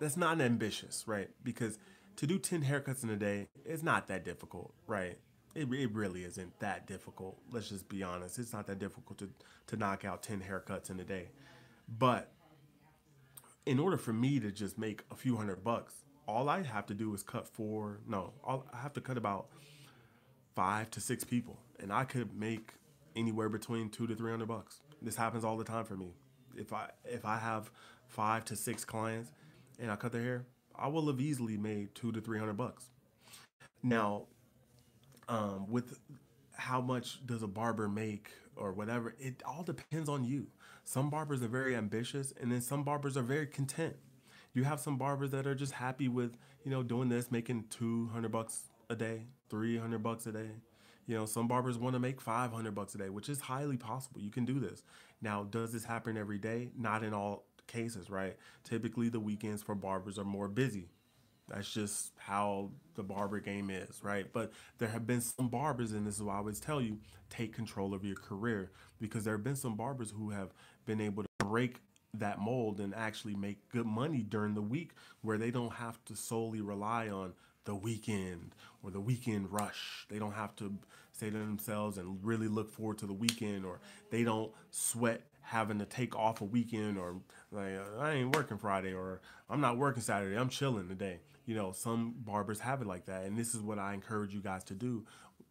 that's 0.00 0.16
not 0.16 0.40
ambitious, 0.40 1.04
right? 1.06 1.28
Because 1.44 1.78
to 2.16 2.26
do 2.26 2.38
10 2.38 2.64
haircuts 2.64 3.04
in 3.04 3.10
a 3.10 3.16
day 3.16 3.46
is 3.64 3.82
not 3.82 4.08
that 4.08 4.24
difficult, 4.24 4.74
right? 4.86 5.18
It, 5.54 5.72
it 5.72 5.92
really 5.92 6.24
isn't 6.24 6.58
that 6.60 6.86
difficult. 6.86 7.38
Let's 7.50 7.68
just 7.68 7.88
be 7.88 8.02
honest. 8.02 8.38
It's 8.38 8.52
not 8.52 8.66
that 8.66 8.78
difficult 8.78 9.18
to, 9.18 9.30
to 9.68 9.76
knock 9.76 10.04
out 10.04 10.22
10 10.22 10.40
haircuts 10.40 10.90
in 10.90 10.98
a 11.00 11.04
day. 11.04 11.28
But 11.88 12.32
in 13.66 13.78
order 13.78 13.96
for 13.96 14.12
me 14.12 14.40
to 14.40 14.50
just 14.50 14.78
make 14.78 15.02
a 15.10 15.14
few 15.14 15.36
hundred 15.36 15.62
bucks, 15.62 16.04
all 16.26 16.48
I 16.48 16.62
have 16.62 16.86
to 16.86 16.94
do 16.94 17.12
is 17.14 17.22
cut 17.22 17.46
four, 17.46 18.00
no, 18.06 18.32
all, 18.44 18.66
I 18.72 18.78
have 18.78 18.92
to 18.94 19.00
cut 19.00 19.16
about 19.16 19.48
five 20.54 20.90
to 20.92 21.00
six 21.00 21.24
people, 21.24 21.58
and 21.80 21.92
I 21.92 22.04
could 22.04 22.38
make 22.38 22.74
anywhere 23.16 23.48
between 23.48 23.90
two 23.90 24.06
to 24.06 24.14
three 24.14 24.30
hundred 24.30 24.48
bucks. 24.48 24.80
This 25.02 25.16
happens 25.16 25.44
all 25.44 25.56
the 25.56 25.64
time 25.64 25.84
for 25.84 25.96
me. 25.96 26.12
If 26.56 26.72
I 26.72 26.90
if 27.04 27.24
I 27.24 27.38
have 27.38 27.70
five 28.06 28.44
to 28.46 28.56
six 28.56 28.84
clients 28.84 29.32
and 29.80 29.90
I 29.90 29.96
cut 29.96 30.12
their 30.12 30.22
hair, 30.22 30.46
I 30.76 30.88
will 30.88 31.06
have 31.08 31.20
easily 31.20 31.56
made 31.56 31.94
two 31.94 32.12
to 32.12 32.20
three 32.20 32.38
hundred 32.38 32.56
bucks. 32.56 32.90
Now, 33.82 34.26
um, 35.28 35.66
with 35.70 35.98
how 36.56 36.80
much 36.80 37.24
does 37.26 37.42
a 37.42 37.48
barber 37.48 37.88
make 37.88 38.30
or 38.56 38.72
whatever, 38.72 39.14
it 39.18 39.42
all 39.44 39.62
depends 39.62 40.08
on 40.08 40.24
you. 40.24 40.48
Some 40.84 41.08
barbers 41.10 41.42
are 41.42 41.48
very 41.48 41.74
ambitious, 41.74 42.32
and 42.40 42.52
then 42.52 42.60
some 42.60 42.84
barbers 42.84 43.16
are 43.16 43.22
very 43.22 43.46
content. 43.46 43.96
You 44.52 44.64
have 44.64 44.80
some 44.80 44.98
barbers 44.98 45.30
that 45.30 45.46
are 45.46 45.54
just 45.54 45.72
happy 45.72 46.08
with 46.08 46.36
you 46.64 46.70
know 46.70 46.82
doing 46.82 47.08
this, 47.08 47.30
making 47.30 47.64
two 47.70 48.10
hundred 48.12 48.32
bucks 48.32 48.64
a 48.90 48.96
day, 48.96 49.22
300 49.48 50.02
bucks 50.02 50.26
a 50.26 50.32
day. 50.32 50.50
You 51.06 51.16
know, 51.16 51.26
some 51.26 51.48
barbers 51.48 51.78
want 51.78 51.94
to 51.94 52.00
make 52.00 52.20
500 52.20 52.74
bucks 52.74 52.94
a 52.94 52.98
day, 52.98 53.08
which 53.08 53.28
is 53.28 53.40
highly 53.40 53.76
possible. 53.76 54.20
You 54.20 54.30
can 54.30 54.44
do 54.44 54.60
this. 54.60 54.82
Now, 55.22 55.44
does 55.44 55.72
this 55.72 55.84
happen 55.84 56.16
every 56.16 56.38
day? 56.38 56.68
Not 56.76 57.02
in 57.02 57.14
all 57.14 57.46
cases, 57.70 58.10
right? 58.10 58.36
Typically, 58.64 59.08
the 59.08 59.20
weekends 59.20 59.62
for 59.62 59.74
barbers 59.74 60.18
are 60.18 60.24
more 60.24 60.48
busy. 60.48 60.88
That's 61.48 61.72
just 61.72 62.12
how 62.16 62.70
the 62.94 63.02
barber 63.02 63.40
game 63.40 63.70
is, 63.70 64.04
right? 64.04 64.26
But 64.32 64.52
there 64.78 64.88
have 64.88 65.06
been 65.06 65.20
some 65.20 65.48
barbers, 65.48 65.92
and 65.92 66.06
this 66.06 66.16
is 66.16 66.22
why 66.22 66.34
I 66.34 66.38
always 66.38 66.60
tell 66.60 66.80
you 66.80 66.98
take 67.28 67.52
control 67.52 67.94
of 67.94 68.04
your 68.04 68.16
career 68.16 68.70
because 69.00 69.24
there 69.24 69.34
have 69.34 69.44
been 69.44 69.56
some 69.56 69.76
barbers 69.76 70.10
who 70.10 70.30
have 70.30 70.50
been 70.86 71.00
able 71.00 71.24
to 71.24 71.28
break 71.38 71.80
that 72.14 72.40
mold 72.40 72.80
and 72.80 72.94
actually 72.94 73.34
make 73.34 73.68
good 73.68 73.86
money 73.86 74.22
during 74.22 74.54
the 74.54 74.62
week 74.62 74.92
where 75.22 75.38
they 75.38 75.50
don't 75.50 75.74
have 75.74 76.04
to 76.04 76.16
solely 76.16 76.60
rely 76.60 77.08
on 77.08 77.32
the 77.64 77.74
weekend 77.74 78.54
or 78.82 78.90
the 78.90 79.00
weekend 79.00 79.50
rush. 79.52 80.06
They 80.08 80.18
don't 80.18 80.34
have 80.34 80.54
to 80.56 80.72
say 81.12 81.30
to 81.30 81.38
themselves 81.38 81.98
and 81.98 82.18
really 82.24 82.48
look 82.48 82.70
forward 82.70 82.98
to 82.98 83.06
the 83.06 83.12
weekend, 83.12 83.64
or 83.64 83.80
they 84.10 84.24
don't 84.24 84.52
sweat 84.70 85.22
having 85.42 85.78
to 85.78 85.84
take 85.84 86.16
off 86.16 86.40
a 86.40 86.44
weekend, 86.44 86.98
or 86.98 87.16
like 87.52 87.78
I 87.98 88.12
ain't 88.12 88.34
working 88.34 88.58
Friday, 88.58 88.92
or 88.92 89.20
I'm 89.48 89.60
not 89.60 89.76
working 89.78 90.02
Saturday. 90.02 90.36
I'm 90.36 90.48
chilling 90.48 90.88
today. 90.88 91.20
You 91.46 91.54
know, 91.56 91.72
some 91.72 92.14
barbers 92.18 92.60
have 92.60 92.80
it 92.80 92.86
like 92.86 93.06
that, 93.06 93.24
and 93.24 93.36
this 93.36 93.54
is 93.54 93.60
what 93.60 93.78
I 93.78 93.94
encourage 93.94 94.32
you 94.32 94.40
guys 94.40 94.64
to 94.64 94.74
do. 94.74 95.04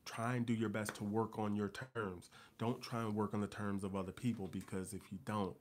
Try 0.05 0.35
and 0.35 0.45
do 0.45 0.53
your 0.53 0.69
best 0.69 0.95
to 0.95 1.03
work 1.03 1.37
on 1.37 1.55
your 1.55 1.71
terms. 1.93 2.29
Don't 2.57 2.81
try 2.81 3.01
and 3.01 3.15
work 3.15 3.33
on 3.33 3.41
the 3.41 3.47
terms 3.47 3.83
of 3.83 3.95
other 3.95 4.11
people 4.11 4.47
because 4.47 4.93
if 4.93 5.01
you 5.11 5.19
don't, 5.25 5.55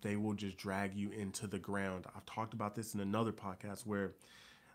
they 0.00 0.16
will 0.16 0.34
just 0.34 0.56
drag 0.56 0.94
you 0.94 1.10
into 1.10 1.46
the 1.46 1.58
ground. 1.58 2.06
I've 2.16 2.26
talked 2.26 2.54
about 2.54 2.74
this 2.74 2.94
in 2.94 3.00
another 3.00 3.32
podcast 3.32 3.86
where 3.86 4.12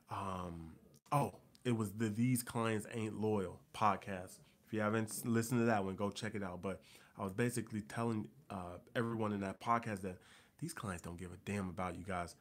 um, 0.09 0.71
Oh, 1.11 1.35
it 1.63 1.75
was 1.75 1.91
the 1.93 2.09
These 2.09 2.43
Clients 2.43 2.85
Ain't 2.93 3.19
Loyal 3.19 3.59
podcast. 3.73 4.39
If 4.65 4.73
you 4.73 4.81
haven't 4.81 5.25
listened 5.25 5.61
to 5.61 5.65
that 5.65 5.83
one, 5.85 5.95
go 5.95 6.09
check 6.09 6.35
it 6.35 6.43
out. 6.43 6.61
But 6.61 6.81
I 7.17 7.23
was 7.23 7.31
basically 7.33 7.81
telling 7.81 8.27
uh, 8.49 8.77
everyone 8.95 9.31
in 9.31 9.39
that 9.41 9.61
podcast 9.61 10.01
that 10.01 10.17
these 10.59 10.73
clients 10.73 11.03
don't 11.03 11.17
give 11.17 11.31
a 11.31 11.37
damn 11.45 11.69
about 11.69 11.97
you 11.97 12.03
guys. 12.03 12.35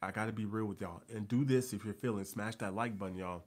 I 0.00 0.10
got 0.10 0.26
to 0.26 0.32
be 0.32 0.44
real 0.44 0.66
with 0.66 0.80
y'all 0.80 1.02
and 1.14 1.28
do 1.28 1.44
this 1.44 1.72
if 1.72 1.84
you're 1.84 1.94
feeling. 1.94 2.24
Smash 2.24 2.56
that 2.56 2.74
like 2.74 2.98
button, 2.98 3.16
y'all. 3.16 3.44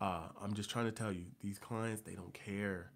Uh, 0.00 0.22
I'm 0.42 0.52
just 0.54 0.68
trying 0.68 0.86
to 0.86 0.92
tell 0.92 1.12
you, 1.12 1.26
these 1.40 1.58
clients, 1.58 2.02
they 2.02 2.14
don't 2.14 2.34
care. 2.34 2.90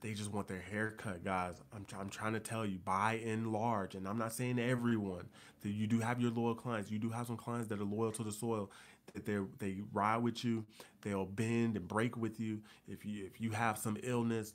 They 0.00 0.14
just 0.14 0.32
want 0.32 0.48
their 0.48 0.60
hair 0.60 0.92
cut, 0.92 1.24
guys. 1.24 1.56
I'm, 1.74 1.84
I'm 1.98 2.08
trying 2.08 2.32
to 2.32 2.40
tell 2.40 2.64
you, 2.64 2.78
by 2.78 3.20
and 3.24 3.52
large, 3.52 3.94
and 3.94 4.08
I'm 4.08 4.16
not 4.16 4.32
saying 4.32 4.58
everyone, 4.58 5.28
that 5.60 5.70
you 5.70 5.86
do 5.86 5.98
have 6.00 6.20
your 6.20 6.30
loyal 6.30 6.54
clients. 6.54 6.90
You 6.90 6.98
do 6.98 7.10
have 7.10 7.26
some 7.26 7.36
clients 7.36 7.68
that 7.68 7.80
are 7.80 7.84
loyal 7.84 8.12
to 8.12 8.22
the 8.22 8.32
soil 8.32 8.70
that 9.14 9.26
they 9.26 9.38
they 9.58 9.80
ride 9.92 10.18
with 10.18 10.44
you, 10.44 10.64
they'll 11.02 11.26
bend 11.26 11.76
and 11.76 11.86
break 11.86 12.16
with 12.16 12.40
you. 12.40 12.60
If 12.86 13.04
you 13.04 13.26
if 13.26 13.40
you 13.40 13.50
have 13.50 13.78
some 13.78 13.96
illness, 14.02 14.54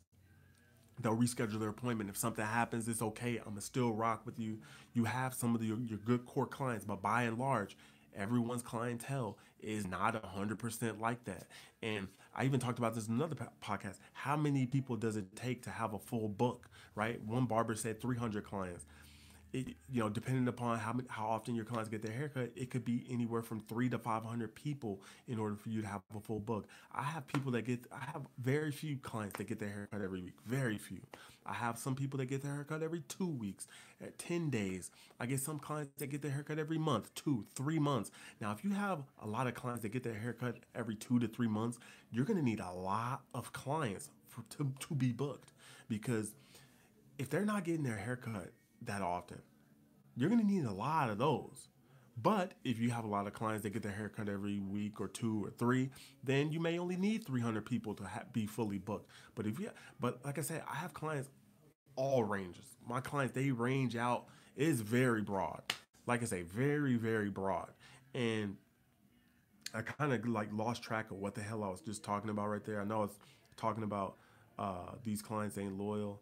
they'll 0.99 1.17
reschedule 1.17 1.59
their 1.59 1.69
appointment. 1.69 2.09
If 2.09 2.17
something 2.17 2.45
happens, 2.45 2.87
it's 2.87 3.01
okay. 3.01 3.37
I'm 3.37 3.51
gonna 3.51 3.61
still 3.61 3.91
rock 3.91 4.25
with 4.25 4.39
you. 4.39 4.59
You 4.93 5.05
have 5.05 5.33
some 5.33 5.55
of 5.55 5.61
the, 5.61 5.67
your, 5.67 5.79
your 5.79 5.99
good 5.99 6.25
core 6.25 6.47
clients, 6.47 6.85
but 6.85 7.01
by 7.01 7.23
and 7.23 7.37
large, 7.37 7.77
everyone's 8.15 8.61
clientele 8.61 9.37
is 9.59 9.87
not 9.87 10.21
100% 10.21 10.99
like 10.99 11.23
that. 11.25 11.47
And 11.81 12.07
I 12.35 12.45
even 12.45 12.59
talked 12.59 12.79
about 12.79 12.95
this 12.95 13.07
in 13.07 13.15
another 13.15 13.35
podcast. 13.63 13.99
How 14.13 14.35
many 14.35 14.65
people 14.65 14.95
does 14.95 15.15
it 15.15 15.35
take 15.35 15.63
to 15.63 15.69
have 15.69 15.93
a 15.93 15.99
full 15.99 16.27
book, 16.27 16.69
right? 16.95 17.21
One 17.23 17.45
barber 17.45 17.75
said 17.75 18.01
300 18.01 18.43
clients 18.43 18.85
it, 19.53 19.75
you 19.87 20.01
know, 20.01 20.09
depending 20.09 20.47
upon 20.47 20.79
how 20.79 20.95
how 21.09 21.27
often 21.27 21.53
your 21.53 21.63
clients 21.63 21.87
get 21.87 22.01
their 22.01 22.11
haircut, 22.11 22.51
it 22.55 22.71
could 22.71 22.83
be 22.83 23.05
anywhere 23.09 23.43
from 23.43 23.59
three 23.59 23.87
to 23.89 23.99
five 23.99 24.25
hundred 24.25 24.55
people 24.55 25.01
in 25.27 25.37
order 25.37 25.55
for 25.55 25.69
you 25.69 25.81
to 25.81 25.87
have 25.87 26.01
a 26.15 26.19
full 26.19 26.39
book. 26.39 26.67
I 26.91 27.03
have 27.03 27.27
people 27.27 27.51
that 27.51 27.61
get, 27.61 27.85
I 27.91 28.03
have 28.11 28.23
very 28.39 28.71
few 28.71 28.97
clients 28.97 29.37
that 29.37 29.45
get 29.45 29.59
their 29.59 29.69
haircut 29.69 30.01
every 30.01 30.21
week, 30.21 30.33
very 30.45 30.77
few. 30.79 31.01
I 31.45 31.53
have 31.53 31.77
some 31.77 31.93
people 31.93 32.17
that 32.17 32.25
get 32.25 32.41
their 32.41 32.53
haircut 32.53 32.81
every 32.81 33.01
two 33.01 33.27
weeks, 33.27 33.67
at 34.01 34.17
ten 34.17 34.49
days. 34.49 34.89
I 35.19 35.27
get 35.27 35.39
some 35.39 35.59
clients 35.59 35.91
that 35.99 36.07
get 36.07 36.23
their 36.23 36.31
haircut 36.31 36.57
every 36.57 36.79
month, 36.79 37.13
two, 37.13 37.45
three 37.53 37.79
months. 37.79 38.09
Now, 38.41 38.51
if 38.53 38.63
you 38.63 38.71
have 38.71 39.03
a 39.21 39.27
lot 39.27 39.45
of 39.45 39.53
clients 39.53 39.83
that 39.83 39.89
get 39.89 40.03
their 40.03 40.15
haircut 40.15 40.57
every 40.73 40.95
two 40.95 41.19
to 41.19 41.27
three 41.27 41.47
months, 41.47 41.77
you're 42.11 42.25
gonna 42.25 42.41
need 42.41 42.59
a 42.59 42.71
lot 42.71 43.21
of 43.35 43.53
clients 43.53 44.09
for 44.27 44.43
to 44.57 44.73
to 44.79 44.95
be 44.95 45.11
booked 45.11 45.51
because 45.87 46.33
if 47.19 47.29
they're 47.29 47.45
not 47.45 47.63
getting 47.63 47.83
their 47.83 47.97
haircut 47.97 48.51
that 48.87 49.01
often. 49.01 49.41
You're 50.15 50.29
to 50.29 50.35
need 50.43 50.65
a 50.65 50.71
lot 50.71 51.09
of 51.09 51.17
those. 51.17 51.69
But 52.21 52.51
if 52.63 52.79
you 52.79 52.91
have 52.91 53.05
a 53.05 53.07
lot 53.07 53.25
of 53.25 53.33
clients 53.33 53.63
that 53.63 53.71
get 53.71 53.81
their 53.81 53.91
haircut 53.91 54.29
every 54.29 54.59
week 54.59 55.01
or 55.01 55.07
two 55.07 55.43
or 55.43 55.49
three, 55.49 55.89
then 56.23 56.51
you 56.51 56.59
may 56.59 56.77
only 56.77 56.95
need 56.95 57.25
300 57.25 57.65
people 57.65 57.95
to 57.95 58.03
ha- 58.03 58.23
be 58.31 58.45
fully 58.45 58.77
booked. 58.77 59.09
But 59.33 59.47
if 59.47 59.59
you, 59.59 59.71
but 59.99 60.23
like 60.23 60.37
I 60.37 60.41
said, 60.41 60.63
I 60.71 60.75
have 60.75 60.93
clients 60.93 61.29
all 61.95 62.23
ranges. 62.23 62.65
My 62.87 62.99
clients 63.01 63.33
they 63.33 63.51
range 63.51 63.95
out 63.95 64.25
is 64.55 64.81
very 64.81 65.21
broad. 65.21 65.61
Like 66.05 66.21
I 66.21 66.25
say, 66.25 66.43
very 66.43 66.95
very 66.95 67.29
broad. 67.29 67.69
And 68.13 68.57
I 69.73 69.81
kind 69.81 70.13
of 70.13 70.27
like 70.27 70.49
lost 70.51 70.83
track 70.83 71.09
of 71.09 71.17
what 71.17 71.33
the 71.33 71.41
hell 71.41 71.63
I 71.63 71.69
was 71.69 71.81
just 71.81 72.03
talking 72.03 72.29
about 72.29 72.47
right 72.47 72.63
there. 72.63 72.79
I 72.79 72.83
know 72.83 72.97
I 72.97 73.05
was 73.05 73.17
talking 73.57 73.83
about 73.83 74.17
uh, 74.59 74.91
these 75.03 75.23
clients 75.23 75.57
ain't 75.57 75.79
loyal 75.79 76.21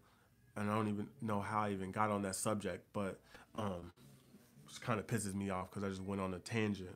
and 0.56 0.70
I 0.70 0.76
don't 0.76 0.88
even 0.90 1.08
know 1.22 1.42
how 1.42 1.62
I 1.62 1.72
even 1.72 1.92
got 1.92 2.10
on 2.10 2.22
that 2.24 2.36
subject, 2.36 2.86
but 2.94 3.20
um, 3.56 3.92
it 4.70 4.82
kind 4.82 5.00
of 5.00 5.08
pisses 5.08 5.34
me 5.34 5.50
off 5.50 5.70
because 5.70 5.84
I 5.84 5.90
just 5.90 6.02
went 6.02 6.22
on 6.22 6.34
a 6.34 6.40
tangent 6.40 6.96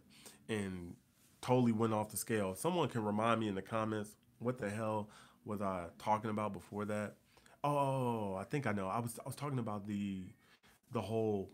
and 0.49 0.95
totally 1.41 1.71
went 1.71 1.93
off 1.93 2.09
the 2.09 2.17
scale. 2.17 2.51
If 2.51 2.59
someone 2.59 2.89
can 2.89 3.03
remind 3.03 3.39
me 3.39 3.47
in 3.47 3.55
the 3.55 3.61
comments 3.61 4.15
what 4.39 4.57
the 4.57 4.69
hell 4.69 5.09
was 5.45 5.61
I 5.61 5.85
talking 5.97 6.29
about 6.29 6.53
before 6.53 6.85
that? 6.85 7.15
Oh, 7.63 8.35
I 8.35 8.43
think 8.43 8.67
I 8.67 8.71
know. 8.71 8.87
I 8.87 8.99
was 8.99 9.19
I 9.19 9.27
was 9.27 9.35
talking 9.35 9.59
about 9.59 9.87
the 9.87 10.23
the 10.91 11.01
whole 11.01 11.51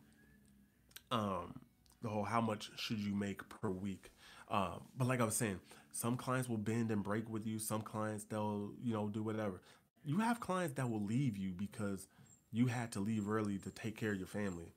um 1.12 1.54
the 2.02 2.10
whole 2.10 2.24
how 2.24 2.42
much 2.42 2.72
should 2.78 3.00
you 3.00 3.14
make 3.14 3.48
per 3.50 3.70
week. 3.70 4.12
Um, 4.50 4.82
but 4.98 5.08
like 5.08 5.22
I 5.22 5.26
was 5.26 5.36
saying, 5.36 5.60
some 5.92 6.18
clients 6.18 6.50
will 6.50 6.58
bend 6.58 6.92
and 6.92 7.04
break 7.04 7.30
with 7.30 7.46
you. 7.46 7.60
Some 7.60 7.82
clients 7.82 8.24
they'll 8.26 8.72
you 8.84 8.94
know 8.94 9.08
do 9.08 9.24
whatever 9.24 9.62
you 10.04 10.18
have 10.18 10.40
clients 10.40 10.76
that 10.76 10.90
will 10.90 11.04
leave 11.04 11.38
you 11.38 11.52
because 11.52 12.08
you 12.52 12.68
had 12.68 12.92
to 12.94 13.00
leave 13.00 13.30
early 13.30 13.58
to 13.60 13.70
take 13.72 13.98
care 13.98 14.12
of 14.12 14.18
your 14.18 14.28
family. 14.28 14.74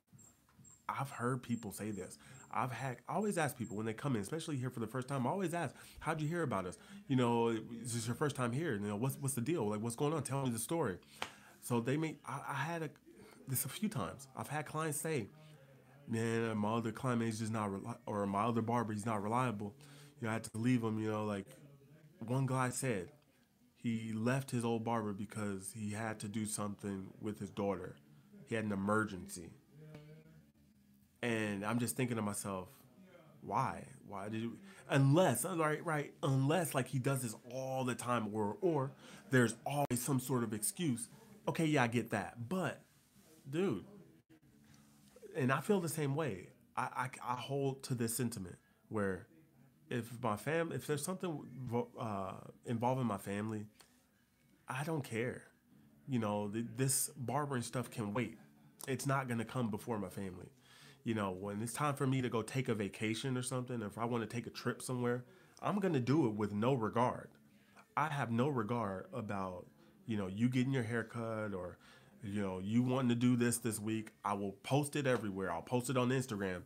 I've 0.89 1.11
heard 1.11 1.43
people 1.43 1.73
say 1.73 1.91
this. 1.91 2.19
I've 2.53 2.71
had 2.71 2.99
always 3.09 3.39
ask 3.39 3.57
people 3.57 3.77
when 3.77 3.87
they 3.87 3.95
come 3.95 4.15
in, 4.17 4.23
especially 4.23 4.57
here 4.57 4.71
for 4.71 4.81
the 4.81 4.87
first 4.87 5.09
time. 5.09 5.27
I 5.27 5.31
always 5.31 5.55
ask, 5.55 5.75
"How'd 5.99 6.21
you 6.21 6.29
hear 6.29 6.43
about 6.43 6.67
us? 6.67 6.77
You 7.09 7.17
know, 7.17 7.49
is 7.49 7.95
this 7.95 8.07
your 8.07 8.15
first 8.15 8.37
time 8.37 8.53
here? 8.53 8.75
You 8.75 8.89
know, 8.89 8.97
what's 8.97 9.17
what's 9.17 9.35
the 9.35 9.41
deal? 9.41 9.69
Like, 9.69 9.81
what's 9.81 9.97
going 9.97 10.13
on? 10.13 10.23
Tell 10.23 10.45
me 10.45 10.51
the 10.51 10.59
story." 10.59 10.99
So 11.63 11.81
they 11.81 11.97
may. 11.97 12.17
I, 12.27 12.41
I 12.51 12.55
had 12.55 12.83
a 12.83 12.91
this 13.49 13.65
a 13.65 13.69
few 13.69 13.89
times. 13.89 14.29
I've 14.37 14.49
had 14.49 14.67
clients 14.67 15.01
say, 15.01 15.29
"Man, 16.07 16.57
my 16.59 16.75
other 16.75 16.93
client 16.93 17.23
is 17.23 17.39
just 17.39 17.53
not, 17.53 17.71
or 18.07 18.27
my 18.27 18.45
other 18.45 18.63
barber, 18.63 18.93
he's 18.93 19.07
not 19.07 19.23
reliable. 19.23 19.75
You 20.21 20.27
know, 20.27 20.31
I 20.31 20.35
had 20.35 20.45
to 20.45 20.51
leave 20.59 20.83
him. 20.83 21.01
You 21.01 21.11
know, 21.11 21.25
like 21.25 21.47
one 22.21 22.47
guy 22.47 22.69
said, 22.69 23.09
he 23.85 24.15
left 24.15 24.51
his 24.51 24.65
old 24.65 24.83
barber 24.83 25.13
because 25.13 25.73
he 25.77 25.91
had 25.93 26.19
to 26.21 26.27
do 26.27 26.47
something 26.47 27.09
with 27.21 27.39
his 27.39 27.51
daughter. 27.51 27.97
He 28.47 28.55
had 28.55 28.65
an 28.65 28.73
emergency. 28.73 29.51
And 31.23 31.67
I'm 31.67 31.79
just 31.79 31.95
thinking 31.95 32.17
to 32.17 32.23
myself, 32.23 32.69
why? 33.43 33.85
Why 34.09 34.31
did 34.31 34.41
you 34.41 34.57
unless 34.89 35.45
right, 35.45 35.85
right, 35.85 36.15
unless 36.23 36.75
like 36.75 36.89
he 36.89 36.99
does 36.99 37.21
this 37.21 37.37
all 37.53 37.85
the 37.85 37.95
time 37.95 38.31
or 38.33 38.57
or 38.63 38.93
there's 39.31 39.55
always 39.67 40.01
some 40.01 40.19
sort 40.19 40.45
of 40.45 40.55
excuse. 40.55 41.09
Okay, 41.47 41.67
yeah, 41.67 41.83
I 41.83 41.87
get 41.87 42.11
that. 42.11 42.49
But 42.49 42.81
dude, 43.51 43.85
and 45.37 45.53
I 45.53 45.61
feel 45.61 45.81
the 45.81 45.91
same 45.91 46.15
way. 46.15 46.49
I, 46.75 46.89
I, 46.97 47.09
I 47.23 47.35
hold 47.35 47.83
to 47.85 47.95
this 47.95 48.17
sentiment 48.17 48.57
where 48.89 49.27
if 49.95 50.11
my 50.23 50.37
fam 50.37 50.73
if 50.73 50.87
there's 50.87 51.05
something 51.05 51.41
uh, 51.99 52.33
involving 52.67 53.07
my 53.07 53.19
family, 53.19 53.67
I 54.69 54.85
don't 54.85 55.05
care. 55.05 55.43
You 56.09 56.19
know, 56.19 56.49
th- 56.49 56.67
this 56.77 57.11
barbering 57.17 57.63
stuff 57.63 57.91
can 57.91 58.13
wait. 58.13 58.39
It's 58.89 59.07
not 59.07 59.29
gonna 59.29 59.45
come 59.45 59.71
before 59.71 59.99
my 59.99 60.09
family. 60.09 60.51
You 61.05 61.15
know, 61.15 61.31
when 61.31 61.63
it's 61.63 61.73
time 61.73 61.95
for 61.95 62.07
me 62.07 62.23
to 62.23 62.29
go 62.29 62.43
take 62.43 62.69
a 62.69 62.75
vacation 62.75 63.37
or 63.37 63.43
something, 63.43 63.83
if 63.83 63.99
I 63.99 64.05
want 64.05 64.29
to 64.29 64.37
take 64.37 64.47
a 64.47 64.51
trip 64.51 64.83
somewhere, 64.83 65.25
I'm 65.63 65.79
gonna 65.79 66.01
do 66.01 66.27
it 66.27 66.35
with 66.35 66.53
no 66.53 66.75
regard. 66.75 67.29
I 67.97 68.09
have 68.09 68.31
no 68.31 68.49
regard 68.49 69.07
about 69.13 69.67
you 70.07 70.17
know 70.17 70.27
you 70.27 70.49
getting 70.49 70.73
your 70.73 70.83
haircut 70.83 71.55
or 71.55 71.79
you 72.23 72.43
know 72.43 72.59
you 72.59 72.83
wanting 72.83 73.11
to 73.11 73.15
do 73.15 73.37
this 73.37 73.59
this 73.59 73.79
week. 73.79 74.11
I 74.25 74.35
will 74.35 74.53
post 74.65 74.97
it 74.97 75.07
everywhere. 75.07 75.53
I'll 75.53 75.63
post 75.63 75.89
it 75.89 75.97
on 75.97 76.09
Instagram 76.09 76.63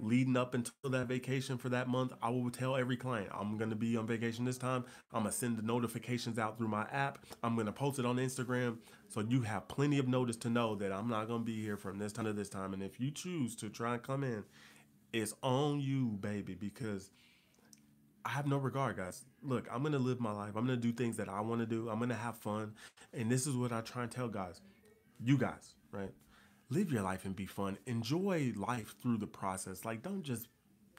leading 0.00 0.36
up 0.36 0.54
until 0.54 0.90
that 0.90 1.06
vacation 1.06 1.58
for 1.58 1.68
that 1.70 1.88
month, 1.88 2.12
I 2.22 2.30
will 2.30 2.50
tell 2.50 2.76
every 2.76 2.96
client 2.96 3.30
I'm 3.32 3.56
going 3.58 3.70
to 3.70 3.76
be 3.76 3.96
on 3.96 4.06
vacation 4.06 4.44
this 4.44 4.58
time. 4.58 4.84
I'm 5.12 5.22
going 5.22 5.32
to 5.32 5.38
send 5.38 5.56
the 5.56 5.62
notifications 5.62 6.38
out 6.38 6.58
through 6.58 6.68
my 6.68 6.86
app. 6.92 7.24
I'm 7.42 7.54
going 7.54 7.66
to 7.66 7.72
post 7.72 7.98
it 7.98 8.06
on 8.06 8.16
Instagram. 8.16 8.78
So 9.08 9.24
you 9.28 9.42
have 9.42 9.68
plenty 9.68 9.98
of 9.98 10.08
notice 10.08 10.36
to 10.38 10.50
know 10.50 10.74
that 10.76 10.92
I'm 10.92 11.08
not 11.08 11.26
going 11.26 11.40
to 11.40 11.44
be 11.44 11.60
here 11.60 11.76
from 11.76 11.98
this 11.98 12.12
time 12.12 12.26
to 12.26 12.32
this 12.32 12.48
time. 12.48 12.74
And 12.74 12.82
if 12.82 13.00
you 13.00 13.10
choose 13.10 13.56
to 13.56 13.68
try 13.68 13.94
and 13.94 14.02
come 14.02 14.22
in, 14.22 14.44
it's 15.12 15.34
on 15.42 15.80
you, 15.80 16.18
baby, 16.20 16.54
because 16.54 17.10
I 18.24 18.30
have 18.30 18.46
no 18.46 18.58
regard, 18.58 18.96
guys. 18.96 19.24
Look, 19.42 19.66
I'm 19.72 19.80
going 19.80 19.92
to 19.92 19.98
live 19.98 20.20
my 20.20 20.32
life. 20.32 20.50
I'm 20.54 20.66
going 20.66 20.78
to 20.78 20.86
do 20.86 20.92
things 20.92 21.16
that 21.16 21.28
I 21.28 21.40
want 21.40 21.60
to 21.60 21.66
do. 21.66 21.88
I'm 21.88 21.98
going 21.98 22.10
to 22.10 22.14
have 22.14 22.36
fun. 22.36 22.74
And 23.12 23.30
this 23.30 23.46
is 23.46 23.56
what 23.56 23.72
I 23.72 23.80
try 23.80 24.02
and 24.02 24.12
tell 24.12 24.28
guys, 24.28 24.60
you 25.18 25.38
guys, 25.38 25.74
right? 25.90 26.12
Live 26.70 26.92
your 26.92 27.02
life 27.02 27.24
and 27.24 27.34
be 27.34 27.46
fun. 27.46 27.78
Enjoy 27.86 28.52
life 28.56 28.94
through 29.00 29.18
the 29.18 29.26
process. 29.26 29.84
Like, 29.84 30.02
don't 30.02 30.22
just 30.22 30.48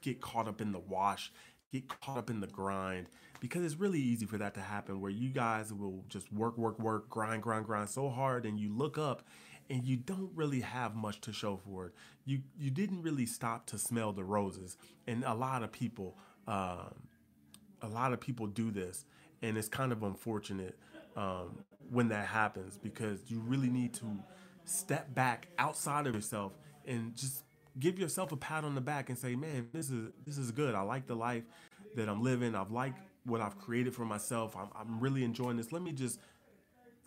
get 0.02 0.22
caught 0.22 0.48
up 0.48 0.62
in 0.62 0.72
the 0.72 0.80
wash, 0.80 1.32
get 1.72 1.88
caught 1.88 2.18
up 2.18 2.30
in 2.30 2.40
the 2.40 2.48
grind, 2.48 3.08
because 3.40 3.64
it's 3.64 3.80
really 3.80 4.00
easy 4.00 4.26
for 4.26 4.38
that 4.38 4.54
to 4.56 4.62
happen 4.62 5.02
where 5.02 5.12
you 5.12 5.30
guys 5.30 5.72
will 5.74 6.04
just 6.08 6.32
work, 6.34 6.58
work, 6.58 6.80
work, 6.80 7.10
grind, 7.10 7.44
grind, 7.44 7.66
grind 7.66 7.90
so 7.90 8.10
hard, 8.10 8.46
and 8.46 8.60
you 8.60 8.76
look 8.76 8.98
up 8.98 9.24
and 9.70 9.86
you 9.86 9.96
don't 9.98 10.32
really 10.34 10.62
have 10.62 10.96
much 10.96 11.22
to 11.22 11.32
show 11.32 11.58
for 11.58 11.88
it. 11.88 11.94
You 12.26 12.42
you 12.58 12.72
didn't 12.72 13.04
really 13.04 13.26
stop 13.26 13.68
to 13.68 13.78
smell 13.78 14.14
the 14.14 14.24
roses, 14.24 14.78
and 15.08 15.24
a 15.24 15.34
lot 15.34 15.64
of 15.64 15.72
people, 15.72 16.18
um, 16.48 16.96
a 17.82 17.88
lot 17.88 18.12
of 18.12 18.20
people 18.20 18.48
do 18.48 18.72
this, 18.72 19.06
and 19.42 19.58
it's 19.58 19.70
kind 19.70 19.92
of 19.92 20.02
unfortunate 20.02 20.78
um, 21.16 21.64
when 21.92 22.10
that 22.10 22.28
happens 22.28 22.78
because 22.78 23.30
you 23.30 23.40
really 23.40 23.70
need 23.70 23.94
to 23.96 24.06
step 24.70 25.14
back 25.14 25.48
outside 25.58 26.08
of 26.08 26.16
yourself 26.16 26.54
and 26.86 27.16
just 27.16 27.44
give 27.80 28.00
yourself 28.00 28.32
a 28.32 28.38
pat 28.38 28.64
on 28.64 28.76
the 28.76 28.82
back 28.82 29.10
and 29.10 29.18
say, 29.18 29.36
"Man, 29.36 29.70
this 29.74 29.90
is 29.90 30.12
this 30.26 30.38
is 30.38 30.52
good. 30.52 30.76
I 30.76 30.82
like 30.82 31.08
the 31.08 31.16
life 31.16 31.44
that 31.96 32.08
I'm 32.10 32.22
living. 32.22 32.56
I've 32.56 32.72
liked 32.72 33.00
what 33.26 33.42
I've 33.42 33.58
created 33.58 33.94
for 33.94 34.06
myself. 34.06 34.56
I'm, 34.56 34.70
I'm 34.76 35.00
really 35.00 35.24
enjoying 35.24 35.58
this. 35.58 35.72
Let 35.72 35.82
me 35.82 35.92
just 35.92 36.20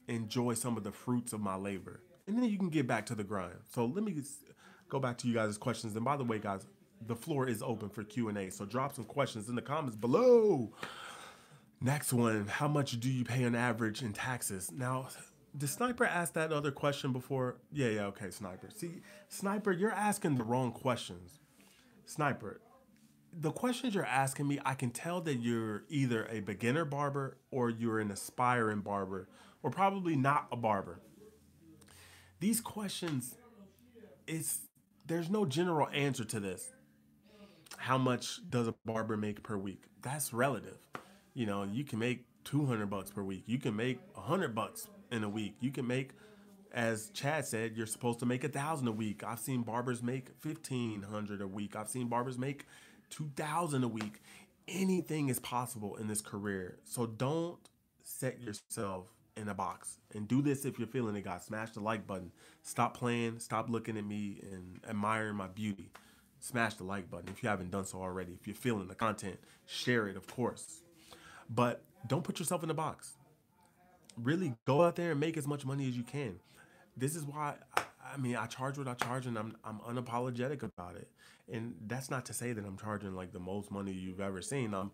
enjoy 0.09 0.55
some 0.55 0.77
of 0.77 0.85
the 0.85 0.93
fruits 0.93 1.33
of 1.33 1.41
my 1.41 1.57
labor, 1.57 2.01
and 2.27 2.37
then 2.37 2.45
you 2.45 2.59
can 2.59 2.69
get 2.69 2.87
back 2.87 3.07
to 3.07 3.15
the 3.15 3.25
grind. 3.25 3.55
So 3.73 3.87
let 3.87 4.05
me 4.05 4.17
go 4.89 4.99
back 4.99 5.19
to 5.19 5.29
you 5.29 5.35
guys' 5.35 5.59
questions. 5.59 5.95
And 5.97 6.05
by 6.05 6.17
the 6.17 6.25
way, 6.25 6.39
guys, 6.39 6.67
the 7.07 7.17
floor 7.17 7.49
is 7.49 7.63
open 7.63 7.89
for 7.89 8.05
Q 8.05 8.29
and 8.29 8.39
A. 8.39 8.51
So 8.51 8.65
drop 8.65 8.95
some 8.95 9.05
questions 9.05 9.49
in 9.49 9.55
the 9.55 9.63
comments 9.63 9.97
below. 9.97 10.73
Next 11.81 12.13
one: 12.13 12.47
How 12.47 12.69
much 12.69 13.01
do 13.01 13.11
you 13.11 13.25
pay 13.25 13.45
on 13.45 13.55
average 13.55 14.03
in 14.03 14.13
taxes? 14.13 14.71
Now, 14.71 15.09
did 15.57 15.69
Sniper 15.69 16.05
ask 16.05 16.33
that 16.35 16.53
other 16.53 16.71
question 16.71 17.13
before? 17.13 17.57
Yeah, 17.73 17.89
yeah, 17.89 18.07
okay, 18.07 18.31
Sniper. 18.31 18.69
See, 18.75 19.03
Sniper, 19.29 19.73
you're 19.73 19.93
asking 19.93 20.37
the 20.37 20.45
wrong 20.45 20.73
questions. 20.73 21.39
Sniper, 22.07 22.61
the 23.33 23.51
questions 23.51 23.95
you're 23.95 24.05
asking 24.05 24.49
me, 24.49 24.59
I 24.65 24.75
can 24.75 24.91
tell 24.91 25.21
that 25.23 25.37
you're 25.37 25.85
either 25.89 26.27
a 26.27 26.41
beginner 26.41 26.85
barber 26.85 27.39
or 27.51 27.71
you're 27.71 27.99
an 28.01 28.11
aspiring 28.11 28.81
barber, 28.81 29.29
or 29.63 29.71
probably 29.71 30.17
not 30.17 30.49
a 30.53 30.57
barber. 30.57 31.01
These 32.41 32.61
questions, 32.61 33.37
it's 34.27 34.61
there's 35.07 35.31
no 35.31 35.45
general 35.45 35.89
answer 35.93 36.25
to 36.25 36.41
this. 36.41 36.73
How 37.77 37.99
much 37.99 38.41
does 38.49 38.69
a 38.69 38.75
barber 38.85 39.17
make 39.17 39.43
per 39.43 39.57
week? 39.57 39.85
That's 40.03 40.33
relative. 40.33 40.79
You 41.35 41.47
know, 41.47 41.65
you 41.65 41.85
can 41.85 41.99
make 41.99 42.25
200 42.45 42.91
bucks 42.91 43.11
per 43.11 43.23
week. 43.23 43.45
You 43.47 43.59
can 43.59 43.75
make 43.75 43.99
100 44.15 44.55
bucks 44.55 44.89
in 45.13 45.23
a 45.23 45.29
week. 45.29 45.55
You 45.61 45.71
can 45.71 45.87
make, 45.87 46.11
as 46.73 47.11
Chad 47.11 47.47
said, 47.47 47.77
you're 47.77 47.87
supposed 47.87 48.19
to 48.21 48.27
make 48.27 48.43
a 48.43 48.49
thousand 48.49 48.89
a 48.89 48.93
week. 48.93 49.23
I've 49.23 49.39
seen 49.39 49.63
barbers 49.63 50.03
make 50.03 50.31
fifteen 50.41 51.03
hundred 51.03 51.41
a 51.41 51.47
week. 51.47 51.77
I've 51.77 51.89
seen 51.89 52.09
barbers 52.09 52.39
make 52.39 52.67
two 53.11 53.31
thousand 53.37 53.85
a 53.85 53.89
week. 53.89 54.21
Anything 54.67 55.29
is 55.29 55.39
possible 55.39 55.97
in 55.97 56.09
this 56.09 56.21
career. 56.21 56.79
So 56.85 57.07
don't 57.07 57.59
set 58.03 58.41
yourself 58.41 59.07
in 59.37 59.49
a 59.49 59.55
box. 59.55 59.99
And 60.15 60.29
do 60.29 60.43
this 60.43 60.65
if 60.65 60.79
you're 60.79 60.89
feeling 60.89 61.17
it, 61.17 61.25
guys. 61.25 61.45
Smash 61.45 61.71
the 61.71 61.81
like 61.81 62.07
button. 62.07 62.33
Stop 62.63 62.97
playing. 62.97 63.39
Stop 63.39 63.69
looking 63.69 63.97
at 63.97 64.05
me 64.05 64.41
and 64.51 64.81
admiring 64.89 65.37
my 65.37 65.49
beauty. 65.49 65.91
Smash 66.41 66.75
the 66.75 66.85
like 66.85 67.11
button 67.11 67.29
if 67.29 67.43
you 67.43 67.49
haven't 67.49 67.71
done 67.71 67.85
so 67.85 67.99
already. 67.99 68.33
If 68.33 68.47
you're 68.47 68.57
feeling 68.57 68.89
the 68.89 68.95
content, 68.95 69.39
share 69.67 70.09
it, 70.09 70.17
of 70.17 70.27
course. 70.27 70.83
But 71.49 71.83
don't 72.07 72.25
put 72.25 72.39
yourself 72.39 72.63
in 72.63 72.71
a 72.71 72.75
box. 72.75 73.17
Really 74.23 74.55
go 74.67 74.83
out 74.83 74.97
there 74.97 75.11
and 75.13 75.21
make 75.21 75.37
as 75.37 75.47
much 75.47 75.65
money 75.65 75.89
as 75.89 75.97
you 75.97 76.03
can. 76.03 76.39
This 76.97 77.17
is 77.17 77.25
why 77.25 77.55
I, 77.77 78.17
mean 78.17 78.37
I 78.37 78.47
charge 78.47 78.79
what 78.79 78.87
I 78.87 78.95
charge 78.95 79.27
and 79.27 79.39
I'm 79.39 79.57
I'm 79.65 79.81
unapologetic 79.81 80.63
about 80.63 80.97
it. 80.97 81.09
And 81.51 81.75
that's 81.87 82.11
not 82.11 82.25
to 82.27 82.33
say 82.33 82.53
that 82.53 82.65
I'm 82.65 82.77
charging 82.77 83.15
like 83.15 83.33
the 83.33 83.41
most 83.41 83.71
money 83.71 83.93
you've 83.93 84.21
ever 84.21 84.43
seen. 84.43 84.75
Um, 84.75 84.93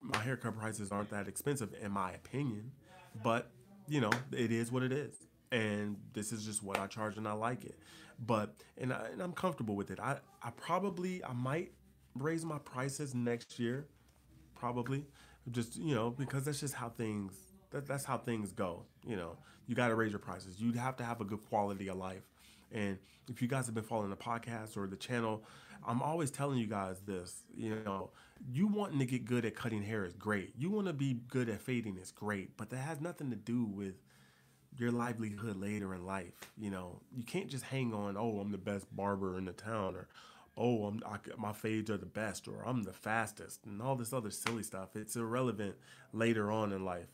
my 0.00 0.18
haircut 0.18 0.56
prices 0.58 0.90
aren't 0.90 1.10
that 1.10 1.28
expensive 1.28 1.74
in 1.80 1.92
my 1.92 2.12
opinion, 2.12 2.72
but 3.22 3.50
you 3.88 4.00
know 4.00 4.10
it 4.32 4.50
is 4.50 4.72
what 4.72 4.82
it 4.82 4.92
is, 4.92 5.14
and 5.52 5.96
this 6.12 6.32
is 6.32 6.44
just 6.44 6.62
what 6.62 6.78
I 6.78 6.86
charge 6.86 7.16
and 7.18 7.28
I 7.28 7.32
like 7.32 7.64
it. 7.64 7.78
But 8.26 8.54
and, 8.78 8.92
I, 8.92 9.08
and 9.12 9.20
I'm 9.20 9.32
comfortable 9.32 9.76
with 9.76 9.90
it. 9.90 10.00
I 10.00 10.16
I 10.42 10.50
probably 10.50 11.22
I 11.24 11.32
might 11.32 11.72
raise 12.14 12.44
my 12.44 12.58
prices 12.58 13.14
next 13.14 13.58
year, 13.58 13.86
probably 14.54 15.04
just 15.50 15.76
you 15.76 15.94
know 15.94 16.10
because 16.10 16.44
that's 16.44 16.60
just 16.60 16.74
how 16.74 16.88
things 16.88 17.34
that, 17.70 17.86
that's 17.86 18.04
how 18.04 18.18
things 18.18 18.52
go. 18.52 18.82
You 19.06 19.16
know, 19.16 19.36
you 19.66 19.74
got 19.74 19.88
to 19.88 19.94
raise 19.94 20.10
your 20.12 20.18
prices. 20.18 20.60
You 20.60 20.72
have 20.72 20.96
to 20.96 21.04
have 21.04 21.20
a 21.20 21.24
good 21.24 21.44
quality 21.48 21.88
of 21.88 21.96
life. 21.96 22.22
And 22.72 22.98
if 23.28 23.42
you 23.42 23.48
guys 23.48 23.66
have 23.66 23.74
been 23.74 23.84
following 23.84 24.10
the 24.10 24.16
podcast 24.16 24.76
or 24.76 24.86
the 24.86 24.96
channel, 24.96 25.42
I'm 25.86 26.02
always 26.02 26.30
telling 26.30 26.58
you 26.58 26.66
guys 26.66 27.00
this. 27.06 27.44
You 27.54 27.76
know, 27.84 28.10
you 28.52 28.66
wanting 28.66 28.98
to 28.98 29.06
get 29.06 29.24
good 29.24 29.44
at 29.44 29.54
cutting 29.54 29.82
hair 29.82 30.04
is 30.04 30.14
great. 30.14 30.52
You 30.58 30.70
want 30.70 30.86
to 30.86 30.92
be 30.92 31.20
good 31.28 31.48
at 31.48 31.60
fading 31.60 31.96
is 31.96 32.10
great, 32.10 32.56
but 32.56 32.70
that 32.70 32.78
has 32.78 33.00
nothing 33.00 33.30
to 33.30 33.36
do 33.36 33.64
with 33.64 33.94
your 34.76 34.90
livelihood 34.90 35.56
later 35.56 35.94
in 35.94 36.04
life. 36.04 36.34
You 36.58 36.70
know, 36.70 37.00
you 37.14 37.24
can't 37.24 37.48
just 37.48 37.64
hang 37.64 37.94
on. 37.94 38.16
Oh, 38.16 38.38
I'm 38.40 38.52
the 38.52 38.58
best 38.58 38.94
barber 38.94 39.38
in 39.38 39.46
the 39.46 39.52
town, 39.52 39.96
or 39.96 40.08
oh, 40.56 40.86
I'm, 40.86 41.02
I, 41.06 41.18
my 41.38 41.52
fades 41.52 41.90
are 41.90 41.96
the 41.96 42.06
best, 42.06 42.48
or 42.48 42.62
I'm 42.66 42.82
the 42.82 42.92
fastest, 42.92 43.60
and 43.66 43.80
all 43.80 43.96
this 43.96 44.12
other 44.12 44.30
silly 44.30 44.62
stuff. 44.62 44.96
It's 44.96 45.16
irrelevant 45.16 45.76
later 46.12 46.50
on 46.50 46.72
in 46.72 46.84
life. 46.84 47.08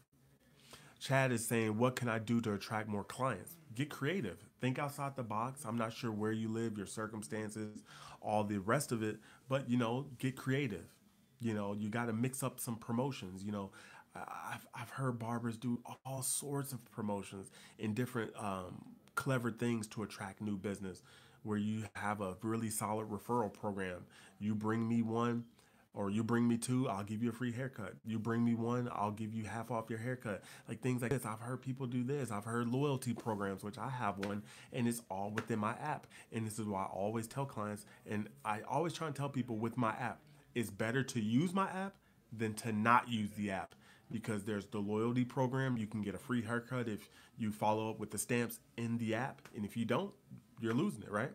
Chad 1.03 1.33
is 1.33 1.45
saying, 1.45 1.77
What 1.79 1.97
can 1.97 2.09
I 2.09 2.21
do 2.21 2.41
to 2.43 2.53
attract 2.53 2.89
more 2.89 3.03
clients? 3.03 3.57
Get 3.75 3.91
creative. 3.91 4.39
Think 4.61 4.79
outside 4.79 5.17
the 5.17 5.25
box. 5.25 5.65
I'm 5.65 5.77
not 5.77 5.93
sure 5.93 6.13
where 6.13 6.31
you 6.31 6.49
live, 6.49 6.77
your 6.77 6.87
circumstances, 6.87 7.83
all 8.21 8.45
the 8.45 8.59
rest 8.59 8.93
of 8.93 9.03
it, 9.03 9.19
but 9.49 9.69
you 9.69 9.77
know, 9.77 10.07
get 10.19 10.37
creative. 10.37 10.95
You 11.41 11.55
know, 11.55 11.73
you 11.73 11.89
got 11.89 12.07
to 12.07 12.13
mix 12.13 12.45
up 12.45 12.61
some 12.61 12.77
promotions. 12.77 13.43
You 13.43 13.51
know, 13.51 13.71
I've, 14.15 14.65
I've 14.75 14.91
heard 14.91 15.19
barbers 15.19 15.57
do 15.57 15.81
all 16.07 16.23
sorts 16.23 16.73
of 16.73 16.89
promotions 16.93 17.51
in 17.81 17.95
different 17.95 18.31
um, 18.39 18.85
clever 19.17 19.51
things 19.51 19.89
to 19.89 20.05
attract 20.05 20.41
new 20.41 20.57
business 20.57 21.03
where 21.43 21.59
you 21.59 21.83
have 21.97 22.21
a 22.21 22.37
really 22.43 22.71
solid 22.71 23.09
referral 23.09 23.53
program. 23.53 24.05
You 24.39 24.55
bring 24.55 24.89
me 24.89 25.03
one, 25.03 25.47
or 25.95 26.11
you 26.11 26.25
bring 26.25 26.49
me 26.49 26.57
two, 26.57 26.89
I'll 26.89 27.05
give 27.05 27.23
you 27.23 27.31
a 27.31 27.33
free 27.33 27.53
haircut. 27.53 27.95
You 28.05 28.19
bring 28.19 28.45
me 28.45 28.55
one, 28.55 28.89
I'll 28.93 29.11
give 29.11 29.35
you 29.35 29.45
half 29.45 29.71
off 29.71 29.91
your 29.91 29.99
haircut. 29.99 30.43
Like 30.69 30.81
things 30.81 31.03
like 31.03 31.11
this. 31.11 31.27
I've 31.27 31.41
heard 31.41 31.61
people 31.61 31.87
do 31.87 32.03
this. 32.03 32.31
I've 32.31 32.45
heard 32.45 32.69
loyalty 32.69 33.13
programs, 33.13 33.63
which 33.63 33.79
I 33.79 33.89
have 33.89 34.19
one, 34.19 34.43
and 34.73 34.89
it's 34.89 35.03
all 35.11 35.31
within 35.31 35.59
my 35.59 35.73
app. 35.73 36.07
And 36.33 36.47
this 36.47 36.59
is 36.59 36.67
why 36.67 36.83
I 36.83 36.87
always 36.87 37.27
tell 37.27 37.45
clients, 37.45 37.85
and 38.07 38.29
I 38.45 38.61
always 38.69 38.93
try 38.93 39.07
and 39.07 39.17
tell 39.17 39.29
people 39.29 39.57
with 39.57 39.77
my 39.77 39.91
app, 39.91 40.21
it's 40.55 40.71
better 40.71 41.03
to 41.03 41.21
use 41.21 41.53
my 41.53 41.69
app 41.69 41.95
than 42.33 42.55
to 42.55 42.73
not 42.73 43.09
use 43.09 43.31
the 43.33 43.51
app 43.51 43.75
because 44.11 44.45
there's 44.45 44.67
the 44.67 44.79
loyalty 44.79 45.25
program. 45.25 45.77
You 45.77 45.87
can 45.87 46.03
get 46.03 46.15
a 46.15 46.19
free 46.19 46.43
haircut 46.43 46.89
if 46.89 47.09
you 47.39 47.51
follow 47.51 47.91
up 47.91 47.99
with 47.99 48.11
the 48.11 48.19
stamps 48.19 48.61
in 48.77 48.99
the 48.99 49.15
app. 49.15 49.49
And 49.57 49.65
if 49.65 49.77
you 49.77 49.85
don't, 49.85 50.13
you're 50.61 50.75
losing 50.75 51.03
it, 51.03 51.11
right? 51.11 51.31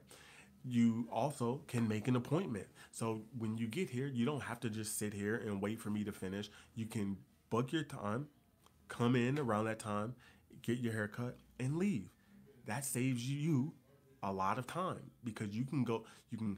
You 0.63 1.07
also 1.11 1.61
can 1.67 1.87
make 1.87 2.07
an 2.07 2.15
appointment. 2.15 2.67
So 2.91 3.21
when 3.37 3.57
you 3.57 3.67
get 3.67 3.89
here, 3.89 4.07
you 4.07 4.25
don't 4.25 4.41
have 4.41 4.59
to 4.61 4.69
just 4.69 4.97
sit 4.97 5.13
here 5.13 5.35
and 5.35 5.61
wait 5.61 5.79
for 5.79 5.89
me 5.89 6.03
to 6.03 6.11
finish. 6.11 6.49
You 6.75 6.85
can 6.85 7.17
book 7.49 7.71
your 7.71 7.83
time, 7.83 8.27
come 8.87 9.15
in 9.15 9.39
around 9.39 9.65
that 9.65 9.79
time, 9.79 10.15
get 10.61 10.79
your 10.79 10.93
haircut, 10.93 11.37
and 11.59 11.77
leave. 11.77 12.09
That 12.65 12.83
saves 12.85 13.29
you 13.29 13.73
a 14.23 14.31
lot 14.31 14.57
of 14.59 14.67
time 14.67 15.11
because 15.23 15.49
you 15.55 15.63
can 15.63 15.83
go, 15.83 16.05
you 16.29 16.37
can 16.37 16.57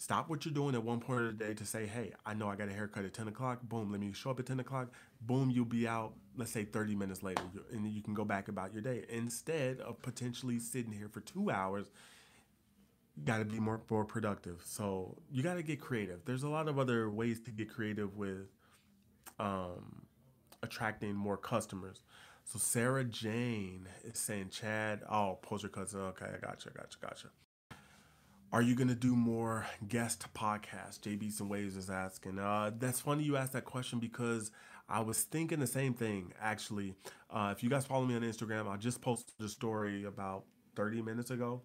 Stop 0.00 0.30
what 0.30 0.46
you're 0.46 0.54
doing 0.54 0.74
at 0.74 0.82
one 0.82 0.98
point 0.98 1.20
of 1.20 1.38
the 1.38 1.44
day 1.44 1.52
to 1.52 1.66
say, 1.66 1.84
hey, 1.84 2.14
I 2.24 2.32
know 2.32 2.48
I 2.48 2.56
got 2.56 2.70
a 2.70 2.72
haircut 2.72 3.04
at 3.04 3.12
10 3.12 3.28
o'clock. 3.28 3.60
Boom, 3.64 3.92
let 3.92 4.00
me 4.00 4.14
show 4.14 4.30
up 4.30 4.40
at 4.40 4.46
10 4.46 4.58
o'clock. 4.58 4.88
Boom, 5.20 5.50
you'll 5.50 5.66
be 5.66 5.86
out, 5.86 6.14
let's 6.38 6.50
say 6.50 6.64
30 6.64 6.94
minutes 6.94 7.22
later, 7.22 7.42
and 7.70 7.86
you 7.86 8.00
can 8.02 8.14
go 8.14 8.24
back 8.24 8.48
about 8.48 8.72
your 8.72 8.80
day. 8.80 9.04
Instead 9.10 9.78
of 9.80 10.00
potentially 10.00 10.58
sitting 10.58 10.90
here 10.90 11.10
for 11.10 11.20
two 11.20 11.50
hours, 11.50 11.90
got 13.24 13.38
to 13.38 13.44
be 13.44 13.60
more, 13.60 13.80
more 13.90 14.04
productive. 14.04 14.62
So 14.64 15.16
you 15.30 15.42
got 15.42 15.54
to 15.54 15.62
get 15.62 15.80
creative. 15.80 16.20
There's 16.24 16.42
a 16.42 16.48
lot 16.48 16.68
of 16.68 16.78
other 16.78 17.10
ways 17.10 17.40
to 17.42 17.50
get 17.50 17.68
creative 17.68 18.16
with 18.16 18.48
um, 19.38 20.06
attracting 20.62 21.14
more 21.14 21.36
customers. 21.36 22.02
So 22.44 22.58
Sarah 22.58 23.04
Jane 23.04 23.86
is 24.04 24.18
saying, 24.18 24.48
Chad, 24.50 25.02
oh, 25.10 25.38
post 25.42 25.62
your 25.62 25.70
cuts. 25.70 25.94
Okay, 25.94 26.26
I 26.26 26.44
gotcha, 26.44 26.70
gotcha, 26.70 26.98
gotcha. 27.00 27.28
Are 28.52 28.62
you 28.62 28.74
gonna 28.74 28.96
do 28.96 29.14
more 29.14 29.66
guest 29.86 30.26
podcasts? 30.34 30.98
JB 30.98 31.30
Some 31.30 31.48
Waves 31.48 31.76
is 31.76 31.88
asking. 31.88 32.40
Uh, 32.40 32.72
that's 32.76 32.98
funny 32.98 33.22
you 33.22 33.36
asked 33.36 33.52
that 33.52 33.64
question 33.64 34.00
because 34.00 34.50
I 34.88 35.00
was 35.00 35.22
thinking 35.22 35.60
the 35.60 35.68
same 35.68 35.94
thing 35.94 36.32
actually. 36.42 36.94
Uh, 37.30 37.54
if 37.56 37.62
you 37.62 37.70
guys 37.70 37.86
follow 37.86 38.04
me 38.04 38.16
on 38.16 38.22
Instagram, 38.22 38.68
I 38.68 38.76
just 38.76 39.00
posted 39.00 39.34
a 39.40 39.48
story 39.48 40.04
about 40.04 40.46
30 40.74 41.02
minutes 41.02 41.30
ago. 41.30 41.62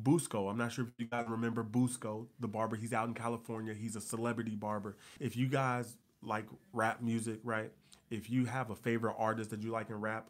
Busco, 0.00 0.50
I'm 0.50 0.56
not 0.56 0.72
sure 0.72 0.86
if 0.86 0.90
you 0.98 1.06
guys 1.06 1.26
remember 1.28 1.62
Busco, 1.62 2.26
the 2.40 2.48
barber. 2.48 2.76
He's 2.76 2.92
out 2.92 3.08
in 3.08 3.14
California. 3.14 3.74
He's 3.74 3.96
a 3.96 4.00
celebrity 4.00 4.54
barber. 4.54 4.96
If 5.20 5.36
you 5.36 5.48
guys 5.48 5.96
like 6.22 6.46
rap 6.72 7.02
music, 7.02 7.40
right? 7.44 7.70
If 8.10 8.30
you 8.30 8.44
have 8.46 8.70
a 8.70 8.76
favorite 8.76 9.14
artist 9.18 9.50
that 9.50 9.62
you 9.62 9.70
like 9.70 9.90
in 9.90 10.00
rap, 10.00 10.28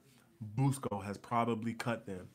Busco 0.57 1.05
has 1.05 1.19
probably 1.19 1.75
cut 1.75 2.07
them. 2.07 2.29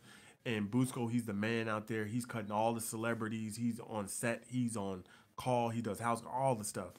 And 0.45 0.71
Busco, 0.71 1.11
he's 1.11 1.25
the 1.25 1.33
man 1.33 1.67
out 1.67 1.87
there. 1.87 2.05
He's 2.05 2.25
cutting 2.25 2.51
all 2.51 2.73
the 2.73 2.81
celebrities. 2.81 3.57
He's 3.57 3.79
on 3.89 4.07
set. 4.07 4.43
He's 4.47 4.77
on 4.77 5.03
call. 5.35 5.69
He 5.69 5.81
does 5.81 5.99
house, 5.99 6.21
all 6.31 6.55
the 6.55 6.63
stuff. 6.63 6.93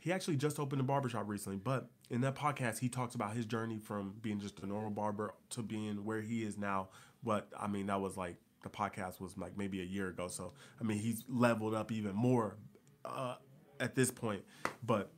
He 0.00 0.12
actually 0.12 0.36
just 0.36 0.58
opened 0.58 0.80
a 0.80 0.84
barbershop 0.84 1.28
recently, 1.28 1.58
but 1.58 1.90
in 2.08 2.20
that 2.22 2.34
podcast, 2.34 2.78
he 2.78 2.88
talks 2.88 3.14
about 3.14 3.34
his 3.34 3.44
journey 3.44 3.78
from 3.78 4.14
being 4.22 4.40
just 4.40 4.60
a 4.60 4.66
normal 4.66 4.90
barber 4.90 5.34
to 5.50 5.62
being 5.62 6.04
where 6.04 6.20
he 6.22 6.44
is 6.44 6.56
now. 6.56 6.88
But 7.22 7.48
I 7.58 7.66
mean, 7.66 7.86
that 7.86 8.00
was 8.00 8.16
like 8.16 8.36
the 8.62 8.68
podcast 8.68 9.20
was 9.20 9.36
like 9.38 9.56
maybe 9.56 9.80
a 9.80 9.84
year 9.84 10.08
ago. 10.08 10.28
So 10.28 10.52
I 10.80 10.84
mean, 10.84 10.98
he's 10.98 11.24
leveled 11.28 11.74
up 11.74 11.92
even 11.92 12.14
more 12.14 12.56
uh, 13.04 13.36
at 13.80 13.94
this 13.94 14.10
point. 14.10 14.42
But 14.84 15.10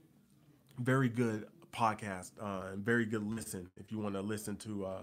very 0.79 1.09
good 1.09 1.47
podcast 1.73 2.33
uh, 2.41 2.73
and 2.73 2.85
very 2.85 3.05
good 3.07 3.23
listen 3.23 3.71
if 3.77 3.93
you 3.93 3.99
want 3.99 4.15
to 4.15 4.21
listen 4.21 4.57
to 4.57 4.87
uh, 4.87 5.03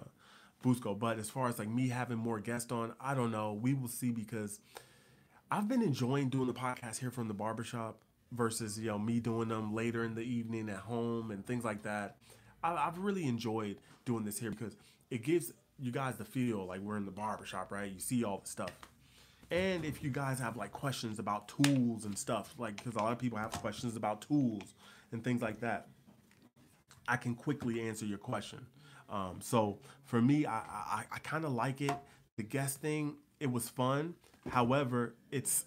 Busco. 0.64 0.98
But 0.98 1.20
as 1.20 1.30
far 1.30 1.48
as 1.48 1.60
like 1.60 1.70
me 1.70 1.90
having 1.90 2.18
more 2.18 2.40
guests 2.40 2.72
on, 2.72 2.94
I 3.00 3.14
don't 3.14 3.32
know. 3.32 3.54
We 3.54 3.74
will 3.74 3.88
see 3.88 4.12
because 4.12 4.60
I've 5.50 5.68
been 5.68 5.82
enjoying 5.82 6.30
doing 6.30 6.48
the 6.48 6.54
podcast 6.54 7.00
here 7.00 7.12
from 7.12 7.28
the 7.28 7.34
barbershop 7.34 8.02
versus 8.32 8.78
you 8.78 8.88
know 8.88 9.00
me 9.00 9.20
doing 9.20 9.48
them 9.48 9.74
later 9.74 10.04
in 10.04 10.16
the 10.16 10.22
evening 10.22 10.70
at 10.70 10.80
home 10.80 11.32
and 11.32 11.46
things 11.46 11.64
like 11.64 11.84
that. 11.84 12.18
I, 12.64 12.76
have 12.86 12.98
really 12.98 13.28
enjoyed 13.28 13.78
doing 14.06 14.26
this 14.26 14.40
here 14.40 14.52
because 14.52 14.76
it 15.10 15.24
gives 15.24 15.54
you 15.80 15.92
guys 15.92 16.16
the 16.16 16.26
feel 16.26 16.66
like 16.66 16.82
we're 16.82 16.98
in 16.98 17.06
the 17.06 17.12
barbershop, 17.12 17.72
right? 17.72 17.92
You 17.92 18.00
see 18.00 18.24
all 18.24 18.40
the 18.40 18.50
stuff. 18.50 18.72
And 19.50 19.86
if 19.86 20.04
you 20.04 20.10
guys 20.10 20.40
have 20.40 20.58
like 20.58 20.72
questions 20.72 21.20
about 21.20 21.48
tools 21.48 22.06
and 22.06 22.18
stuff, 22.18 22.54
like 22.58 22.78
because 22.78 22.96
a 22.96 23.00
lot 23.00 23.14
of 23.14 23.20
people 23.20 23.38
have 23.38 23.52
questions 23.52 23.96
about 23.96 24.22
tools 24.22 24.74
and 25.12 25.24
things 25.24 25.42
like 25.42 25.62
that, 25.62 25.88
I 27.08 27.16
can 27.18 27.36
quickly 27.36 27.88
answer 27.88 28.06
your 28.06 28.18
question. 28.18 28.66
Um, 29.10 29.40
so 29.42 29.80
for 30.04 30.22
me, 30.22 30.46
I 30.46 30.60
I, 30.60 31.04
I 31.12 31.20
kind 31.20 31.46
of 31.46 31.54
like 31.54 31.82
it. 31.82 31.94
The 32.36 32.44
guest 32.44 32.82
thing, 32.82 33.16
it 33.40 33.50
was 33.50 33.70
fun. 33.70 34.16
However, 34.50 35.16
it's 35.32 35.66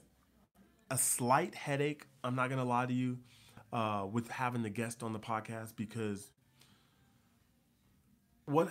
a 0.91 0.99
slight 0.99 1.55
headache. 1.55 2.07
I'm 2.23 2.35
not 2.35 2.51
gonna 2.51 2.65
lie 2.65 2.87
to 2.87 2.93
you 2.93 3.19
uh, 3.73 4.07
with 4.11 4.29
having 4.29 4.63
the 4.63 4.71
guest 4.71 5.03
on 5.03 5.13
the 5.15 5.19
podcast 5.19 5.75
because 5.77 6.31
what 8.51 8.69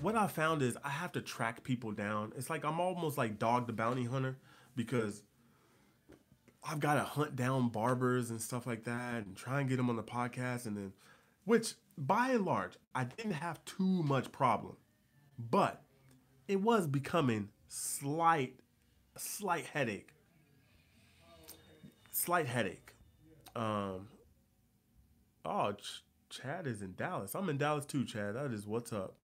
what 0.00 0.16
I 0.16 0.26
found 0.26 0.62
is 0.62 0.76
I 0.82 0.90
have 0.90 1.12
to 1.12 1.20
track 1.20 1.62
people 1.62 1.92
down. 1.92 2.32
It's 2.36 2.50
like 2.50 2.64
I'm 2.64 2.80
almost 2.80 3.18
like 3.18 3.38
dog 3.38 3.66
the 3.66 3.72
bounty 3.72 4.04
hunter 4.04 4.38
because 4.74 5.22
I've 6.68 6.80
got 6.80 6.94
to 6.94 7.02
hunt 7.02 7.36
down 7.36 7.68
barbers 7.68 8.30
and 8.30 8.40
stuff 8.40 8.66
like 8.66 8.84
that 8.84 9.24
and 9.26 9.36
try 9.36 9.60
and 9.60 9.68
get 9.68 9.76
them 9.76 9.90
on 9.90 9.96
the 9.96 10.02
podcast 10.02 10.66
and 10.66 10.76
then 10.76 10.92
which 11.44 11.74
by 11.96 12.30
and 12.30 12.44
large, 12.44 12.74
I 12.94 13.04
didn't 13.04 13.32
have 13.32 13.64
too 13.64 14.02
much 14.02 14.30
problem, 14.30 14.76
but 15.38 15.82
it 16.46 16.60
was 16.60 16.86
becoming 16.86 17.48
slight, 17.68 18.60
slight 19.16 19.66
headache. 19.66 20.10
Slight 22.10 22.46
headache. 22.46 22.92
Um. 23.56 24.08
Oh, 25.44 25.74
Chad 26.30 26.66
is 26.66 26.82
in 26.82 26.94
Dallas. 26.94 27.34
I'm 27.34 27.48
in 27.48 27.58
Dallas 27.58 27.84
too, 27.84 28.04
Chad. 28.04 28.34
That 28.36 28.52
is 28.52 28.66
what's 28.66 28.92
up. 28.92 29.14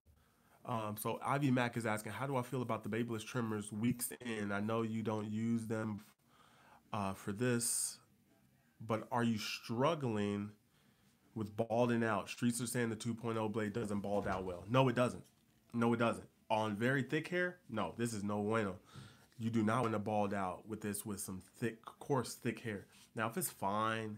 Um, 0.65 0.95
so 0.99 1.19
Ivy 1.23 1.51
Mack 1.51 1.77
is 1.77 1.85
asking, 1.85 2.13
how 2.13 2.25
do 2.25 2.35
I 2.37 2.41
feel 2.41 2.61
about 2.61 2.83
the 2.83 2.89
Babyliss 2.89 3.25
trimmers 3.25 3.71
weeks 3.71 4.11
in? 4.21 4.51
I 4.51 4.61
know 4.61 4.81
you 4.81 5.03
don't 5.03 5.31
use 5.31 5.67
them 5.67 6.03
uh, 6.91 7.13
for 7.13 7.31
this, 7.31 7.99
but 8.81 9.07
are 9.11 9.23
you 9.23 9.37
struggling 9.37 10.49
with 11.35 11.55
balding 11.55 12.03
out? 12.03 12.29
Streets 12.29 12.61
are 12.61 12.67
saying 12.67 12.89
the 12.89 12.95
2.0 12.95 13.51
blade 13.51 13.73
doesn't 13.73 13.99
bald 13.99 14.27
out 14.27 14.43
well. 14.43 14.63
No, 14.67 14.87
it 14.89 14.95
doesn't. 14.95 15.23
No, 15.73 15.93
it 15.93 15.97
doesn't. 15.97 16.27
On 16.49 16.75
very 16.75 17.03
thick 17.03 17.27
hair, 17.27 17.57
no, 17.69 17.93
this 17.97 18.13
is 18.13 18.23
no 18.23 18.41
bueno. 18.41 18.75
You 19.37 19.49
do 19.49 19.61
not 19.61 19.81
want 19.81 19.93
to 19.93 19.99
bald 19.99 20.33
out 20.33 20.67
with 20.67 20.81
this 20.81 21.05
with 21.05 21.19
some 21.19 21.43
thick, 21.59 21.83
coarse, 21.99 22.33
thick 22.33 22.59
hair. 22.59 22.85
Now, 23.15 23.27
if 23.27 23.37
it's 23.37 23.49
fine, 23.49 24.17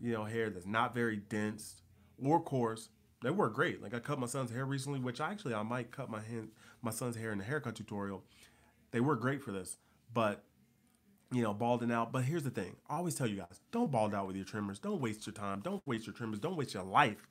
you 0.00 0.12
know, 0.12 0.24
hair 0.24 0.50
that's 0.50 0.66
not 0.66 0.94
very 0.94 1.16
dense 1.16 1.82
or 2.22 2.40
coarse, 2.40 2.88
they 3.22 3.30
work 3.30 3.54
great. 3.54 3.82
Like 3.82 3.94
I 3.94 4.00
cut 4.00 4.18
my 4.18 4.26
son's 4.26 4.50
hair 4.50 4.66
recently, 4.66 5.00
which 5.00 5.20
actually 5.20 5.54
I 5.54 5.62
might 5.62 5.90
cut 5.90 6.10
my 6.10 6.20
hand, 6.20 6.50
my 6.82 6.90
son's 6.90 7.16
hair 7.16 7.32
in 7.32 7.38
the 7.38 7.44
haircut 7.44 7.74
tutorial. 7.74 8.22
They 8.90 9.00
work 9.00 9.20
great 9.20 9.42
for 9.42 9.50
this, 9.50 9.78
but 10.12 10.44
you 11.32 11.42
know, 11.42 11.54
balding 11.54 11.90
out. 11.90 12.12
But 12.12 12.24
here's 12.24 12.42
the 12.42 12.50
thing: 12.50 12.76
I 12.88 12.96
always 12.96 13.14
tell 13.14 13.26
you 13.26 13.36
guys, 13.36 13.60
don't 13.72 13.90
bald 13.90 14.14
out 14.14 14.26
with 14.26 14.36
your 14.36 14.44
trimmers. 14.44 14.78
Don't 14.78 15.00
waste 15.00 15.26
your 15.26 15.32
time. 15.32 15.60
Don't 15.60 15.82
waste 15.86 16.06
your 16.06 16.14
trimmers. 16.14 16.38
Don't 16.38 16.56
waste 16.56 16.74
your 16.74 16.84
life. 16.84 17.26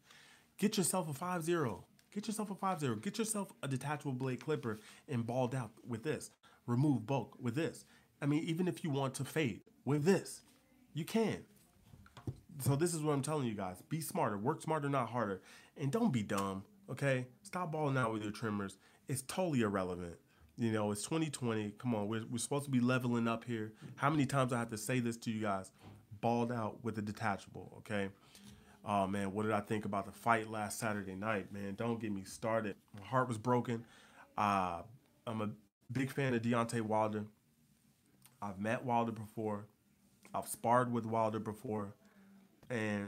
Get 0.57 0.77
yourself 0.77 1.09
a 1.09 1.13
five 1.13 1.43
zero. 1.43 1.85
Get 2.13 2.27
yourself 2.27 2.51
a 2.51 2.55
five 2.55 2.79
zero. 2.79 2.95
Get 2.95 3.17
yourself 3.17 3.51
a 3.61 3.67
detachable 3.67 4.13
blade 4.13 4.43
clipper 4.43 4.79
and 5.07 5.25
bald 5.25 5.55
out 5.55 5.71
with 5.87 6.03
this. 6.03 6.31
Remove 6.65 7.05
bulk 7.05 7.37
with 7.39 7.55
this. 7.55 7.85
I 8.21 8.25
mean, 8.25 8.43
even 8.43 8.67
if 8.67 8.83
you 8.83 8.89
want 8.89 9.15
to 9.15 9.25
fade 9.25 9.61
with 9.85 10.05
this, 10.05 10.41
you 10.93 11.05
can. 11.05 11.43
So 12.59 12.75
this 12.75 12.93
is 12.93 13.01
what 13.01 13.13
I'm 13.13 13.21
telling 13.21 13.47
you 13.47 13.55
guys: 13.55 13.81
be 13.89 14.01
smarter, 14.01 14.37
work 14.37 14.61
smarter, 14.61 14.89
not 14.89 15.09
harder, 15.09 15.41
and 15.77 15.91
don't 15.91 16.11
be 16.11 16.23
dumb. 16.23 16.63
Okay, 16.89 17.27
stop 17.41 17.71
balling 17.71 17.97
out 17.97 18.11
with 18.13 18.23
your 18.23 18.31
trimmers. 18.31 18.77
It's 19.07 19.21
totally 19.23 19.61
irrelevant. 19.61 20.15
You 20.57 20.71
know, 20.71 20.91
it's 20.91 21.03
2020. 21.03 21.73
Come 21.77 21.95
on, 21.95 22.07
we're, 22.07 22.23
we're 22.29 22.37
supposed 22.37 22.65
to 22.65 22.71
be 22.71 22.79
leveling 22.79 23.27
up 23.27 23.43
here. 23.43 23.73
How 23.95 24.09
many 24.09 24.25
times 24.25 24.53
I 24.53 24.59
have 24.59 24.69
to 24.69 24.77
say 24.77 24.99
this 24.99 25.17
to 25.17 25.31
you 25.31 25.41
guys? 25.41 25.71
Balled 26.21 26.51
out 26.51 26.83
with 26.83 26.97
a 26.97 27.01
detachable, 27.01 27.73
okay? 27.79 28.09
Oh 28.85 29.07
man, 29.07 29.33
what 29.33 29.43
did 29.43 29.53
I 29.53 29.61
think 29.61 29.85
about 29.85 30.05
the 30.05 30.11
fight 30.11 30.49
last 30.49 30.77
Saturday 30.79 31.15
night, 31.15 31.51
man? 31.51 31.75
Don't 31.75 31.99
get 31.99 32.11
me 32.11 32.23
started. 32.23 32.75
My 32.99 33.05
heart 33.05 33.27
was 33.27 33.37
broken. 33.37 33.85
Uh, 34.37 34.81
I'm 35.25 35.41
a 35.41 35.49
big 35.91 36.11
fan 36.11 36.33
of 36.33 36.41
Deontay 36.41 36.81
Wilder. 36.81 37.25
I've 38.41 38.59
met 38.59 38.83
Wilder 38.83 39.13
before. 39.13 39.67
I've 40.35 40.47
sparred 40.47 40.91
with 40.91 41.05
Wilder 41.05 41.39
before, 41.39 41.93
and 42.73 43.07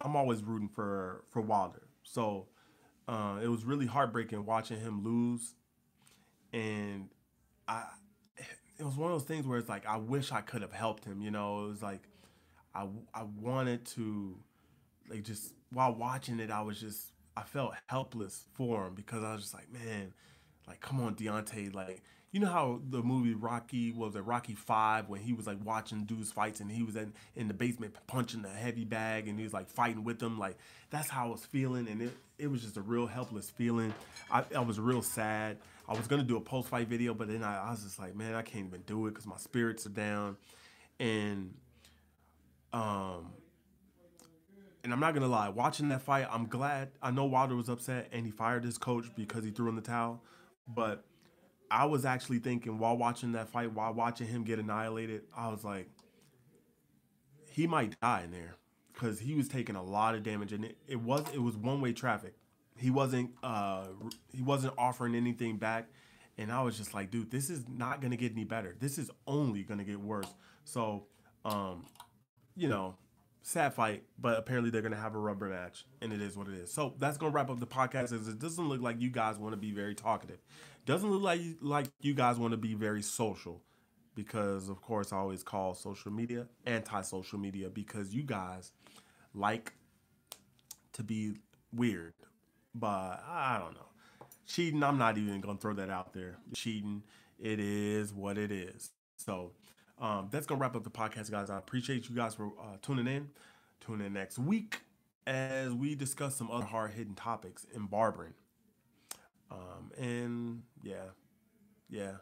I'm 0.00 0.14
always 0.14 0.42
rooting 0.42 0.68
for 0.68 1.24
for 1.30 1.40
Wilder. 1.40 1.88
So 2.02 2.48
uh, 3.08 3.38
it 3.42 3.48
was 3.48 3.64
really 3.64 3.86
heartbreaking 3.86 4.44
watching 4.44 4.78
him 4.78 5.02
lose 5.02 5.54
and 6.52 7.08
I 7.66 7.84
it 8.78 8.84
was 8.84 8.94
one 8.96 9.10
of 9.10 9.18
those 9.18 9.26
things 9.26 9.46
where 9.46 9.58
it's 9.58 9.68
like 9.68 9.86
I 9.86 9.96
wish 9.96 10.32
I 10.32 10.42
could 10.42 10.62
have 10.62 10.72
helped 10.72 11.04
him. 11.04 11.22
You 11.22 11.30
know, 11.30 11.64
it 11.64 11.68
was 11.68 11.82
like 11.82 12.02
I 12.74 12.86
I 13.14 13.22
wanted 13.40 13.86
to 13.86 14.36
like 15.08 15.22
just 15.22 15.54
while 15.72 15.94
watching 15.94 16.38
it, 16.40 16.50
I 16.50 16.62
was 16.62 16.78
just 16.78 17.12
I 17.36 17.42
felt 17.42 17.74
helpless 17.86 18.44
for 18.52 18.86
him 18.86 18.94
because 18.94 19.24
I 19.24 19.32
was 19.32 19.42
just 19.42 19.54
like, 19.54 19.72
man, 19.72 20.12
like 20.68 20.80
come 20.80 21.00
on, 21.00 21.14
Deontay, 21.14 21.74
like 21.74 22.02
you 22.36 22.42
know 22.42 22.48
how 22.48 22.78
the 22.90 23.02
movie 23.02 23.32
Rocky 23.32 23.92
was 23.92 24.14
it 24.14 24.20
Rocky 24.20 24.54
Five 24.54 25.08
when 25.08 25.22
he 25.22 25.32
was 25.32 25.46
like 25.46 25.56
watching 25.64 26.04
dudes 26.04 26.30
fights 26.30 26.60
and 26.60 26.70
he 26.70 26.82
was 26.82 26.94
in 26.94 27.14
in 27.34 27.48
the 27.48 27.54
basement 27.54 27.94
punching 28.06 28.42
the 28.42 28.50
heavy 28.50 28.84
bag 28.84 29.26
and 29.26 29.38
he 29.38 29.42
was 29.42 29.54
like 29.54 29.70
fighting 29.70 30.04
with 30.04 30.18
them 30.18 30.38
like 30.38 30.58
that's 30.90 31.08
how 31.08 31.28
I 31.28 31.30
was 31.30 31.46
feeling 31.46 31.88
and 31.88 32.02
it 32.02 32.14
it 32.38 32.48
was 32.48 32.60
just 32.60 32.76
a 32.76 32.82
real 32.82 33.06
helpless 33.06 33.48
feeling. 33.48 33.94
I, 34.30 34.44
I 34.54 34.60
was 34.60 34.78
real 34.78 35.00
sad. 35.00 35.56
I 35.88 35.94
was 35.94 36.06
gonna 36.08 36.24
do 36.24 36.36
a 36.36 36.40
post 36.42 36.68
fight 36.68 36.88
video, 36.88 37.14
but 37.14 37.28
then 37.28 37.42
I, 37.42 37.68
I 37.68 37.70
was 37.70 37.82
just 37.82 37.98
like, 37.98 38.14
man, 38.14 38.34
I 38.34 38.42
can't 38.42 38.66
even 38.66 38.82
do 38.82 39.06
it 39.06 39.12
because 39.12 39.26
my 39.26 39.38
spirits 39.38 39.86
are 39.86 39.88
down, 39.88 40.36
and 41.00 41.54
um, 42.74 43.32
and 44.84 44.92
I'm 44.92 45.00
not 45.00 45.14
gonna 45.14 45.26
lie, 45.26 45.48
watching 45.48 45.88
that 45.88 46.02
fight, 46.02 46.28
I'm 46.30 46.48
glad. 46.48 46.90
I 47.00 47.12
know 47.12 47.24
Wilder 47.24 47.56
was 47.56 47.70
upset 47.70 48.08
and 48.12 48.26
he 48.26 48.30
fired 48.30 48.62
his 48.62 48.76
coach 48.76 49.06
because 49.16 49.42
he 49.42 49.52
threw 49.52 49.70
in 49.70 49.76
the 49.76 49.80
towel, 49.80 50.22
but 50.68 51.02
I 51.70 51.86
was 51.86 52.04
actually 52.04 52.38
thinking 52.38 52.78
while 52.78 52.96
watching 52.96 53.32
that 53.32 53.48
fight, 53.48 53.72
while 53.72 53.92
watching 53.92 54.26
him 54.26 54.44
get 54.44 54.58
annihilated, 54.58 55.22
I 55.36 55.48
was 55.48 55.64
like, 55.64 55.88
he 57.50 57.66
might 57.66 57.98
die 58.00 58.22
in 58.24 58.30
there 58.30 58.56
because 58.92 59.18
he 59.18 59.34
was 59.34 59.48
taking 59.48 59.76
a 59.76 59.82
lot 59.82 60.14
of 60.14 60.22
damage. 60.22 60.52
And 60.52 60.64
it, 60.64 60.76
it 60.86 61.00
was 61.00 61.24
it 61.32 61.40
was 61.40 61.56
one 61.56 61.80
way 61.80 61.92
traffic. 61.92 62.34
He 62.76 62.90
wasn't 62.90 63.30
uh 63.42 63.86
he 64.32 64.42
wasn't 64.42 64.74
offering 64.78 65.14
anything 65.14 65.56
back. 65.56 65.88
And 66.38 66.52
i 66.52 66.62
was 66.62 66.76
just 66.76 66.92
like 66.92 67.10
dude 67.10 67.30
this 67.30 67.48
is 67.48 67.64
not 67.66 68.02
gonna 68.02 68.16
get 68.16 68.32
any 68.32 68.44
better. 68.44 68.76
This 68.78 68.98
is 68.98 69.10
only 69.26 69.62
gonna 69.62 69.84
get 69.84 70.00
worse. 70.00 70.32
So 70.64 71.06
um 71.44 71.86
you 72.54 72.68
know 72.68 72.96
sad 73.42 73.72
fight 73.72 74.02
but 74.18 74.38
apparently 74.38 74.70
they're 74.70 74.82
gonna 74.82 74.96
have 74.96 75.14
a 75.14 75.18
rubber 75.18 75.48
match 75.48 75.86
and 76.02 76.12
it 76.12 76.20
is 76.20 76.36
what 76.36 76.48
it 76.48 76.54
is. 76.54 76.70
So 76.70 76.94
that's 76.98 77.16
gonna 77.16 77.32
wrap 77.32 77.48
up 77.48 77.58
the 77.58 77.66
podcast. 77.66 78.12
As 78.12 78.28
it 78.28 78.38
doesn't 78.38 78.68
look 78.68 78.82
like 78.82 79.00
you 79.00 79.08
guys 79.08 79.38
want 79.38 79.54
to 79.54 79.56
be 79.56 79.72
very 79.72 79.94
talkative 79.94 80.40
doesn't 80.86 81.10
look 81.10 81.22
like 81.22 81.40
like 81.60 81.86
you 82.00 82.14
guys 82.14 82.38
want 82.38 82.52
to 82.52 82.56
be 82.56 82.74
very 82.74 83.02
social 83.02 83.62
because 84.14 84.68
of 84.68 84.80
course 84.80 85.12
i 85.12 85.16
always 85.16 85.42
call 85.42 85.74
social 85.74 86.10
media 86.10 86.46
anti-social 86.64 87.38
media 87.38 87.68
because 87.68 88.14
you 88.14 88.22
guys 88.22 88.72
like 89.34 89.74
to 90.92 91.02
be 91.02 91.34
weird 91.72 92.14
but 92.78 93.22
I 93.26 93.58
don't 93.58 93.74
know. 93.74 93.86
Cheating, 94.46 94.82
I'm 94.82 94.98
not 94.98 95.18
even 95.18 95.40
gonna 95.40 95.58
throw 95.58 95.74
that 95.74 95.90
out 95.90 96.12
there. 96.12 96.36
Cheating, 96.54 97.02
it 97.38 97.58
is 97.58 98.12
what 98.12 98.38
it 98.38 98.52
is. 98.52 98.90
So 99.16 99.52
um, 99.98 100.28
that's 100.30 100.46
gonna 100.46 100.60
wrap 100.60 100.76
up 100.76 100.84
the 100.84 100.90
podcast, 100.90 101.30
guys. 101.30 101.50
I 101.50 101.58
appreciate 101.58 102.08
you 102.08 102.14
guys 102.14 102.34
for 102.34 102.52
uh, 102.60 102.76
tuning 102.82 103.06
in. 103.06 103.30
Tune 103.80 104.00
in 104.00 104.12
next 104.12 104.38
week 104.38 104.80
as 105.26 105.72
we 105.72 105.94
discuss 105.94 106.36
some 106.36 106.50
other 106.50 106.66
hard 106.66 106.92
hitting 106.92 107.14
topics 107.14 107.66
in 107.74 107.86
barbering. 107.86 108.34
Um, 109.50 109.92
and 109.98 110.62
yeah, 110.82 111.10
yeah. 111.88 112.12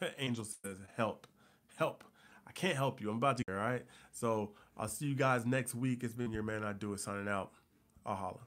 Angel 0.18 0.44
says, 0.44 0.78
help, 0.96 1.26
help. 1.76 2.04
I 2.46 2.52
can't 2.52 2.76
help 2.76 3.00
you. 3.00 3.10
I'm 3.10 3.16
about 3.16 3.38
to, 3.38 3.44
all 3.48 3.54
right? 3.54 3.84
So 4.12 4.52
I'll 4.76 4.88
see 4.88 5.06
you 5.06 5.14
guys 5.14 5.44
next 5.46 5.74
week. 5.74 6.04
It's 6.04 6.14
been 6.14 6.32
your 6.32 6.42
man, 6.42 6.64
I 6.64 6.72
do 6.72 6.92
it, 6.92 7.00
signing 7.00 7.28
out. 7.28 7.52
I'll 8.04 8.14
holla. 8.14 8.40